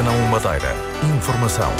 Antena 0.00 0.12
1 0.12 0.28
Madeira. 0.30 0.74
Informação. 1.02 1.70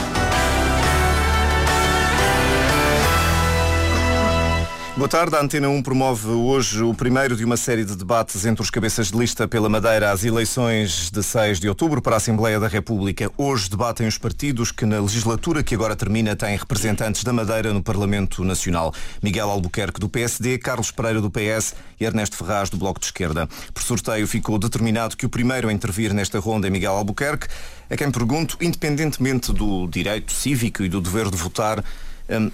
Boa 5.01 5.09
tarde. 5.09 5.35
A 5.35 5.41
Antena 5.41 5.67
1 5.67 5.81
promove 5.81 6.29
hoje 6.29 6.83
o 6.83 6.93
primeiro 6.93 7.35
de 7.35 7.43
uma 7.43 7.57
série 7.57 7.87
de 7.87 7.97
debates 7.97 8.45
entre 8.45 8.61
os 8.61 8.69
cabeças 8.69 9.11
de 9.11 9.17
lista 9.17 9.49
pela 9.49 9.67
Madeira 9.67 10.13
às 10.13 10.25
eleições 10.25 11.11
de 11.11 11.23
6 11.23 11.59
de 11.59 11.71
outubro 11.71 12.03
para 12.03 12.17
a 12.17 12.19
Assembleia 12.19 12.61
da 12.61 12.69
República. 12.69 13.33
Hoje 13.39 13.71
debatem 13.71 14.07
os 14.07 14.19
partidos 14.19 14.71
que 14.71 14.85
na 14.85 15.01
legislatura 15.01 15.63
que 15.63 15.75
agora 15.75 15.97
termina 15.97 16.37
têm 16.37 16.55
representantes 16.55 17.25
da 17.25 17.33
Madeira 17.33 17.73
no 17.73 17.83
Parlamento 17.83 18.45
Nacional. 18.45 18.93
Miguel 19.23 19.49
Albuquerque 19.49 19.99
do 19.99 20.07
PSD, 20.07 20.59
Carlos 20.59 20.91
Pereira 20.91 21.23
do 21.23 21.31
PS 21.31 21.75
e 21.99 22.05
Ernesto 22.05 22.37
Ferraz 22.37 22.69
do 22.69 22.77
Bloco 22.77 23.01
de 23.01 23.07
Esquerda. 23.07 23.49
Por 23.73 23.83
sorteio 23.83 24.27
ficou 24.27 24.59
determinado 24.59 25.17
que 25.17 25.25
o 25.25 25.31
primeiro 25.31 25.71
a 25.71 25.73
intervir 25.73 26.13
nesta 26.13 26.39
ronda 26.39 26.67
é 26.67 26.71
Miguel 26.71 26.93
Albuquerque, 26.93 27.49
a 27.89 27.97
quem 27.97 28.11
pergunto, 28.11 28.59
independentemente 28.61 29.51
do 29.51 29.87
direito 29.87 30.31
cívico 30.31 30.83
e 30.83 30.91
do 30.91 31.01
dever 31.01 31.31
de 31.31 31.39
votar, 31.39 31.83
hum, 32.29 32.51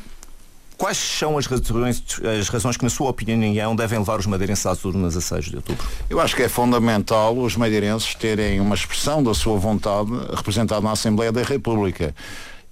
Quais 0.77 0.99
são 0.99 1.39
as 1.39 1.47
razões, 1.47 2.03
as 2.39 2.49
razões 2.49 2.77
que, 2.77 2.85
na 2.85 2.91
sua 2.91 3.09
opinião, 3.09 3.75
devem 3.75 3.99
levar 3.99 4.21
os 4.21 4.27
madeirenses 4.27 4.67
às 4.67 4.85
urnas 4.85 5.17
a 5.17 5.21
6 5.23 5.47
de 5.47 5.57
outubro? 5.57 5.87
Eu 6.11 6.21
acho 6.21 6.37
que 6.37 6.43
é 6.43 6.49
fundamental 6.49 7.37
os 7.39 7.57
madeirenses 7.57 8.15
terem 8.15 8.61
uma 8.61 8.75
expressão 8.75 9.23
da 9.23 9.33
sua 9.33 9.57
vontade 9.57 10.11
representada 10.35 10.83
na 10.83 10.93
Assembleia 10.93 11.33
da 11.33 11.43
República. 11.43 12.15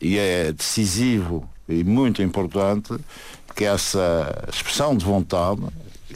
E 0.00 0.18
é 0.18 0.52
decisivo 0.52 1.48
e 1.66 1.82
muito 1.82 2.22
importante 2.22 2.94
que 3.56 3.64
essa 3.64 4.48
expressão 4.52 4.94
de 4.94 5.04
vontade 5.04 5.62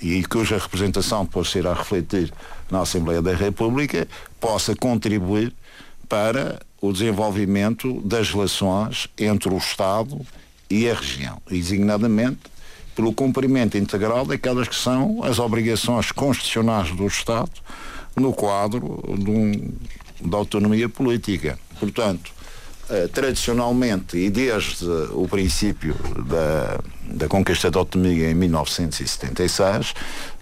e 0.02 0.22
cuja 0.24 0.58
representação 0.58 1.24
depois 1.24 1.48
será 1.48 1.72
refletir 1.72 2.30
na 2.70 2.80
Assembleia 2.80 3.22
da 3.22 3.34
República 3.34 4.06
possa 4.38 4.76
contribuir 4.76 5.54
para 6.06 6.60
o 6.80 6.92
desenvolvimento 6.92 8.00
das 8.02 8.30
relações 8.30 9.08
entre 9.18 9.48
o 9.52 9.56
Estado 9.56 10.20
e 10.70 10.88
a 10.88 10.94
região, 10.94 11.40
designadamente 11.48 12.40
pelo 12.94 13.12
cumprimento 13.12 13.78
integral 13.78 14.26
daquelas 14.26 14.66
que 14.66 14.74
são 14.74 15.22
as 15.22 15.38
obrigações 15.38 16.10
constitucionais 16.10 16.90
do 16.90 17.06
Estado 17.06 17.52
no 18.16 18.32
quadro 18.32 19.02
de 19.16 19.30
um, 19.30 19.72
da 20.20 20.36
autonomia 20.36 20.88
política. 20.88 21.56
Portanto, 21.78 22.32
eh, 22.90 23.06
tradicionalmente 23.06 24.16
e 24.16 24.30
desde 24.30 24.86
o 25.12 25.28
princípio 25.28 25.94
da, 26.26 26.80
da 27.04 27.28
conquista 27.28 27.70
da 27.70 27.78
autonomia 27.78 28.30
em 28.30 28.34
1976, 28.34 29.94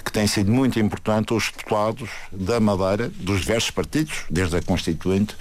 que 0.05 0.13
tem 0.13 0.29
sido 0.29 0.53
muito 0.53 0.79
importante 0.79 1.35
os 1.35 1.51
deputados 1.51 2.09
da 2.31 2.61
Madeira, 2.61 3.11
dos 3.17 3.41
diversos 3.41 3.73
partidos, 3.73 4.25
desde 4.31 4.57
a 4.57 4.63
Constituinte, 4.63 5.37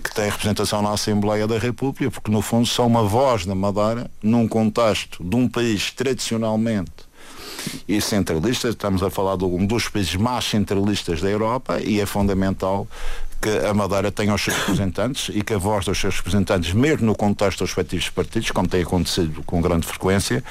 que 0.00 0.14
tem 0.14 0.24
representação 0.24 0.80
na 0.80 0.92
Assembleia 0.92 1.46
da 1.46 1.58
República, 1.58 2.10
porque 2.10 2.30
no 2.30 2.40
fundo 2.40 2.66
são 2.66 2.86
uma 2.86 3.02
voz 3.02 3.44
da 3.44 3.54
Madeira 3.54 4.10
num 4.22 4.48
contexto 4.48 5.22
de 5.22 5.36
um 5.36 5.48
país 5.48 5.90
tradicionalmente 5.90 7.12
e 7.86 8.00
centralista, 8.00 8.68
estamos 8.68 9.02
a 9.02 9.10
falar 9.10 9.36
de 9.36 9.44
um 9.44 9.66
dos 9.66 9.88
países 9.88 10.14
mais 10.16 10.44
centralistas 10.44 11.20
da 11.20 11.28
Europa 11.28 11.80
e 11.80 12.00
é 12.00 12.06
fundamental 12.06 12.86
que 13.42 13.66
a 13.66 13.74
Madeira 13.74 14.12
tenha 14.12 14.32
os 14.32 14.40
seus 14.40 14.56
representantes 14.56 15.34
e 15.34 15.42
que 15.42 15.52
a 15.52 15.58
voz 15.58 15.84
dos 15.84 15.98
seus 15.98 16.16
representantes, 16.16 16.72
mesmo 16.72 17.06
no 17.06 17.14
contexto 17.16 17.58
dos 17.58 17.70
respectivos 17.70 18.08
partidos, 18.08 18.52
como 18.52 18.68
tem 18.68 18.82
acontecido 18.82 19.42
com 19.44 19.60
grande 19.60 19.84
frequência, 19.84 20.44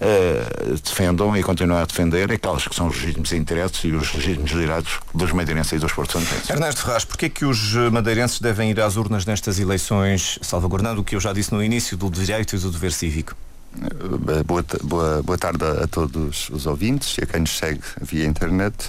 uh, 0.00 0.74
defendam 0.84 1.34
e 1.34 1.42
continuem 1.42 1.80
a 1.80 1.86
defender 1.86 2.30
aquelas 2.30 2.68
que 2.68 2.74
são 2.74 2.88
os 2.88 2.96
legítimos 2.96 3.32
interesses 3.32 3.82
e 3.84 3.92
os 3.92 4.12
legítimos 4.12 4.50
direitos 4.50 5.00
dos 5.14 5.32
madeirenses 5.32 5.72
e 5.72 5.78
dos 5.78 5.92
portugueses. 5.92 6.50
Ernesto 6.50 6.82
Ferraz, 6.82 7.06
porquê 7.06 7.26
é 7.26 7.28
que 7.30 7.46
os 7.46 7.72
madeirenses 7.90 8.38
devem 8.40 8.70
ir 8.70 8.80
às 8.80 8.96
urnas 8.96 9.24
nestas 9.24 9.58
eleições, 9.58 10.38
salvaguardando 10.42 11.00
o 11.00 11.04
que 11.04 11.16
eu 11.16 11.20
já 11.20 11.32
disse 11.32 11.50
no 11.52 11.64
início 11.64 11.96
do 11.96 12.10
direito 12.10 12.54
e 12.54 12.58
do 12.58 12.70
dever 12.70 12.92
cívico? 12.92 13.34
Eh, 13.82 14.42
boa, 14.44 14.64
boa, 14.82 15.22
boa 15.22 15.38
tarde 15.38 15.64
a, 15.64 15.86
todos 15.86 16.48
os 16.50 16.66
ouvintes 16.66 17.16
e 17.18 17.24
a 17.24 17.26
quem 17.26 17.40
nos 17.40 17.56
segue 17.56 17.80
via 18.00 18.24
internet. 18.24 18.88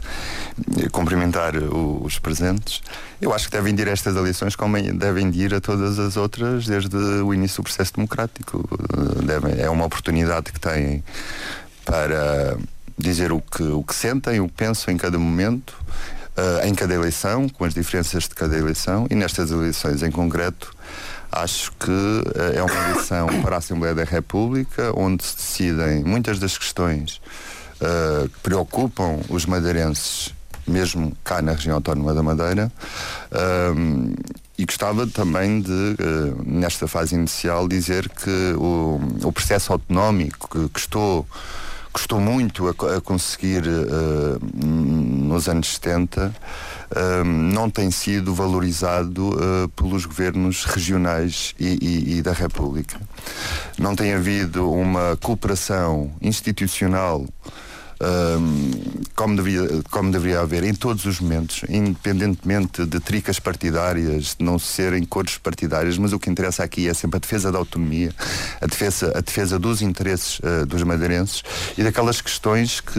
Cumprimentar 0.92 1.56
o, 1.56 2.04
os 2.04 2.20
presentes. 2.20 2.82
Eu 3.22 3.34
acho 3.34 3.50
que 3.50 3.52
devem 3.52 3.74
ir 3.74 3.88
estas 3.88 4.16
eleições 4.16 4.56
como 4.56 4.82
devem 4.94 5.30
ir 5.34 5.54
a 5.54 5.62
todas 5.62 5.98
as 6.00 6.18
outras 6.18 6.66
desde 6.68 6.96
o 6.96 7.34
início 7.34 7.58
do 7.58 7.64
processo 7.64 7.94
democrático. 7.94 8.68
Eh, 8.72 9.26
devem, 9.26 9.60
é 9.60 9.70
uma 9.70 9.86
oportunidade 9.86 10.52
que 10.52 10.60
têm 10.60 11.04
para 11.84 12.58
dizer 12.98 13.32
o 13.32 13.42
que, 13.42 13.64
o 13.64 13.84
que 13.84 13.94
sentem, 13.94 14.40
o 14.40 14.48
que 14.48 14.54
pensam 14.56 14.94
em 14.94 14.98
cada 14.98 15.20
momento, 15.20 15.76
uh, 16.38 16.66
em 16.66 16.74
cada 16.74 16.94
eleição, 16.94 17.48
com 17.50 17.66
as 17.66 17.74
diferenças 17.74 18.24
de 18.24 18.30
cada 18.30 18.58
eleição 18.58 19.06
e 19.10 19.16
nestas 19.16 19.52
eleições 19.52 20.02
em 20.02 20.10
concreto 20.10 20.75
Acho 21.36 21.74
que 21.74 21.92
uh, 21.92 22.24
é 22.56 22.64
uma 22.64 22.90
eleição 22.90 23.28
para 23.44 23.56
a 23.56 23.58
Assembleia 23.58 23.94
da 23.94 24.06
República 24.06 24.94
onde 24.96 25.22
se 25.24 25.36
decidem 25.36 26.04
muitas 26.04 26.40
das 26.40 26.58
questões 26.58 27.22
uh, 27.82 28.30
que 28.30 28.40
preocupam 28.40 29.20
os 29.28 29.46
madeirenses, 29.46 30.34
mesmo 30.66 31.12
cá 31.26 31.42
na 31.42 31.52
região 31.52 31.76
autónoma 31.76 32.14
da 32.14 32.24
Madeira. 32.24 32.72
Um, 33.76 34.16
e 34.58 34.66
gostava 34.66 35.06
também 35.06 35.60
de, 35.60 35.72
uh, 35.72 36.42
nesta 36.46 36.88
fase 36.88 37.16
inicial, 37.16 37.68
dizer 37.68 38.08
que 38.08 38.54
o, 38.58 39.02
o 39.26 39.32
processo 39.34 39.74
autonómico 39.74 40.48
que, 40.50 40.70
que 40.70 40.80
estou 40.80 41.28
custou 41.96 42.20
muito 42.20 42.68
a, 42.68 42.98
a 42.98 43.00
conseguir 43.00 43.64
uh, 43.66 44.38
nos 44.62 45.48
anos 45.48 45.76
70, 45.76 46.28
uh, 46.28 47.24
não 47.24 47.70
tem 47.70 47.90
sido 47.90 48.36
valorizado 48.36 49.30
uh, 49.30 49.70
pelos 49.70 50.06
governos 50.06 50.66
regionais 50.66 51.56
e, 51.58 51.78
e, 51.82 52.18
e, 52.18 52.22
da 52.22 52.34
República. 52.34 53.00
Não 53.80 53.96
tem 53.96 54.14
havido 54.14 54.70
uma 54.70 55.16
cooperação 55.22 56.12
institucional 56.22 57.26
como, 59.16 59.36
devia, 59.36 59.62
como 59.90 60.12
deveria 60.12 60.42
haver 60.42 60.64
em 60.64 60.74
todos 60.74 61.06
os 61.06 61.20
momentos, 61.20 61.64
independentemente 61.70 62.86
de 62.86 63.00
tricas 63.00 63.40
partidárias, 63.40 64.36
de 64.38 64.44
não 64.44 64.60
serem 64.60 65.04
cores 65.04 65.38
partidárias, 65.38 65.98
mas 65.98 66.14
o 66.14 66.20
que 66.20 66.30
interessa 66.30 66.64
aqui 66.64 66.88
é 66.88 66.94
sempre 66.94 67.18
a 67.18 67.20
defesa 67.20 67.52
da 67.52 67.58
autonomia, 67.58 68.14
a 68.62 68.66
defesa, 68.66 69.14
a 69.16 69.22
defesa 69.22 69.58
dos 69.58 69.82
interesses 69.82 70.40
uh, 70.40 70.66
dos 70.66 70.84
madeirenses 70.84 71.44
e 71.78 71.84
daquelas 71.84 72.22
questões 72.22 72.82
que, 72.82 72.92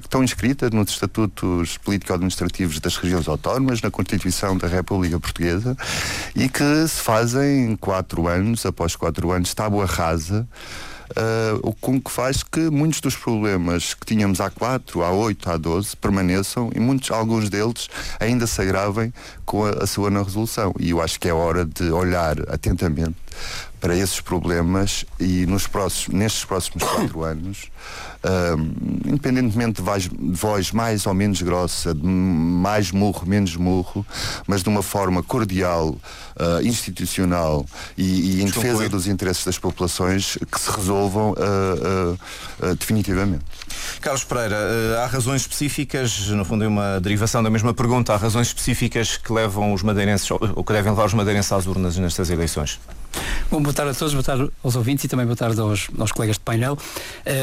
que 0.00 0.06
estão 0.06 0.22
inscritas 0.24 0.70
nos 0.70 0.90
estatutos 0.90 1.78
político-administrativos 1.78 2.80
das 2.80 2.96
regiões 2.96 3.28
autónomas, 3.28 3.80
na 3.82 3.90
Constituição 3.90 4.56
da 4.56 4.66
República 4.66 5.18
Portuguesa 5.18 5.76
e 6.34 6.48
que 6.48 6.88
se 6.88 7.00
fazem 7.00 7.76
quatro 7.76 8.26
anos, 8.26 8.66
após 8.66 8.96
quatro 8.96 9.30
anos, 9.30 9.54
tábua 9.54 9.86
rasa 9.86 10.48
o 11.62 11.72
com 11.72 12.00
que 12.00 12.10
faz 12.10 12.42
que 12.42 12.70
muitos 12.70 13.00
dos 13.00 13.16
problemas 13.16 13.94
que 13.94 14.06
tínhamos 14.06 14.40
há 14.40 14.50
4, 14.50 15.02
há 15.02 15.10
8, 15.10 15.50
há 15.50 15.56
12 15.56 15.96
permaneçam 15.96 16.70
e 16.74 16.80
muitos, 16.80 17.10
alguns 17.10 17.48
deles 17.48 17.88
ainda 18.18 18.46
se 18.46 18.60
agravem 18.60 19.12
com 19.44 19.64
a, 19.64 19.70
a 19.70 19.86
sua 19.86 20.10
não 20.10 20.22
resolução. 20.22 20.72
E 20.78 20.90
eu 20.90 21.00
acho 21.00 21.18
que 21.18 21.28
é 21.28 21.34
hora 21.34 21.64
de 21.64 21.90
olhar 21.90 22.36
atentamente 22.48 23.16
para 23.80 23.96
esses 23.96 24.20
problemas 24.20 25.06
e 25.18 25.46
nos 25.46 25.66
próximos, 25.66 26.18
nestes 26.18 26.44
próximos 26.44 26.84
quatro 26.84 27.22
anos, 27.24 27.70
uh, 28.24 29.08
independentemente 29.08 29.80
de 29.80 29.82
voz, 29.82 30.02
de 30.08 30.36
voz, 30.36 30.70
mais 30.70 31.06
ou 31.06 31.14
menos 31.14 31.40
grossa, 31.40 31.94
de 31.94 32.06
mais 32.06 32.92
murro, 32.92 33.26
menos 33.26 33.56
murro, 33.56 34.04
mas 34.46 34.62
de 34.62 34.68
uma 34.68 34.82
forma 34.82 35.22
cordial, 35.22 35.96
uh, 36.40 36.66
institucional 36.66 37.66
e, 37.96 38.38
e 38.38 38.42
em 38.42 38.46
defesa 38.46 38.88
dos 38.88 39.06
interesses 39.06 39.44
das 39.44 39.58
populações 39.58 40.38
que 40.50 40.60
se 40.60 40.70
resolvam 40.70 41.32
uh, 41.32 42.74
definitivamente. 42.76 43.44
Carlos 44.00 44.24
Pereira, 44.24 44.56
há 45.02 45.06
razões 45.06 45.42
específicas, 45.42 46.28
no 46.28 46.44
fundo 46.44 46.64
é 46.64 46.68
uma 46.68 46.98
derivação 47.00 47.42
da 47.42 47.50
mesma 47.50 47.74
pergunta, 47.74 48.14
há 48.14 48.16
razões 48.16 48.48
específicas 48.48 49.16
que 49.16 49.32
levam 49.32 49.72
os 49.72 49.82
madeirenses, 49.82 50.30
ou 50.30 50.64
que 50.64 50.72
devem 50.72 50.90
levar 50.90 51.06
os 51.06 51.14
madeirenses 51.14 51.52
às 51.52 51.66
urnas 51.66 51.96
nestas 51.98 52.30
eleições? 52.30 52.78
Bom, 53.50 53.60
boa 53.60 53.74
tarde 53.74 53.90
a 53.90 53.94
todos, 53.94 54.14
boa 54.14 54.22
tarde 54.22 54.48
aos 54.62 54.76
ouvintes 54.76 55.04
e 55.04 55.08
também 55.08 55.26
boa 55.26 55.36
tarde 55.36 55.60
aos, 55.60 55.88
aos 55.98 56.12
colegas 56.12 56.36
de 56.36 56.40
painel. 56.40 56.78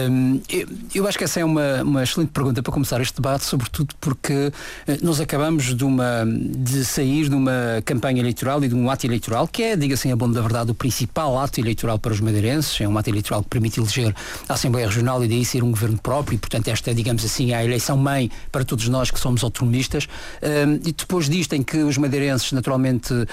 Um, 0.10 0.42
eu, 0.50 0.68
eu, 0.96 1.08
acho 1.08 1.18
que 1.18 1.26
essa 1.26 1.42
é 1.42 1.46
uma, 1.46 1.84
uma 1.84 2.04
excelente 2.04 2.30
pergunta 2.30 2.64
para 2.64 2.72
começar 2.72 3.02
este 3.02 3.16
debate, 3.16 3.44
sobretudo 3.44 3.94
porque 4.00 4.52
nós 5.02 5.20
acabamos 5.20 5.76
de, 5.76 5.84
uma, 5.84 6.26
de 6.26 6.86
sair 6.86 7.28
de 7.28 7.36
uma 7.36 7.82
campanha 7.84 8.22
eleitoral 8.22 8.64
e 8.64 8.70
de 8.70 8.76
um 8.76 8.87
ato 8.90 9.06
eleitoral, 9.06 9.48
que 9.48 9.64
é, 9.64 9.76
diga-se 9.76 10.08
em 10.08 10.12
abono 10.12 10.34
da 10.34 10.42
verdade, 10.42 10.72
o 10.72 10.76
principal 10.76 11.38
ato 11.40 11.60
eleitoral 11.60 12.00
para 12.00 12.14
os 12.14 12.20
madeirenses. 12.20 12.80
É 12.82 12.88
um 12.88 12.98
ato 12.98 13.10
eleitoral 13.10 13.44
que 13.44 13.50
permite 13.50 13.80
eleger 13.80 14.16
a 14.48 14.54
Assembleia 14.54 14.88
Regional 14.88 15.24
e 15.24 15.28
daí 15.28 15.44
ser 15.46 15.64
um 15.64 15.72
governo 15.72 15.98
próprio, 15.98 16.36
e 16.36 16.38
portanto 16.38 16.68
esta 16.68 16.92
é, 16.92 16.94
digamos 16.94 17.24
assim, 17.24 17.54
a 17.54 17.64
eleição 17.64 17.98
mãe 17.98 18.32
para 18.52 18.64
todos 18.64 18.88
nós 18.88 19.12
que 19.12 19.20
somos 19.20 19.44
autonomistas. 19.44 20.08
Um, 20.42 20.76
e 20.86 20.92
depois 20.92 21.30
disto, 21.30 21.54
em 21.54 21.64
que 21.64 21.78
os 21.78 21.98
madeirenses 21.98 22.52
naturalmente 22.52 23.14
uh, 23.14 23.28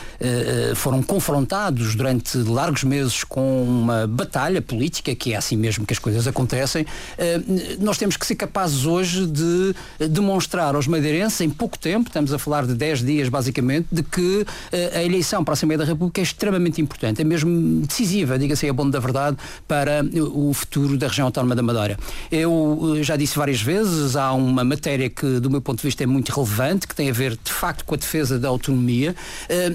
foram 0.75 1.03
confrontados 1.03 1.95
durante 1.95 2.37
largos 2.39 2.85
meses 2.85 3.25
com 3.25 3.63
uma 3.63 4.07
batalha 4.07 4.61
política, 4.61 5.15
que 5.15 5.33
é 5.33 5.37
assim 5.37 5.57
mesmo 5.57 5.87
que 5.87 5.93
as 5.93 5.99
coisas 5.99 6.27
acontecem, 6.27 6.87
eh, 7.19 7.41
nós 7.79 7.99
temos 7.99 8.17
que 8.17 8.27
ser 8.27 8.35
capazes 8.35 8.85
hoje 8.87 9.27
de 9.27 9.75
demonstrar 10.09 10.75
aos 10.75 10.87
madeirenses, 10.87 11.41
em 11.41 11.51
pouco 11.51 11.79
tempo, 11.79 12.09
estamos 12.09 12.33
a 12.33 12.39
falar 12.39 12.67
de 12.67 12.75
10 12.75 13.05
dias 13.05 13.29
basicamente, 13.29 13.87
de 13.91 14.03
que 14.03 14.47
a 14.95 15.03
eleição 15.03 15.44
para 15.45 15.53
a 15.53 15.55
Assembleia 15.55 15.79
da 15.79 15.85
República 15.85 16.21
é 16.21 16.25
extremamente 16.25 16.81
importante, 16.81 17.21
é 17.21 17.25
mesmo 17.25 17.81
decisiva, 17.87 18.39
diga-se 18.39 18.69
a 18.69 18.73
bom 18.73 18.89
da 18.89 18.99
verdade, 18.99 19.37
para 19.69 20.05
o 20.33 20.53
futuro 20.53 20.97
da 20.97 21.09
região 21.09 21.27
autónoma 21.27 21.55
da 21.55 21.63
Madeira. 21.63 21.99
Eu 22.31 22.99
já 23.03 23.17
disse 23.17 23.37
várias 23.37 23.61
vezes, 23.61 24.17
há 24.17 24.33
uma 24.33 24.65
matéria 24.65 25.09
que, 25.09 25.41
do 25.41 25.51
meu 25.51 25.61
ponto 25.61 25.79
de 25.79 25.85
vista, 25.85 26.03
é 26.03 26.07
muito 26.07 26.31
relevante, 26.33 26.89
que 26.89 26.95
tem 26.95 27.11
a 27.11 27.13
ver, 27.13 27.39
de 27.43 27.53
facto, 27.53 27.85
com 27.85 27.95
a 27.95 27.99
defesa 27.99 28.39
da 28.39 28.49
autonomia, 28.49 29.15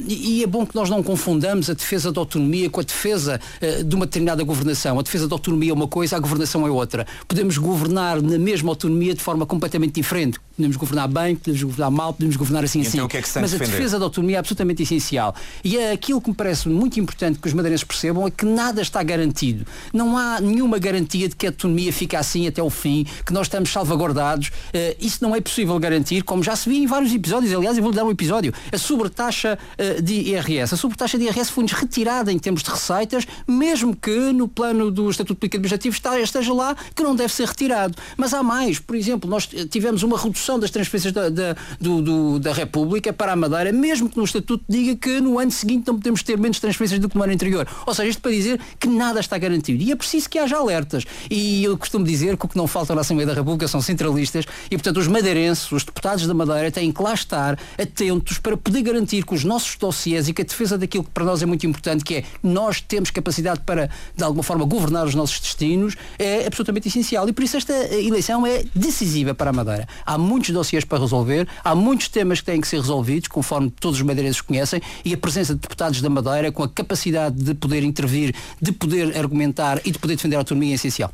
e 0.08 0.44
é 0.44 0.48
bom 0.48 0.66
que 0.66 0.76
nós 0.76 0.90
não 0.90 1.04
confundamos 1.04 1.70
a 1.70 1.74
defesa 1.74 2.12
da 2.12 2.20
autonomia 2.20 2.70
com 2.70 2.80
a 2.80 2.84
defesa 2.84 3.40
de 3.86 3.96
uma 3.96 4.06
determinada 4.06 4.44
governação. 4.44 5.00
A 5.00 5.02
defesa 5.02 5.28
da 5.28 5.36
autonomia 5.36 5.72
é 5.72 5.74
uma 5.74 5.88
coisa, 5.88 6.16
a 6.16 6.20
governação 6.20 6.66
é 6.66 6.70
outra. 6.70 7.06
Podemos 7.28 7.58
governar 7.58 8.22
na 8.22 8.40
mesma 8.40 8.72
autonomia 8.72 9.14
de 9.14 9.22
forma 9.22 9.46
completamente 9.46 9.94
diferente. 9.94 10.40
Podemos 10.60 10.76
governar 10.76 11.08
bem, 11.08 11.38
podemos 11.38 11.64
governar 11.64 11.90
mal, 11.90 12.12
podemos 12.12 12.36
governar 12.36 12.66
assim 12.66 12.82
então, 12.82 13.06
assim. 13.06 13.08
Que 13.08 13.18
é 13.18 13.22
que 13.22 13.30
Mas 13.40 13.54
a 13.54 13.58
defesa 13.58 13.98
da 13.98 14.04
autonomia 14.04 14.36
é 14.36 14.40
absolutamente 14.40 14.84
essencial. 14.84 15.34
E 15.64 15.78
é 15.78 15.94
aquilo 15.94 16.20
que 16.20 16.30
me 16.30 16.36
parece 16.36 16.68
muito 16.68 17.00
importante 17.00 17.40
que 17.40 17.48
os 17.48 17.54
madeirenses 17.54 17.86
percebam 17.86 18.28
é 18.28 18.30
que 18.30 18.46
nada 18.46 18.82
está 18.82 19.02
garantido. 19.02 19.66
Não 19.94 20.18
há 20.18 20.42
nenhuma 20.42 20.78
garantia 20.78 21.30
de 21.30 21.36
que 21.38 21.46
a 21.46 21.50
autonomia 21.50 21.94
fica 21.94 22.20
assim 22.20 22.46
até 22.46 22.62
o 22.62 22.70
fim, 22.70 23.08
que 23.26 23.32
nós 23.32 23.48
estamos 23.48 23.70
salvaguardados. 23.70 24.50
Uh, 24.50 24.98
isso 25.00 25.20
não 25.22 25.34
é 25.34 25.40
possível 25.40 25.80
garantir, 25.80 26.24
como 26.24 26.44
já 26.44 26.58
se 26.58 26.68
viu 26.68 26.78
em 26.78 26.86
vários 26.86 27.14
episódios. 27.14 27.54
Aliás, 27.54 27.78
eu 27.78 27.84
vou-lhe 27.84 27.96
dar 27.96 28.04
um 28.04 28.12
episódio. 28.12 28.54
A 28.70 28.78
sobretaxa 28.78 29.58
uh, 29.78 30.02
de 30.02 30.14
IRS. 30.14 30.74
A 30.74 30.78
sobretaxa 30.78 31.18
de 31.18 31.24
IRS 31.24 31.52
foi-nos 31.52 31.72
retirada 31.72 32.34
em 32.34 32.38
termos 32.38 32.64
de 32.64 32.70
receitas, 32.70 33.26
mesmo 33.48 33.96
que 33.96 34.34
no 34.34 34.50
plano 34.50 34.92
do 34.92 35.10
Estatuto 35.10 35.36
Público 35.36 35.56
Administrativo 35.56 35.96
esteja 36.22 36.54
lá 36.54 36.76
que 36.94 37.02
não 37.02 37.16
deve 37.16 37.32
ser 37.32 37.48
retirado. 37.48 37.96
Mas 38.18 38.34
há 38.34 38.44
mais. 38.44 38.78
Por 38.78 38.98
exemplo, 38.98 39.30
nós 39.30 39.48
tivemos 39.48 40.04
uma 40.04 40.18
redução 40.18 40.49
das 40.58 40.72
transferências 40.72 41.12
da, 41.12 41.30
da, 41.30 41.56
do, 41.80 42.02
do, 42.02 42.40
da 42.40 42.54
República 42.54 43.12
para 43.12 43.34
a 43.34 43.36
Madeira, 43.36 43.72
mesmo 43.72 44.10
que 44.10 44.18
no 44.18 44.24
Estatuto 44.24 44.64
diga 44.68 44.96
que 44.96 45.20
no 45.20 45.38
ano 45.38 45.52
seguinte 45.52 45.88
não 45.88 45.96
podemos 45.96 46.24
ter 46.24 46.38
menos 46.38 46.60
transferências 46.60 47.00
do 47.00 47.10
que 47.10 47.18
no 47.18 47.24
ano 47.24 47.34
anterior. 47.34 47.68
Ou 47.86 47.94
seja, 47.94 48.10
isto 48.10 48.22
para 48.22 48.32
dizer 48.32 48.60
que 48.80 48.88
nada 48.88 49.20
está 49.20 49.38
garantido. 49.38 49.84
E 49.84 49.92
é 49.92 49.96
preciso 49.96 50.30
que 50.30 50.40
haja 50.40 50.58
alertas. 50.58 51.04
E 51.30 51.64
eu 51.64 51.78
costumo 51.78 52.06
dizer 52.06 52.38
que 52.38 52.46
o 52.46 52.50
que 52.50 52.58
não 52.58 52.68
falta 52.68 52.96
na 52.96 53.02
Assembleia 53.02 53.28
da 53.28 53.34
República 53.34 53.68
são 53.68 53.82
centralistas 53.82 54.46
e, 54.72 54.76
portanto, 54.78 54.98
os 54.98 55.08
madeirenses, 55.08 55.72
os 55.72 55.84
deputados 55.84 56.26
da 56.26 56.34
Madeira, 56.34 56.72
têm 56.72 56.92
que 56.92 57.02
lá 57.02 57.14
estar 57.14 57.60
atentos 57.78 58.38
para 58.38 58.56
poder 58.56 58.82
garantir 58.82 59.26
que 59.26 59.34
os 59.34 59.44
nossos 59.44 59.76
dossiês 59.76 60.28
e 60.28 60.34
que 60.34 60.42
a 60.42 60.46
defesa 60.46 60.78
daquilo 60.78 61.04
que 61.04 61.12
para 61.12 61.26
nós 61.26 61.42
é 61.42 61.46
muito 61.46 61.66
importante, 61.66 62.04
que 62.04 62.16
é 62.16 62.24
nós 62.42 62.82
temos 62.82 63.12
capacidade 63.12 63.62
para, 63.66 63.90
de 64.16 64.24
alguma 64.24 64.44
forma, 64.44 64.66
governar 64.66 65.06
os 65.06 65.16
nossos 65.16 65.40
destinos, 65.40 65.96
é 66.18 66.46
absolutamente 66.46 66.88
essencial. 66.88 67.28
E 67.28 67.34
por 67.34 67.44
isso 67.44 67.58
esta 67.58 67.74
eleição 67.94 68.46
é 68.46 68.64
decisiva 68.76 69.34
para 69.34 69.50
a 69.50 69.54
Madeira. 69.54 69.88
Há 70.06 70.18
muitos 70.40 70.52
dossiês 70.52 70.86
para 70.86 71.00
resolver, 71.00 71.48
há 71.64 71.76
muitos 71.76 72.08
temas 72.08 72.40
que 72.40 72.46
têm 72.46 72.62
que 72.62 72.68
ser 72.68 72.78
resolvidos, 72.78 73.28
conforme 73.28 73.70
todos 73.70 74.00
os 74.00 74.06
madeirenses 74.06 74.40
conhecem, 74.42 74.82
e 75.04 75.14
a 75.14 75.18
presença 75.18 75.54
de 75.54 75.60
deputados 75.60 76.02
da 76.02 76.10
Madeira 76.10 76.52
com 76.52 76.64
a 76.64 76.70
capacidade 76.70 77.36
de 77.36 77.54
poder 77.54 77.84
intervir, 77.84 78.34
de 78.62 78.72
poder 78.72 79.18
argumentar 79.18 79.82
e 79.86 79.92
de 79.92 80.00
poder 80.00 80.16
defender 80.16 80.38
a 80.38 80.40
autonomia 80.40 80.74
é 80.74 80.76
essencial. 80.76 81.12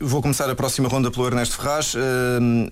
Vou 0.00 0.20
começar 0.20 0.50
a 0.50 0.54
próxima 0.54 0.88
ronda 0.88 1.10
pelo 1.10 1.26
Ernesto 1.26 1.56
Ferraz. 1.56 1.94
Uh... 1.94 2.70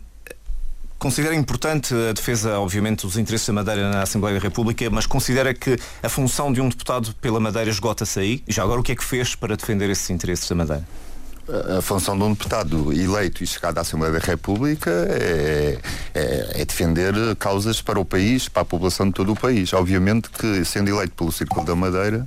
Considera 0.98 1.34
importante 1.34 1.94
a 1.94 2.14
defesa, 2.14 2.58
obviamente, 2.58 3.02
dos 3.02 3.18
interesses 3.18 3.46
da 3.46 3.52
Madeira 3.52 3.90
na 3.90 4.00
Assembleia 4.00 4.40
da 4.40 4.42
República, 4.42 4.88
mas 4.88 5.04
considera 5.04 5.52
que 5.52 5.76
a 6.02 6.08
função 6.08 6.50
de 6.50 6.58
um 6.58 6.70
deputado 6.70 7.14
pela 7.20 7.38
Madeira 7.38 7.68
esgota-se 7.68 8.18
aí? 8.18 8.42
Já 8.48 8.62
agora 8.62 8.80
o 8.80 8.82
que 8.82 8.92
é 8.92 8.96
que 8.96 9.04
fez 9.04 9.34
para 9.34 9.54
defender 9.56 9.90
esses 9.90 10.08
interesses 10.08 10.48
da 10.48 10.54
Madeira? 10.54 10.88
A 11.76 11.80
função 11.80 12.16
de 12.16 12.24
um 12.24 12.32
deputado 12.32 12.92
eleito 12.92 13.44
e 13.44 13.46
chegado 13.46 13.78
à 13.78 13.80
Assembleia 13.82 14.12
da 14.12 14.18
República 14.18 14.90
é, 14.90 15.78
é, 16.14 16.60
é, 16.60 16.64
defender 16.64 17.14
causas 17.36 17.80
para 17.80 18.00
o 18.00 18.04
país, 18.04 18.48
para 18.48 18.62
a 18.62 18.64
população 18.64 19.06
de 19.06 19.12
todo 19.12 19.32
o 19.32 19.36
país. 19.36 19.72
Obviamente 19.72 20.28
que, 20.30 20.64
sendo 20.64 20.90
eleito 20.90 21.12
pelo 21.12 21.30
Círculo 21.30 21.64
da 21.64 21.76
Madeira, 21.76 22.26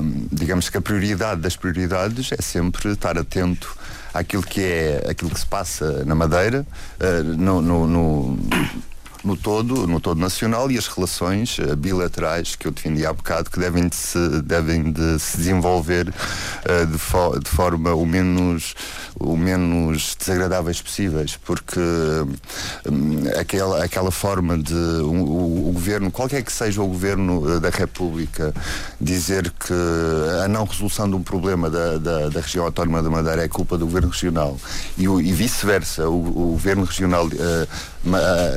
hum, 0.00 0.26
digamos 0.32 0.70
que 0.70 0.78
a 0.78 0.80
prioridade 0.80 1.40
das 1.40 1.56
prioridades 1.56 2.32
é 2.32 2.40
sempre 2.40 2.92
estar 2.92 3.18
atento 3.18 3.76
àquilo 4.14 4.42
que 4.42 4.60
é 4.60 5.06
aquilo 5.10 5.30
que 5.30 5.40
se 5.40 5.46
passa 5.46 6.04
na 6.04 6.14
Madeira, 6.14 6.66
uh, 7.00 7.22
no, 7.22 7.62
no, 7.62 7.86
no 7.86 8.38
no 9.24 9.36
todo, 9.36 9.86
no 9.86 10.00
todo 10.00 10.20
nacional 10.20 10.70
e 10.70 10.78
as 10.78 10.86
relações 10.86 11.58
uh, 11.58 11.76
bilaterais 11.76 12.56
que 12.56 12.66
eu 12.66 12.72
defendi 12.72 13.06
há 13.06 13.12
bocado 13.12 13.50
que 13.50 13.58
devem 13.58 13.88
de 13.88 13.96
se, 13.96 14.42
devem 14.42 14.90
de 14.90 15.18
se 15.18 15.36
desenvolver 15.36 16.08
uh, 16.08 16.86
de, 16.86 16.98
fo 16.98 17.38
de, 17.38 17.48
forma 17.48 17.94
o 17.94 18.04
menos, 18.04 18.74
o 19.18 19.36
menos 19.36 20.16
desagradáveis 20.18 20.82
possíveis, 20.82 21.36
porque 21.36 21.80
um, 22.90 23.38
aquela, 23.38 23.84
aquela 23.84 24.10
forma 24.10 24.58
de 24.58 24.74
um, 24.74 25.22
o, 25.22 25.68
o, 25.68 25.72
governo, 25.72 26.10
qualquer 26.10 26.42
que 26.42 26.52
seja 26.52 26.82
o 26.82 26.86
governo 26.86 27.56
uh, 27.56 27.60
da 27.60 27.70
República, 27.70 28.52
dizer 29.00 29.50
que 29.50 29.72
a 30.44 30.48
não 30.48 30.64
resolução 30.64 31.08
de 31.08 31.14
um 31.14 31.22
problema 31.22 31.70
da, 31.70 31.98
da, 31.98 32.28
da 32.28 32.40
região 32.40 32.64
autónoma 32.64 33.02
da 33.02 33.10
Madeira 33.10 33.44
é 33.44 33.48
culpa 33.48 33.78
do 33.78 33.86
governo 33.86 34.08
regional 34.08 34.58
e, 34.98 35.04
e 35.04 35.32
vice-versa, 35.32 36.08
o, 36.08 36.20
o, 36.20 36.52
governo 36.52 36.84
regional 36.84 37.28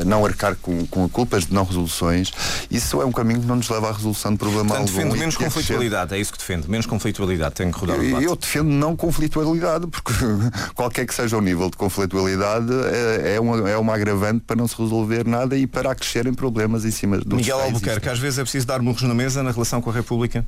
não 0.05 0.25
arcar 0.25 0.55
com, 0.55 0.85
com 0.87 1.07
culpas 1.09 1.45
de 1.45 1.53
não 1.53 1.63
resoluções, 1.63 2.31
isso 2.69 3.01
é 3.01 3.05
um 3.05 3.11
caminho 3.11 3.41
que 3.41 3.45
não 3.45 3.57
nos 3.57 3.69
leva 3.69 3.89
à 3.89 3.91
resolução 3.91 4.31
de 4.31 4.37
problema 4.37 4.69
Portanto, 4.69 4.87
algum. 4.87 4.97
defende 4.97 5.19
menos 5.19 5.37
conflitualidade, 5.37 6.15
é 6.15 6.19
isso 6.19 6.31
que 6.31 6.37
defende, 6.37 6.69
menos 6.69 6.85
conflitualidade, 6.85 7.55
tem 7.55 7.71
que 7.71 7.77
rodar 7.77 7.97
o 7.97 8.01
debate. 8.01 8.23
Eu 8.23 8.35
defendo 8.35 8.69
não 8.69 8.95
conflitualidade, 8.95 9.87
porque 9.87 10.13
qualquer 10.73 11.05
que 11.05 11.13
seja 11.13 11.37
o 11.37 11.41
nível 11.41 11.69
de 11.69 11.77
conflitualidade 11.77 12.71
é, 12.91 13.35
é, 13.35 13.39
uma, 13.39 13.69
é 13.69 13.77
uma 13.77 13.93
agravante 13.93 14.43
para 14.45 14.55
não 14.55 14.67
se 14.67 14.75
resolver 14.77 15.25
nada 15.27 15.55
e 15.55 15.67
para 15.67 15.91
acrescerem 15.91 16.33
problemas 16.33 16.85
em 16.85 16.91
cima 16.91 17.17
do 17.17 17.35
Miguel 17.35 17.59
Albuquerque, 17.61 18.09
às 18.09 18.19
vezes 18.19 18.39
é 18.39 18.41
preciso 18.41 18.65
dar 18.65 18.81
murros 18.81 19.03
na 19.03 19.13
mesa 19.13 19.43
na 19.43 19.51
relação 19.51 19.81
com 19.81 19.89
a 19.89 19.93
República? 19.93 20.45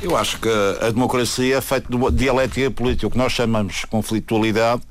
Eu 0.00 0.16
acho 0.16 0.38
que 0.38 0.48
a 0.82 0.90
democracia 0.90 1.56
é 1.56 1.60
feita 1.60 1.86
de 1.88 2.16
dialética 2.16 2.70
política. 2.70 3.06
O 3.06 3.10
que 3.10 3.16
nós 3.16 3.32
chamamos 3.32 3.76
de 3.76 3.86
conflitualidade 3.86 4.82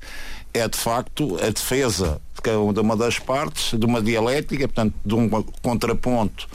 é 0.58 0.68
de 0.68 0.78
facto 0.78 1.38
a 1.42 1.50
defesa 1.50 2.22
de 2.74 2.80
uma 2.80 2.96
das 2.96 3.18
partes, 3.18 3.78
de 3.78 3.86
uma 3.86 4.02
dialética, 4.02 4.68
portanto, 4.68 4.94
de 5.04 5.16
um 5.16 5.28
contraponto 5.62 6.48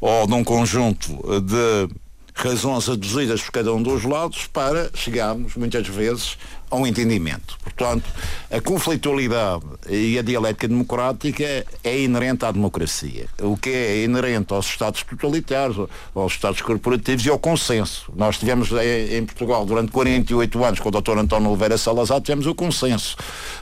ou 0.00 0.26
de 0.26 0.34
um 0.34 0.44
conjunto 0.44 1.18
de 1.42 1.88
razões 2.36 2.88
aduzidas 2.88 3.42
por 3.42 3.50
cada 3.50 3.74
um 3.74 3.82
dos 3.82 4.04
lados 4.04 4.46
para 4.46 4.90
chegarmos, 4.94 5.56
muitas 5.56 5.88
vezes, 5.88 6.38
a 6.76 6.80
um 6.80 6.86
entendimento. 6.86 7.56
Portanto, 7.62 8.04
a 8.50 8.60
conflitualidade 8.60 9.64
e 9.88 10.18
a 10.18 10.22
dialética 10.22 10.68
democrática 10.68 11.66
é 11.82 12.00
inerente 12.00 12.44
à 12.44 12.52
democracia. 12.52 13.26
O 13.40 13.56
que 13.56 13.70
é 13.70 14.04
inerente 14.04 14.52
aos 14.52 14.66
Estados 14.66 15.02
totalitários, 15.02 15.88
aos 16.14 16.32
Estados 16.32 16.60
corporativos 16.60 17.24
e 17.24 17.30
ao 17.30 17.38
consenso. 17.38 18.12
Nós 18.14 18.38
tivemos 18.38 18.70
em 19.10 19.24
Portugal 19.24 19.64
durante 19.66 19.92
48 19.92 20.64
anos, 20.64 20.80
com 20.80 20.88
o 20.88 20.92
Dr. 20.92 21.18
António 21.18 21.50
Oliveira 21.50 21.78
Salazar, 21.78 22.20
tivemos 22.20 22.46
o 22.46 22.54
consenso. 22.54 23.16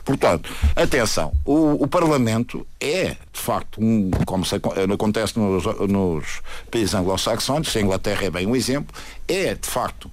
Portanto, 0.04 0.52
atenção, 0.76 1.32
o, 1.44 1.84
o 1.84 1.86
Parlamento 1.88 2.66
é, 2.80 3.16
de 3.32 3.40
facto, 3.40 3.80
um, 3.80 4.10
como 4.26 4.44
se, 4.44 4.54
acontece 4.54 5.38
nos, 5.38 5.64
nos 5.88 6.40
países 6.70 6.94
anglo-saxónicos, 6.94 7.76
a 7.76 7.80
Inglaterra 7.80 8.24
é 8.24 8.30
bem 8.30 8.46
um 8.46 8.54
exemplo, 8.54 8.94
é, 9.26 9.54
de 9.54 9.68
facto, 9.68 10.10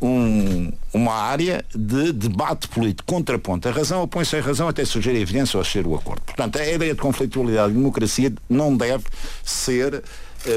um, 0.00 0.72
uma 0.92 1.12
área 1.12 1.64
de 1.74 2.12
debate 2.12 2.68
político, 2.68 3.12
contraponto. 3.12 3.68
A 3.68 3.72
razão 3.72 4.02
opõe-se 4.02 4.36
à 4.36 4.40
razão 4.40 4.68
até 4.68 4.84
surgir 4.84 5.10
a 5.10 5.18
evidência 5.18 5.58
ou 5.58 5.64
ser 5.64 5.86
o 5.86 5.94
acordo. 5.94 6.22
Portanto, 6.22 6.58
a 6.58 6.66
ideia 6.66 6.94
de 6.94 7.00
conflitualidade 7.00 7.72
e 7.72 7.76
democracia 7.76 8.32
não 8.48 8.76
deve 8.76 9.04
ser 9.44 9.94
uh, 9.94 10.02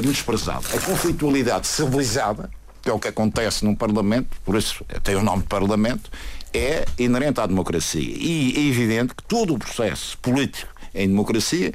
menosprezada. 0.02 0.66
A 0.74 0.80
conflitualidade 0.80 1.68
civilizada, 1.68 2.50
que 2.82 2.90
é 2.90 2.94
o 2.94 3.00
que 3.00 3.08
acontece 3.08 3.66
num 3.66 3.76
Parlamento, 3.76 4.38
por 4.46 4.56
isso 4.56 4.86
tem 5.04 5.16
o 5.16 5.22
nome 5.22 5.44
de 5.44 5.50
Parlamento, 5.50 6.10
é 6.54 6.86
inerente 6.98 7.42
à 7.42 7.46
democracia. 7.46 8.02
E 8.02 8.54
é 8.56 8.62
evidente 8.62 9.16
que 9.16 9.24
todo 9.24 9.54
o 9.54 9.60
processo 9.60 10.18
político 10.20 10.72
em 10.94 11.08
democracia 11.08 11.74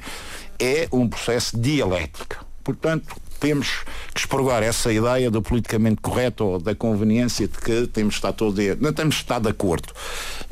é 0.57 0.87
um 0.91 1.07
processo 1.07 1.57
dialético. 1.57 2.48
Portanto, 2.75 3.15
temos 3.39 3.83
que 4.13 4.19
expurgar 4.19 4.61
essa 4.61 4.91
ideia 4.91 5.31
do 5.31 5.41
politicamente 5.41 6.01
correto 6.01 6.45
ou 6.45 6.59
da 6.59 6.75
conveniência 6.75 7.47
de 7.47 7.57
que 7.57 7.87
temos 7.87 8.15
de 8.15 8.17
estar 8.19 8.33
todo 8.33 8.55
dia. 8.55 8.77
Não 8.79 8.91
temos 8.93 9.15
de 9.15 9.21
estar 9.21 9.39
de 9.39 9.49
acordo, 9.49 9.93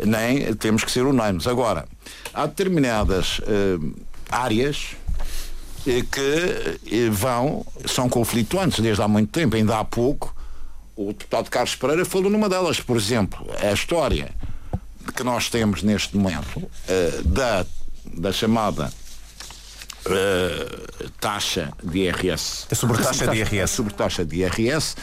nem 0.04 0.54
temos 0.56 0.84
que 0.84 0.92
ser 0.92 1.06
unânimes. 1.06 1.48
Agora, 1.48 1.86
há 2.34 2.46
determinadas 2.46 3.40
uh, 3.40 3.94
áreas 4.30 4.96
eh, 5.86 6.04
que 6.12 6.96
eh, 6.96 7.10
vão, 7.10 7.66
são 7.86 8.10
conflituantes 8.10 8.80
desde 8.80 9.02
há 9.02 9.08
muito 9.08 9.30
tempo, 9.32 9.56
ainda 9.56 9.80
há 9.80 9.86
pouco, 9.86 10.36
o 10.96 11.08
deputado 11.08 11.50
Carlos 11.50 11.76
Pereira 11.76 12.04
falou 12.04 12.30
numa 12.30 12.50
delas, 12.50 12.80
por 12.80 12.98
exemplo, 12.98 13.46
a 13.62 13.72
história 13.72 14.32
que 15.16 15.24
nós 15.24 15.50
temos 15.50 15.84
neste 15.84 16.18
momento 16.18 16.58
uh, 16.58 17.24
da, 17.24 17.66
da 18.06 18.32
chamada 18.32 18.92
uh, 20.08 21.10
taxa 21.20 21.72
de 21.84 22.00
IRS. 22.00 22.68
A 22.72 22.76
sobretaxa 22.76 23.28
de 23.28 23.38
IRS. 23.38 23.60
A 23.60 23.68
sobretaxa 23.68 24.26
de 24.26 24.38
IRS 24.38 24.96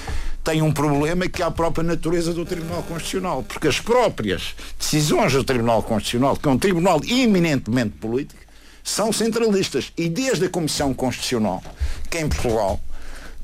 tem 0.42 0.60
um 0.60 0.72
problema 0.72 1.26
que 1.28 1.42
é 1.42 1.46
a 1.46 1.50
própria 1.50 1.82
natureza 1.82 2.34
do 2.34 2.44
Tribunal 2.44 2.82
Constitucional, 2.82 3.42
porque 3.42 3.66
as 3.66 3.80
próprias 3.80 4.54
decisões 4.78 5.32
do 5.32 5.42
Tribunal 5.42 5.82
Constitucional, 5.82 6.36
que 6.36 6.46
é 6.46 6.50
um 6.50 6.58
tribunal 6.58 7.00
eminentemente 7.04 7.96
político, 7.96 8.40
são 8.82 9.10
centralistas. 9.10 9.90
E 9.96 10.08
desde 10.08 10.44
a 10.44 10.50
Comissão 10.50 10.92
Constitucional, 10.92 11.62
que 12.10 12.18
é 12.18 12.20
em 12.20 12.28
Portugal, 12.28 12.78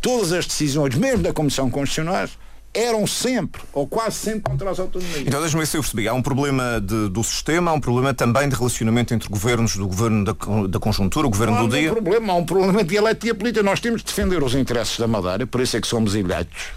todas 0.01 0.33
as 0.33 0.47
decisões, 0.47 0.95
mesmo 0.95 1.23
da 1.23 1.33
Comissão 1.33 1.71
Constitucional, 1.71 2.29
eram 2.73 3.07
sempre, 3.07 3.61
ou 3.73 3.87
quase 3.87 4.17
sempre, 4.17 4.43
contra 4.43 4.71
as 4.71 4.79
autonomias. 4.79 5.23
Então 5.27 5.41
deixa-me 5.41 5.63
ver 5.63 5.67
se 5.67 5.77
eu 5.77 5.83
percebi. 5.83 6.09
Há 6.09 6.15
um 6.15 6.23
problema 6.23 6.81
de, 6.81 7.09
do 7.09 7.23
sistema, 7.25 7.71
há 7.71 7.75
um 7.75 7.81
problema 7.81 8.15
também 8.15 8.49
de 8.49 8.55
relacionamento 8.55 9.13
entre 9.13 9.29
governos, 9.29 9.77
do 9.77 9.87
governo 9.87 10.25
da, 10.25 10.33
da 10.69 10.79
conjuntura, 10.79 11.27
o 11.27 11.31
governo 11.31 11.57
não 11.57 11.69
do 11.69 11.75
há 11.75 11.79
dia. 11.79 11.91
Um 11.91 11.95
problema, 11.95 12.33
há 12.33 12.37
um 12.37 12.45
problema 12.45 12.83
de 12.85 12.91
dialética 12.91 13.35
política. 13.35 13.63
Nós 13.63 13.81
temos 13.81 14.03
de 14.03 14.07
defender 14.07 14.43
os 14.43 14.55
interesses 14.55 14.99
da 14.99 15.09
Madeira, 15.09 15.47
por 15.47 15.61
isso 15.61 15.77
é 15.77 15.81
que 15.81 15.87
somos 15.87 16.15
eleitos. 16.15 16.69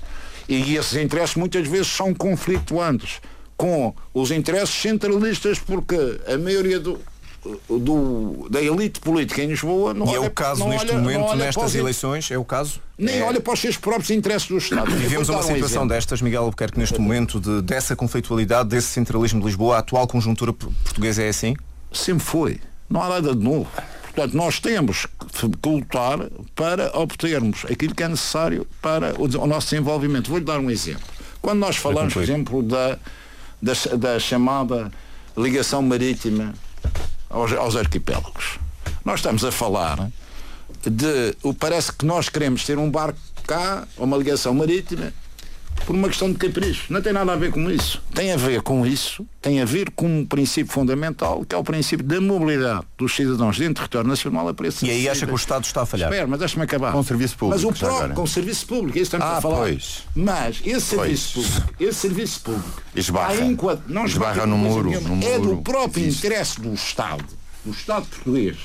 E 0.50 0.76
esses 0.76 0.96
interesses 1.02 1.36
muitas 1.36 1.68
vezes 1.68 1.88
são 1.88 2.14
conflituantes 2.14 3.22
com 3.56 3.94
os 4.14 4.32
interesses 4.32 4.76
centralistas, 4.76 5.60
porque 5.60 5.96
a 6.28 6.38
maioria 6.38 6.80
do, 6.80 7.00
do, 7.70 8.48
da 8.50 8.62
elite 8.62 9.00
política 9.00 9.42
em 9.44 9.48
Lisboa 9.48 9.94
não 9.94 10.06
E 10.06 10.10
olha, 10.10 10.16
é 10.18 10.20
o 10.28 10.32
caso 10.32 10.68
neste 10.68 10.90
olha, 10.92 11.00
momento, 11.00 11.36
nestas 11.36 11.64
os- 11.66 11.76
eleições, 11.76 12.32
é 12.32 12.38
o 12.38 12.46
caso? 12.46 12.80
Nem 12.98 13.20
É- 13.20 13.24
olha 13.24 13.40
para 13.42 13.54
os 13.54 13.60
seus 13.60 13.76
próprios 13.78 14.10
interesses 14.12 14.48
do 14.48 14.58
Estado. 14.58 14.90
Vivemos 14.92 15.28
uma 15.30 15.40
um 15.40 15.42
situação 15.42 15.66
exemplo. 15.68 15.88
destas, 15.90 16.22
Miguel 16.22 16.44
Albuquerque, 16.44 16.80
neste 16.80 17.00
momento, 17.00 17.40
de, 17.40 17.62
dessa 17.62 17.96
conflitualidade, 17.96 18.70
desse 18.70 18.88
centralismo 18.88 19.40
de 19.42 19.48
Lisboa, 19.48 19.76
a 19.76 19.80
atual 19.80 20.08
conjuntura 20.08 20.54
portuguesa 20.54 21.22
é 21.24 21.30
assim? 21.30 21.56
Sempre 21.92 22.24
foi. 22.24 22.60
Não 22.90 23.02
há 23.02 23.10
nada 23.10 23.36
de 23.36 23.44
novo. 23.44 23.68
Portanto, 24.04 24.36
nós 24.38 24.60
temos 24.60 25.08
que 25.62 25.70
lutar 25.70 26.20
para 26.56 26.92
obtermos 26.98 27.66
aquilo 27.70 27.96
que 27.96 28.04
é 28.04 28.08
necessário 28.08 28.66
para 28.82 29.14
o, 29.20 29.28
nosso 29.48 29.70
desenvolvimento. 29.72 30.30
Vou-lhe 30.30 30.46
dar 30.46 30.60
um 30.60 30.70
exemplo. 30.70 31.02
Quando 31.42 31.60
nós 31.60 31.76
falamos, 31.78 32.14
por 32.14 32.22
exemplo, 32.22 32.62
da, 32.62 32.98
da, 33.62 33.74
da 33.98 34.20
chamada 34.20 34.92
ligação 35.36 35.82
marítima 35.82 36.54
aos, 37.34 37.52
aos 37.52 37.76
arquipélagos, 37.76 38.60
nós 39.04 39.20
estamos 39.20 39.44
a 39.44 39.52
falar 39.52 40.10
de. 40.86 41.36
Parece 41.60 41.92
que 41.92 42.06
nós 42.06 42.30
queremos 42.30 42.64
ter 42.64 42.78
um 42.78 42.90
barco 42.90 43.20
cá, 43.46 43.86
uma 43.98 44.16
ligação 44.16 44.54
marítima, 44.54 45.12
por 45.86 45.96
uma 45.96 46.08
questão 46.08 46.32
de 46.32 46.38
capricho. 46.38 46.92
Não 46.92 47.02
tem 47.02 47.12
nada 47.14 47.34
a 47.34 47.36
ver 47.36 47.52
com 47.52 47.70
isso. 47.70 48.02
Tem 48.14 48.32
a 48.32 48.38
ver 48.38 48.62
com 48.62 48.86
isso, 48.86 49.26
tem 49.42 49.62
a 49.62 49.66
ver 49.66 49.92
com 49.92 50.06
um 50.22 50.26
princípio 50.26 50.72
fundamental, 50.72 51.44
que 51.46 51.54
é 51.54 51.58
o 51.58 51.64
princípio 51.64 52.06
da 52.06 52.20
mobilidade 52.22 52.86
dos 52.98 53.16
cidadãos 53.16 53.58
dentro 53.58 53.74
do 53.74 53.78
território 53.80 54.08
nacional 54.10 54.48
a 54.48 54.54
preço 54.54 54.86
E 54.86 54.90
aí 54.90 55.10
acha 55.10 55.26
que 55.26 55.32
o 55.32 55.36
Estado 55.36 55.66
está 55.66 55.82
a 55.82 55.86
falhar? 55.86 56.10
Espera, 56.10 56.28
mas 56.28 56.40
deixa-me 56.40 56.64
acabar. 56.64 56.92
Com 56.92 57.00
o 57.00 57.04
serviço 57.04 57.38
público, 57.38 57.62
Mas 57.62 57.64
o 57.64 57.78
próprio, 57.80 57.98
agora. 57.98 58.14
com 58.14 58.24
o 58.24 58.28
serviço 58.28 58.66
público, 58.68 58.98
é 58.98 59.02
isso 59.02 59.12
que 59.12 59.16
estamos 59.18 59.36
Ah, 59.36 59.38
a 59.38 59.42
falar. 59.42 59.58
pois. 59.58 60.04
Mas 60.16 60.62
esse 60.66 60.96
Pois. 60.96 61.20
serviço 61.20 61.34
público, 61.34 61.74
esse 61.84 62.00
serviço 62.00 62.42
público, 62.42 62.82
Esbarra. 62.96 63.42
enquad- 63.46 63.82
não 63.88 64.06
Esbarra 64.06 64.32
esbarra 64.34 64.48
no 64.48 64.58
muro, 64.58 64.90
nenhuma. 64.90 65.10
no 65.16 65.24
é 65.24 65.38
do 65.40 65.44
muro. 65.46 65.62
próprio 65.62 66.04
Existe. 66.06 66.26
interesse 66.28 66.62
do 66.62 66.74
Estado, 66.74 67.26
do 67.66 67.72
Estado 67.72 68.06
português. 68.06 68.58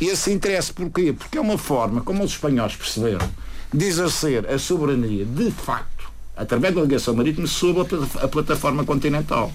Esse 0.00 0.32
interesse 0.32 0.72
porquê? 0.72 1.12
Porque 1.12 1.36
é 1.36 1.40
uma 1.40 1.58
forma, 1.58 2.00
como 2.00 2.24
os 2.24 2.30
espanhóis 2.32 2.74
perceberam, 2.74 3.28
de 3.72 3.84
exercer 3.84 4.50
a 4.50 4.58
soberania 4.58 5.24
de 5.26 5.50
facto, 5.50 5.99
através 6.40 6.74
da 6.74 6.80
ligação 6.82 7.14
marítima, 7.14 7.46
sobre 7.46 7.82
a 8.20 8.24
a 8.24 8.28
plataforma 8.28 8.84
continental. 8.84 9.52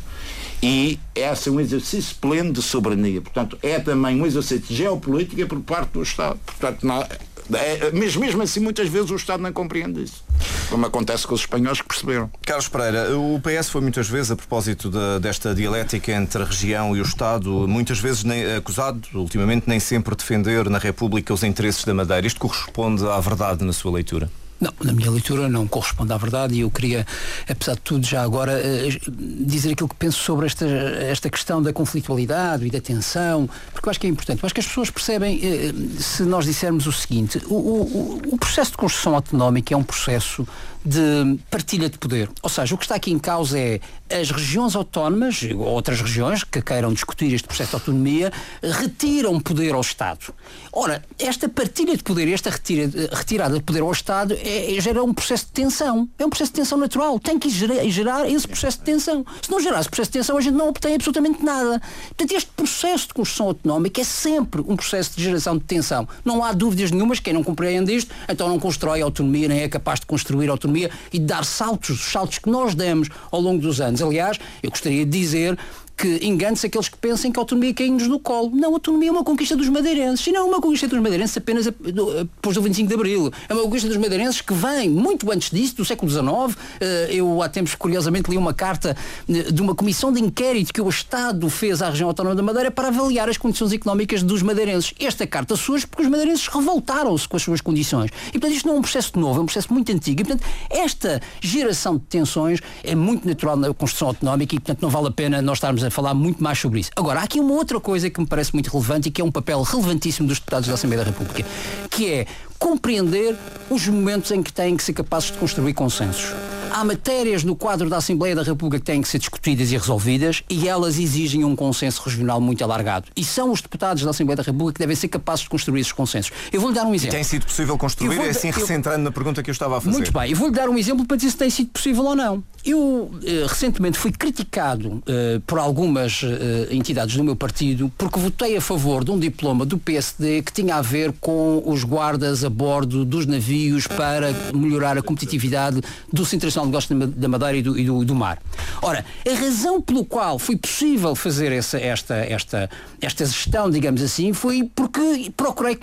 E 0.64 0.98
esse 1.14 1.50
é 1.50 1.52
um 1.52 1.60
exercício 1.60 2.16
pleno 2.22 2.54
de 2.54 2.62
soberania. 2.62 3.22
Portanto, 3.22 3.58
é 3.62 3.80
também 3.80 4.22
um 4.22 4.26
exercício 4.26 4.60
de 4.68 4.76
geopolítica 4.76 5.46
por 5.46 5.60
parte 5.60 5.92
do 5.92 6.02
Estado. 6.02 6.40
Portanto, 6.46 6.86
não- 6.88 7.02
é- 7.02 7.92
mas 7.94 8.16
mesmo 8.16 8.42
assim, 8.42 8.60
muitas 8.62 8.88
vezes 8.88 9.12
o 9.12 9.16
Estado 9.16 9.44
não 9.44 9.52
compreende 9.52 10.02
isso. 10.04 10.24
Como 10.70 10.86
acontece 10.86 11.28
com 11.28 11.36
os 11.36 11.42
espanhóis 11.42 11.80
que 11.82 11.88
perceberam. 11.88 12.32
Carlos 12.44 12.68
Pereira, 12.70 13.16
o 13.18 13.40
PS 13.40 13.70
foi 13.70 13.82
muitas 13.82 14.08
vezes, 14.08 14.32
a 14.32 14.36
propósito 14.36 14.90
da- 14.90 15.20
desta 15.20 15.54
dialética 15.54 16.12
entre 16.14 16.42
a 16.42 16.46
região 16.46 16.96
e 16.96 17.02
o 17.02 17.04
Estado, 17.04 17.68
muitas 17.68 18.00
vezes 18.00 18.24
nem, 18.24 18.56
acusado, 18.56 19.02
ultimamente, 19.14 19.66
nem 19.68 19.80
sempre 19.80 20.16
defender 20.16 20.68
na 20.70 20.80
República 20.80 21.34
os 21.34 21.44
interesses 21.44 21.84
da 21.84 21.94
Madeira. 21.94 22.26
Isto 22.26 22.40
corresponde 22.40 23.06
à 23.06 23.20
verdade 23.20 23.64
na 23.64 23.74
sua 23.74 23.92
leitura? 23.92 24.30
Não, 24.60 24.72
na 24.84 24.94
minha 24.94 25.12
leitura 25.12 25.50
não 25.50 25.68
corresponde 25.68 26.14
à 26.14 26.18
verdade 26.18 26.56
e 26.56 26.62
eu 26.62 26.72
queria, 26.72 27.06
apesar 27.48 27.74
de 27.76 27.82
tudo, 27.82 28.06
já 28.06 28.24
agora 28.24 28.54
eh, 28.54 28.88
dizer 29.10 29.74
aquilo 29.74 29.90
que 29.90 29.96
penso 29.96 30.18
sobre 30.20 30.46
esta, 30.46 30.66
esta 30.66 31.30
questão 31.30 31.62
da 31.62 31.74
conflitualidade 31.74 32.66
e 32.66 32.70
da 32.70 32.80
tensão, 32.80 33.50
porque 33.74 33.88
eu 33.88 33.92
acho 33.92 34.00
que 34.00 34.08
é 34.08 34.10
importante. 34.10 34.42
Eu 34.42 34.48
acho 34.48 34.54
que 34.54 34.62
as 34.62 34.68
pessoas 34.68 34.90
percebem, 34.90 35.40
eh, 35.44 35.74
se 36.02 36.24
nós 36.24 36.46
dissermos 36.46 36.88
o 36.88 36.92
seguinte, 36.94 37.42
o, 37.48 37.54
o- 37.54 38.22
o 38.32 38.38
processo 38.38 38.72
de 38.72 38.78
construção 38.78 39.14
autonómica 39.16 39.74
é 39.74 39.78
um 39.78 39.84
processo 39.84 40.48
de 40.88 41.40
partilha 41.50 41.90
de 41.90 41.98
poder. 41.98 42.30
Ou 42.44 42.50
seja, 42.50 42.76
o 42.76 42.78
que 42.78 42.86
está 42.86 42.94
aqui 42.96 43.12
em 43.12 43.18
causa 43.18 43.58
é 43.60 43.80
as 44.10 44.30
regiões 44.30 44.76
autónomas, 44.76 45.42
ou 45.52 45.62
outras 45.66 46.00
regiões 46.00 46.44
que 46.44 46.62
queiram 46.62 46.94
discutir 46.94 47.34
este 47.34 47.48
processo 47.48 47.72
de 47.72 47.76
autonomia, 47.78 48.32
retiram 48.62 49.40
poder 49.40 49.74
ao 49.74 49.82
Estado. 49.82 50.32
Ora, 50.72 51.04
esta 51.18 51.50
partilha 51.50 51.98
de 51.98 52.04
poder, 52.04 52.32
esta 52.32 52.52
retira- 52.52 52.90
retirada 53.12 53.56
de 53.56 53.64
poder 53.64 53.82
ao 53.82 53.92
Estado 53.92 54.38
é, 54.46 54.76
é- 54.76 54.82
gera 54.82 55.04
um 55.04 55.14
processo 55.14 55.46
de 55.46 55.52
tensão. 55.52 56.08
É 56.18 56.26
um 56.26 56.30
processo 56.30 56.52
de 56.52 56.58
tensão 56.62 56.78
natural. 56.78 57.20
Tem 57.20 57.40
que 57.40 57.50
gerar, 57.50 57.84
gerar 57.86 58.30
esse 58.30 58.48
processo 58.48 58.78
de 58.78 58.84
tensão. 58.84 59.26
Se 59.42 59.50
não 59.50 59.60
gerar 59.60 59.80
esse 59.80 59.90
processo 59.90 60.12
de 60.12 60.20
tensão, 60.20 60.38
a 60.38 60.42
gente 60.42 60.56
não 60.56 60.70
obtém 60.70 60.96
absolutamente 60.96 61.44
nada. 61.44 61.82
Portanto, 62.10 62.32
este 62.32 62.52
processo 62.52 63.08
de 63.08 63.14
construção 63.14 63.48
autonómica 63.48 64.02
é 64.02 64.04
sempre 64.04 64.62
um 64.62 64.76
processo 64.76 65.18
de 65.18 65.24
geração 65.24 65.58
de 65.58 65.64
tensão. 65.64 66.08
Não 66.24 66.44
há 66.44 66.52
dúvidas 66.54 66.92
nenhumas, 66.92 67.20
quem 67.20 67.34
não 67.34 67.44
compreende 67.44 67.96
isto, 67.96 68.14
então 68.30 68.48
não 68.48 68.60
constrói 68.60 69.02
autonomia, 69.02 69.48
nem 69.48 69.62
é 69.62 69.68
capaz 69.68 70.00
de 70.00 70.06
construir 70.06 70.50
autonomia 70.50 70.92
e 71.12 71.20
de 71.20 71.26
dar 71.26 71.44
saltos, 71.44 71.90
os 71.90 72.12
saltos 72.12 72.38
que 72.38 72.50
nós 72.50 72.76
demos 72.76 73.10
ao 73.32 73.42
longo 73.42 73.62
dos 73.62 73.82
anos. 73.82 74.02
Aliás, 74.02 74.40
eu 74.62 74.70
gostaria 74.70 75.06
de 75.06 75.20
dizer 75.20 75.58
que 75.98 76.20
engane-se 76.26 76.68
aqueles 76.68 76.90
que 76.90 76.98
pensem 76.98 77.32
que 77.32 77.40
a 77.40 77.42
autonomia 77.42 77.74
cai-nos 77.74 78.08
do 78.08 78.20
colo. 78.20 78.52
Não, 78.54 78.70
a 78.70 78.74
autonomia 78.74 79.10
é 79.10 79.12
uma 79.12 79.24
conquista 79.24 79.56
dos 79.56 79.70
madeirenses. 79.70 80.26
E 80.28 80.32
não 80.32 80.42
é 80.42 80.44
uma 80.44 80.62
conquista 80.62 80.88
dos 80.88 81.00
madeirenses 81.00 81.38
apenas 81.38 81.66
depois 81.66 82.56
do 82.56 82.62
25 82.62 82.88
de 82.88 82.94
Abril. 82.94 83.32
É 83.48 83.54
uma 83.54 83.64
conquista 83.64 83.88
dos 83.88 83.98
madeirenses 83.98 84.42
que 84.42 84.54
vem 84.54 84.90
muito 84.90 85.32
antes 85.32 85.50
disso, 85.50 85.76
do 85.76 85.86
século 85.86 86.12
XIX. 86.12 86.58
Eh, 86.82 87.16
Eu 87.16 87.42
há 87.42 87.48
tempos, 87.48 87.76
curiosamente, 87.76 88.30
li 88.30 88.38
uma 88.38 88.54
carta 88.54 88.96
eh, 89.30 89.52
de 89.52 89.62
uma 89.62 89.74
comissão 89.74 90.12
de 90.12 90.20
inquérito 90.20 90.74
que 90.74 90.82
o 90.82 90.90
Estado 90.90 91.50
fez 91.50 91.82
à 91.82 91.90
região 91.90 92.10
autónoma 92.10 92.36
da 92.36 92.44
Madeira 92.44 92.70
para 92.70 92.90
avaliar 92.90 93.30
as 93.30 93.38
condições 93.38 93.72
económicas 93.72 94.22
dos 94.22 94.42
madeirenses. 94.42 94.94
Esta 95.00 95.26
carta 95.26 95.56
surge 95.56 95.88
porque 95.88 96.04
os 96.04 96.10
madeirenses 96.10 96.48
revoltaram-se 96.48 97.28
com 97.28 97.38
as 97.38 97.44
suas 97.44 97.62
condições. 97.62 98.12
E, 98.30 98.32
portanto, 98.34 98.54
isto 98.54 98.68
não 98.68 98.76
é 98.76 98.80
um 98.80 98.82
processo 98.82 99.18
novo, 99.18 99.40
é 99.40 99.44
um 99.44 99.46
processo 99.46 99.74
muito 99.74 99.92
antigo. 99.92 100.22
E, 100.22 100.26
portanto, 100.26 100.46
esta 100.70 101.22
geração 101.40 101.96
de 101.98 102.04
tensões 102.04 102.60
é 102.84 102.96
muito 102.96 103.26
natural 103.26 103.56
na 103.56 103.74
construção 103.74 104.10
autonómica 104.10 104.56
e, 104.56 104.60
portanto, 104.60 104.82
não 104.82 104.90
vale 104.90 105.08
a 105.08 105.12
pena 105.12 105.42
nós 105.42 105.58
estarmos 105.58 105.85
a 105.88 105.92
falar 105.92 106.14
muito 106.14 106.44
mais 106.44 106.60
sobre 106.60 106.80
isso. 106.80 106.92
Agora, 106.96 107.20
há 107.20 107.24
aqui 107.24 107.40
uma 107.40 107.54
outra 107.54 107.80
coisa 107.80 108.10
que 108.10 108.20
me 108.20 108.26
parece 108.28 108.54
muito 108.54 108.70
relevante 108.70 109.10
e 109.10 109.12
que 109.12 109.22
é 109.22 109.24
um 109.24 109.32
papel 109.32 109.62
relevantíssimo 109.62 110.28
dos 110.28 110.40
deputados 110.40 110.68
da 110.68 110.74
Assembleia 110.74 111.04
da 111.04 111.12
República, 111.12 111.46
que 111.90 112.12
é 112.12 112.28
compreender 112.58 113.36
os 113.70 113.88
momentos 113.88 114.32
em 114.32 114.42
que 114.42 114.52
têm 114.52 114.76
que 114.76 114.84
ser 114.84 114.94
capazes 114.94 115.32
de 115.32 115.38
construir 115.38 115.74
consensos. 115.74 116.34
Há 116.72 116.84
matérias 116.84 117.44
no 117.44 117.56
quadro 117.56 117.90
da 117.90 117.98
Assembleia 117.98 118.36
da 118.36 118.44
República 118.44 118.80
que 118.80 118.86
têm 118.86 119.02
que 119.02 119.08
ser 119.08 119.20
discutidas 119.20 119.72
e 119.72 119.78
resolvidas 119.78 120.44
e 120.50 120.68
elas 120.68 121.00
exigem 121.00 121.44
um 121.46 121.56
consenso 121.56 122.02
regional 122.04 122.42
muito 122.42 122.64
alargado. 122.64 123.08
E 123.16 123.24
são 123.24 123.52
os 123.52 123.62
deputados 123.62 124.04
da 124.04 124.10
Assembleia 124.10 124.36
da 124.36 124.44
República 124.44 124.74
que 124.74 124.80
devem 124.80 124.96
ser 124.96 125.08
capazes 125.08 125.44
de 125.44 125.50
construir 125.50 125.80
esses 125.82 125.94
consensos. 125.94 126.32
Eu 126.52 126.60
vou-lhe 126.60 126.76
dar 126.76 126.86
um 126.86 126.94
exemplo. 126.94 127.16
Tem 127.16 127.24
sido 127.24 127.46
possível 127.46 127.78
construir? 127.78 128.16
Vou 128.16 128.26
É 128.26 128.30
assim, 128.30 128.50
eu- 128.50 128.54
recentrando 128.54 129.04
na 129.04 129.12
pergunta 129.12 129.42
que 129.42 129.50
eu 129.50 129.54
estava 129.54 129.78
a 129.78 129.82
fazer. 129.82 129.96
Muito 129.96 130.12
bem, 130.12 130.32
eu 130.32 130.38
vou-lhe 130.38 130.54
dar 130.54 130.68
um 130.70 130.78
exemplo 130.78 131.06
para 131.06 131.16
dizer 131.18 131.32
se 131.32 131.38
tem 131.38 131.50
sido 131.50 131.70
possível 131.70 132.04
ou 132.04 132.16
não. 132.16 132.44
Eu 132.66 133.12
eh, 133.24 133.46
recentemente 133.48 133.98
fui 133.98 134.12
criticado 134.12 135.02
eh, 135.08 135.40
por 135.46 135.60
algumas 135.60 136.22
eh, 136.24 136.68
entidades 136.72 137.16
do 137.16 137.24
meu 137.24 137.36
partido 137.36 137.92
porque 137.98 138.20
votei 138.20 138.58
a 138.58 138.62
favor 138.62 139.04
de 139.06 139.12
um 139.12 139.20
diploma 139.20 139.66
do 139.66 139.78
PSD 139.78 140.42
que 140.42 140.52
tinha 140.52 140.76
a 140.76 140.82
ver 140.82 141.14
com 141.22 141.62
os 141.66 141.84
guardas 141.84 142.44
a 142.44 142.50
bordo 142.50 143.06
dos 143.06 143.26
navios 143.28 143.86
para 143.88 144.34
melhorar 144.54 144.98
a 144.98 145.02
competitividade 145.02 145.80
do 146.12 146.26
Centro 146.26 146.50
Nacional 146.56 146.66
de 146.66 146.72
Negócios 146.72 146.90
da 146.90 146.96
Ma- 147.06 147.14
da 147.16 147.28
Madeira 147.28 147.58
e 147.58 147.62
do, 147.62 147.78
e 147.80 147.86
do- 147.86 148.06
do 148.06 148.16
mar. 148.16 148.40
Ora, 148.82 149.06
a 149.28 149.34
razão 149.40 149.82
pelo 149.82 150.06
qual 150.06 150.40
foi 150.40 150.56
possível 150.56 151.16
fazer 151.16 151.52
essa, 151.52 151.78
esta, 151.80 152.16
esta, 152.16 152.70
esta 153.02 153.26
gestão, 153.26 153.70
digamos 153.70 154.02
assim, 154.02 154.34
foi 154.34 154.70
porque 154.76 155.32
procurei 155.36 155.78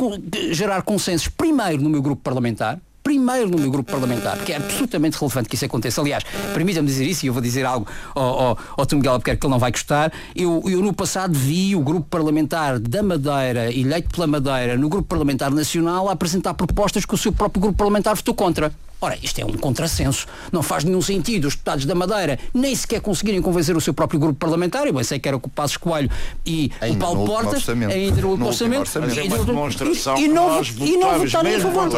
gerar 0.52 0.82
consensos 0.82 1.28
primeiro 1.28 1.82
no 1.82 1.90
meu 1.90 2.00
grupo 2.02 2.22
parlamentar, 2.22 2.78
primeiro 3.02 3.50
no 3.50 3.58
meu 3.58 3.70
grupo 3.70 3.90
parlamentar, 3.90 4.38
que 4.38 4.52
é 4.52 4.56
absolutamente 4.56 5.18
relevante 5.18 5.48
que 5.48 5.56
isso 5.56 5.64
aconteça. 5.64 6.00
Aliás, 6.00 6.22
permita-me 6.54 6.86
dizer 6.86 7.04
isso 7.04 7.26
e 7.26 7.28
eu 7.28 7.32
vou 7.32 7.42
dizer 7.42 7.64
algo 7.66 7.86
ao, 8.14 8.24
ao, 8.40 8.58
ao 8.78 8.86
Tom 8.86 8.96
Miguel 8.96 9.12
Albuquerque 9.14 9.40
que 9.40 9.46
ele 9.46 9.50
não 9.52 9.58
vai 9.58 9.72
gostar. 9.72 10.12
Eu, 10.36 10.62
eu 10.66 10.80
no 10.80 10.92
passado 10.92 11.34
vi 11.36 11.74
o 11.74 11.80
grupo 11.80 12.06
parlamentar 12.08 12.78
da 12.78 13.02
Madeira, 13.02 13.72
eleito 13.72 14.08
pela 14.10 14.26
Madeira, 14.26 14.76
no 14.76 14.88
grupo 14.88 15.08
parlamentar 15.08 15.50
nacional, 15.50 16.08
a 16.08 16.12
apresentar 16.12 16.54
propostas 16.54 17.04
que 17.04 17.14
o 17.14 17.18
seu 17.18 17.32
próprio 17.32 17.60
grupo 17.60 17.76
parlamentar 17.76 18.14
votou 18.14 18.34
contra. 18.34 18.72
Ora, 19.04 19.18
isto 19.20 19.40
é 19.40 19.44
um 19.44 19.54
contrassenso. 19.54 20.28
Não 20.52 20.62
faz 20.62 20.84
nenhum 20.84 21.02
sentido 21.02 21.48
os 21.48 21.54
deputados 21.54 21.84
da 21.84 21.92
Madeira 21.92 22.38
nem 22.54 22.72
sequer 22.72 23.00
conseguirem 23.00 23.42
convencer 23.42 23.76
o 23.76 23.80
seu 23.80 23.92
próprio 23.92 24.20
grupo 24.20 24.38
parlamentar, 24.38 24.86
e 24.86 24.92
bem 24.92 25.02
sei 25.02 25.18
que 25.18 25.26
era 25.26 25.36
com 25.40 25.48
o 25.48 25.50
Passos 25.50 25.76
Coelho 25.76 26.08
e 26.46 26.70
Ainda 26.80 26.94
o 26.94 26.98
Paulo 27.00 27.26
Portas, 27.26 27.54
orçamento. 27.54 27.92
ainda 27.92 28.22
no 28.22 28.46
orçamento. 28.46 28.88
Mas 29.00 29.18
é 29.18 29.24
e- 29.24 29.26
uma 29.26 29.44
demonstração 29.44 30.16
e 30.16 30.28
não, 30.28 30.48
nós 30.50 30.68
e 30.68 30.96
não 30.96 31.18
votamos 31.18 31.32
votarem 31.32 31.56
a 31.56 31.60
favor. 31.60 31.88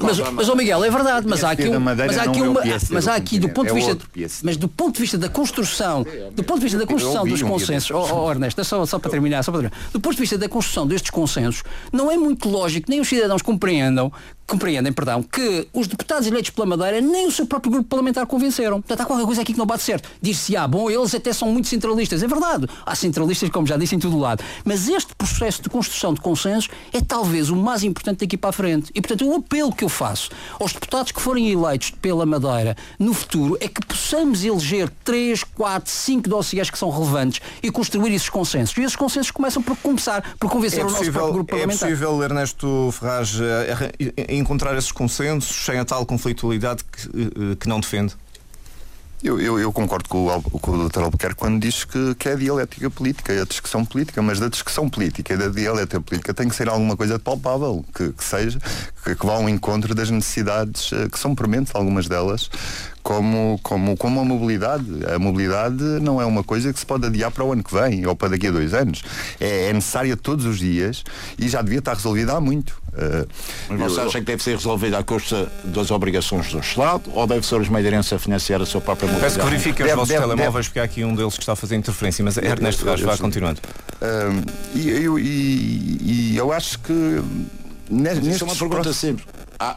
Mas, 0.00 0.18
mas 0.20 0.48
ó 0.48 0.54
Miguel, 0.54 0.84
é 0.84 0.90
verdade, 0.90 1.26
mas 1.28 1.42
há 1.42 1.50
aqui, 1.50 1.68
um, 1.68 1.80
mas 1.80 1.98
há 1.98 2.22
aqui 2.22 2.38
é 2.38 2.42
uma, 2.42 2.62
mas 2.90 3.08
há 3.08 3.12
do 3.14 3.16
aqui 3.18 3.38
do 3.40 3.48
ponto 3.48 3.74
de 3.74 3.80
é 3.80 3.94
vista, 4.14 4.40
mas 4.44 4.56
do 4.56 4.68
ponto 4.68 4.94
de 4.94 5.00
vista 5.00 5.18
da 5.18 5.28
construção, 5.28 6.06
do 6.32 6.44
ponto 6.44 6.58
de 6.58 6.64
vista 6.64 6.78
da 6.78 6.86
construção 6.86 7.26
dos 7.26 7.42
consensos, 7.42 7.90
oh, 7.90 8.26
oh, 8.26 8.30
Ernesto, 8.30 8.60
é 8.60 8.64
só, 8.64 8.86
só 8.86 9.00
para 9.00 9.10
terminar, 9.10 9.42
só 9.42 9.50
para 9.50 9.62
terminar, 9.62 9.90
do 9.92 9.98
ponto 9.98 10.14
de 10.14 10.20
vista 10.20 10.38
da 10.38 10.48
construção 10.48 10.86
destes 10.86 11.10
consensos, 11.10 11.64
não 11.92 12.08
é 12.08 12.16
muito 12.16 12.48
lógico 12.48 12.88
nem 12.88 13.00
os 13.00 13.08
cidadãos 13.08 13.42
compreendam 13.42 14.12
compreendem, 14.52 14.92
perdão, 14.92 15.22
que 15.22 15.66
os 15.72 15.86
deputados 15.86 16.26
eleitos 16.26 16.50
pela 16.50 16.66
Madeira 16.66 17.00
nem 17.00 17.26
o 17.26 17.30
seu 17.30 17.46
próprio 17.46 17.72
grupo 17.72 17.88
parlamentar 17.88 18.26
convenceram. 18.26 18.82
Portanto, 18.82 19.00
há 19.00 19.04
qualquer 19.06 19.24
coisa 19.24 19.40
aqui 19.40 19.52
que 19.54 19.58
não 19.58 19.64
bate 19.64 19.82
certo. 19.82 20.10
Diz-se, 20.20 20.54
ah, 20.56 20.68
bom, 20.68 20.90
eles 20.90 21.14
até 21.14 21.32
são 21.32 21.50
muito 21.50 21.68
centralistas. 21.68 22.22
É 22.22 22.26
verdade. 22.28 22.68
Há 22.84 22.94
centralistas, 22.94 23.48
como 23.48 23.66
já 23.66 23.78
disse, 23.78 23.96
em 23.96 23.98
todo 23.98 24.14
o 24.14 24.20
lado. 24.20 24.44
Mas 24.62 24.88
este 24.88 25.14
processo 25.14 25.62
de 25.62 25.70
construção 25.70 26.12
de 26.12 26.20
consensos 26.20 26.68
é 26.92 27.00
talvez 27.00 27.48
o 27.48 27.56
mais 27.56 27.82
importante 27.82 28.20
daqui 28.20 28.36
para 28.36 28.50
a 28.50 28.52
frente. 28.52 28.90
E, 28.94 29.00
portanto, 29.00 29.26
o 29.26 29.34
apelo 29.36 29.72
que 29.72 29.84
eu 29.84 29.88
faço 29.88 30.28
aos 30.60 30.72
deputados 30.74 31.12
que 31.12 31.20
forem 31.20 31.50
eleitos 31.50 31.90
pela 31.90 32.26
Madeira 32.26 32.76
no 32.98 33.14
futuro 33.14 33.56
é 33.58 33.68
que 33.68 33.80
possamos 33.86 34.44
eleger 34.44 34.90
3, 35.02 35.44
4, 35.44 35.90
5 35.90 36.28
dossiês 36.28 36.68
que 36.68 36.78
são 36.78 36.90
relevantes 36.90 37.40
e 37.62 37.70
construir 37.70 38.12
esses 38.12 38.28
consensos. 38.28 38.76
E 38.76 38.82
esses 38.82 38.96
consensos 38.96 39.30
começam 39.30 39.62
por 39.62 39.76
começar 39.78 40.22
por 40.38 40.50
convencer 40.50 40.80
É 40.80 40.82
o 40.82 40.90
nosso 40.90 40.96
próprio 40.96 41.12
possível, 41.12 41.32
grupo 41.32 41.54
é 41.54 41.58
parlamentar. 41.60 41.88
possível, 41.88 42.22
Ernesto 42.22 42.90
Ferraz, 42.92 43.38
eh, 43.40 43.92
eh, 44.16 44.34
encontrar 44.42 44.76
esses 44.76 44.92
consensos 44.92 45.64
sem 45.64 45.78
a 45.78 45.84
tal 45.84 46.04
conflitualidade 46.04 46.84
que, 46.84 47.08
eh, 47.08 47.56
que 47.58 47.68
não 47.68 47.80
defende? 47.80 48.14
Eu, 49.22 49.40
eu, 49.40 49.56
eu 49.56 49.72
concordo 49.72 50.08
com 50.08 50.26
o, 50.26 50.42
com 50.42 50.72
o 50.72 50.88
Dr. 50.88 51.02
Albuquerque 51.02 51.36
quando 51.36 51.60
diz 51.60 51.84
que, 51.84 52.12
que 52.16 52.28
é 52.28 52.32
a 52.32 52.34
dialética 52.34 52.90
política, 52.90 53.32
é 53.32 53.42
a 53.42 53.44
discussão 53.44 53.84
política, 53.84 54.20
mas 54.20 54.40
da 54.40 54.48
discussão 54.48 54.90
política 54.90 55.34
e 55.34 55.36
da 55.36 55.46
dialética 55.46 56.00
política 56.00 56.34
tem 56.34 56.48
que 56.48 56.56
ser 56.56 56.68
alguma 56.68 56.96
coisa 56.96 57.20
palpável, 57.20 57.84
que, 57.94 58.10
que 58.12 58.24
seja, 58.24 58.58
que, 59.04 59.14
que 59.14 59.24
vá 59.24 59.34
ao 59.34 59.48
encontro 59.48 59.94
das 59.94 60.10
necessidades 60.10 60.92
eh, 60.92 61.08
que 61.08 61.20
são 61.20 61.36
prementes, 61.36 61.72
algumas 61.72 62.08
delas, 62.08 62.50
como, 63.02 63.58
como, 63.62 63.96
como 63.96 64.20
a 64.20 64.24
mobilidade. 64.24 64.84
A 65.14 65.18
mobilidade 65.18 65.82
não 66.00 66.20
é 66.20 66.24
uma 66.24 66.44
coisa 66.44 66.72
que 66.72 66.78
se 66.78 66.86
pode 66.86 67.06
adiar 67.06 67.30
para 67.30 67.44
o 67.44 67.52
ano 67.52 67.62
que 67.62 67.74
vem 67.74 68.06
ou 68.06 68.14
para 68.14 68.28
daqui 68.30 68.46
a 68.46 68.50
dois 68.50 68.72
anos. 68.74 69.02
É, 69.40 69.68
é 69.68 69.72
necessária 69.72 70.16
todos 70.16 70.44
os 70.44 70.58
dias 70.58 71.02
e 71.38 71.48
já 71.48 71.60
devia 71.62 71.80
estar 71.80 71.94
resolvida 71.94 72.34
há 72.34 72.40
muito. 72.40 72.80
Eh, 72.96 73.26
Mas 73.70 73.80
você 73.92 74.00
eu- 74.00 74.04
acha 74.04 74.18
que 74.20 74.26
deve 74.26 74.42
ser 74.42 74.54
resolvido 74.56 74.94
à 74.96 75.02
custa 75.02 75.50
das 75.64 75.90
obrigações 75.90 76.52
do 76.52 76.58
Estado 76.60 77.10
ou 77.14 77.26
deve 77.26 77.46
ser 77.46 77.58
os 77.60 77.68
madeirenses 77.68 78.12
a 78.12 78.18
financiar 78.18 78.60
a 78.60 78.66
sua 78.66 78.80
própria 78.82 79.08
Peço 79.08 79.18
que 79.18 79.22
mobilidade? 79.42 79.50
verifiquem 79.50 79.84
os 79.84 79.88
Deve- 79.88 79.96
vossos 79.96 80.08
deve- 80.14 80.26
telemóveis, 80.26 80.68
porque 80.68 80.78
há 80.80 80.84
aqui 80.84 81.02
um 81.04 81.14
deles 81.14 81.34
que 81.34 81.40
está 81.40 81.52
a 81.54 81.56
fazer 81.56 81.76
interferência, 81.76 82.22
mas 82.24 82.36
Ernesto 82.36 82.84
vá 82.84 82.96
sei. 82.96 83.06
continuando. 83.16 83.60
Ahm, 84.02 84.42
e, 84.74 84.90
eu, 84.90 85.18
e, 85.18 85.98
e 86.02 86.36
eu 86.36 86.52
acho 86.52 86.78
que 86.80 86.92
ne- 86.92 88.12
Isso 88.12 88.20
nestes 88.22 88.42
é 88.42 88.44
uma 88.44 88.54
pergunta 88.54 88.82
próximos- 88.82 88.96
simples. 88.98 89.41
Ah, 89.62 89.76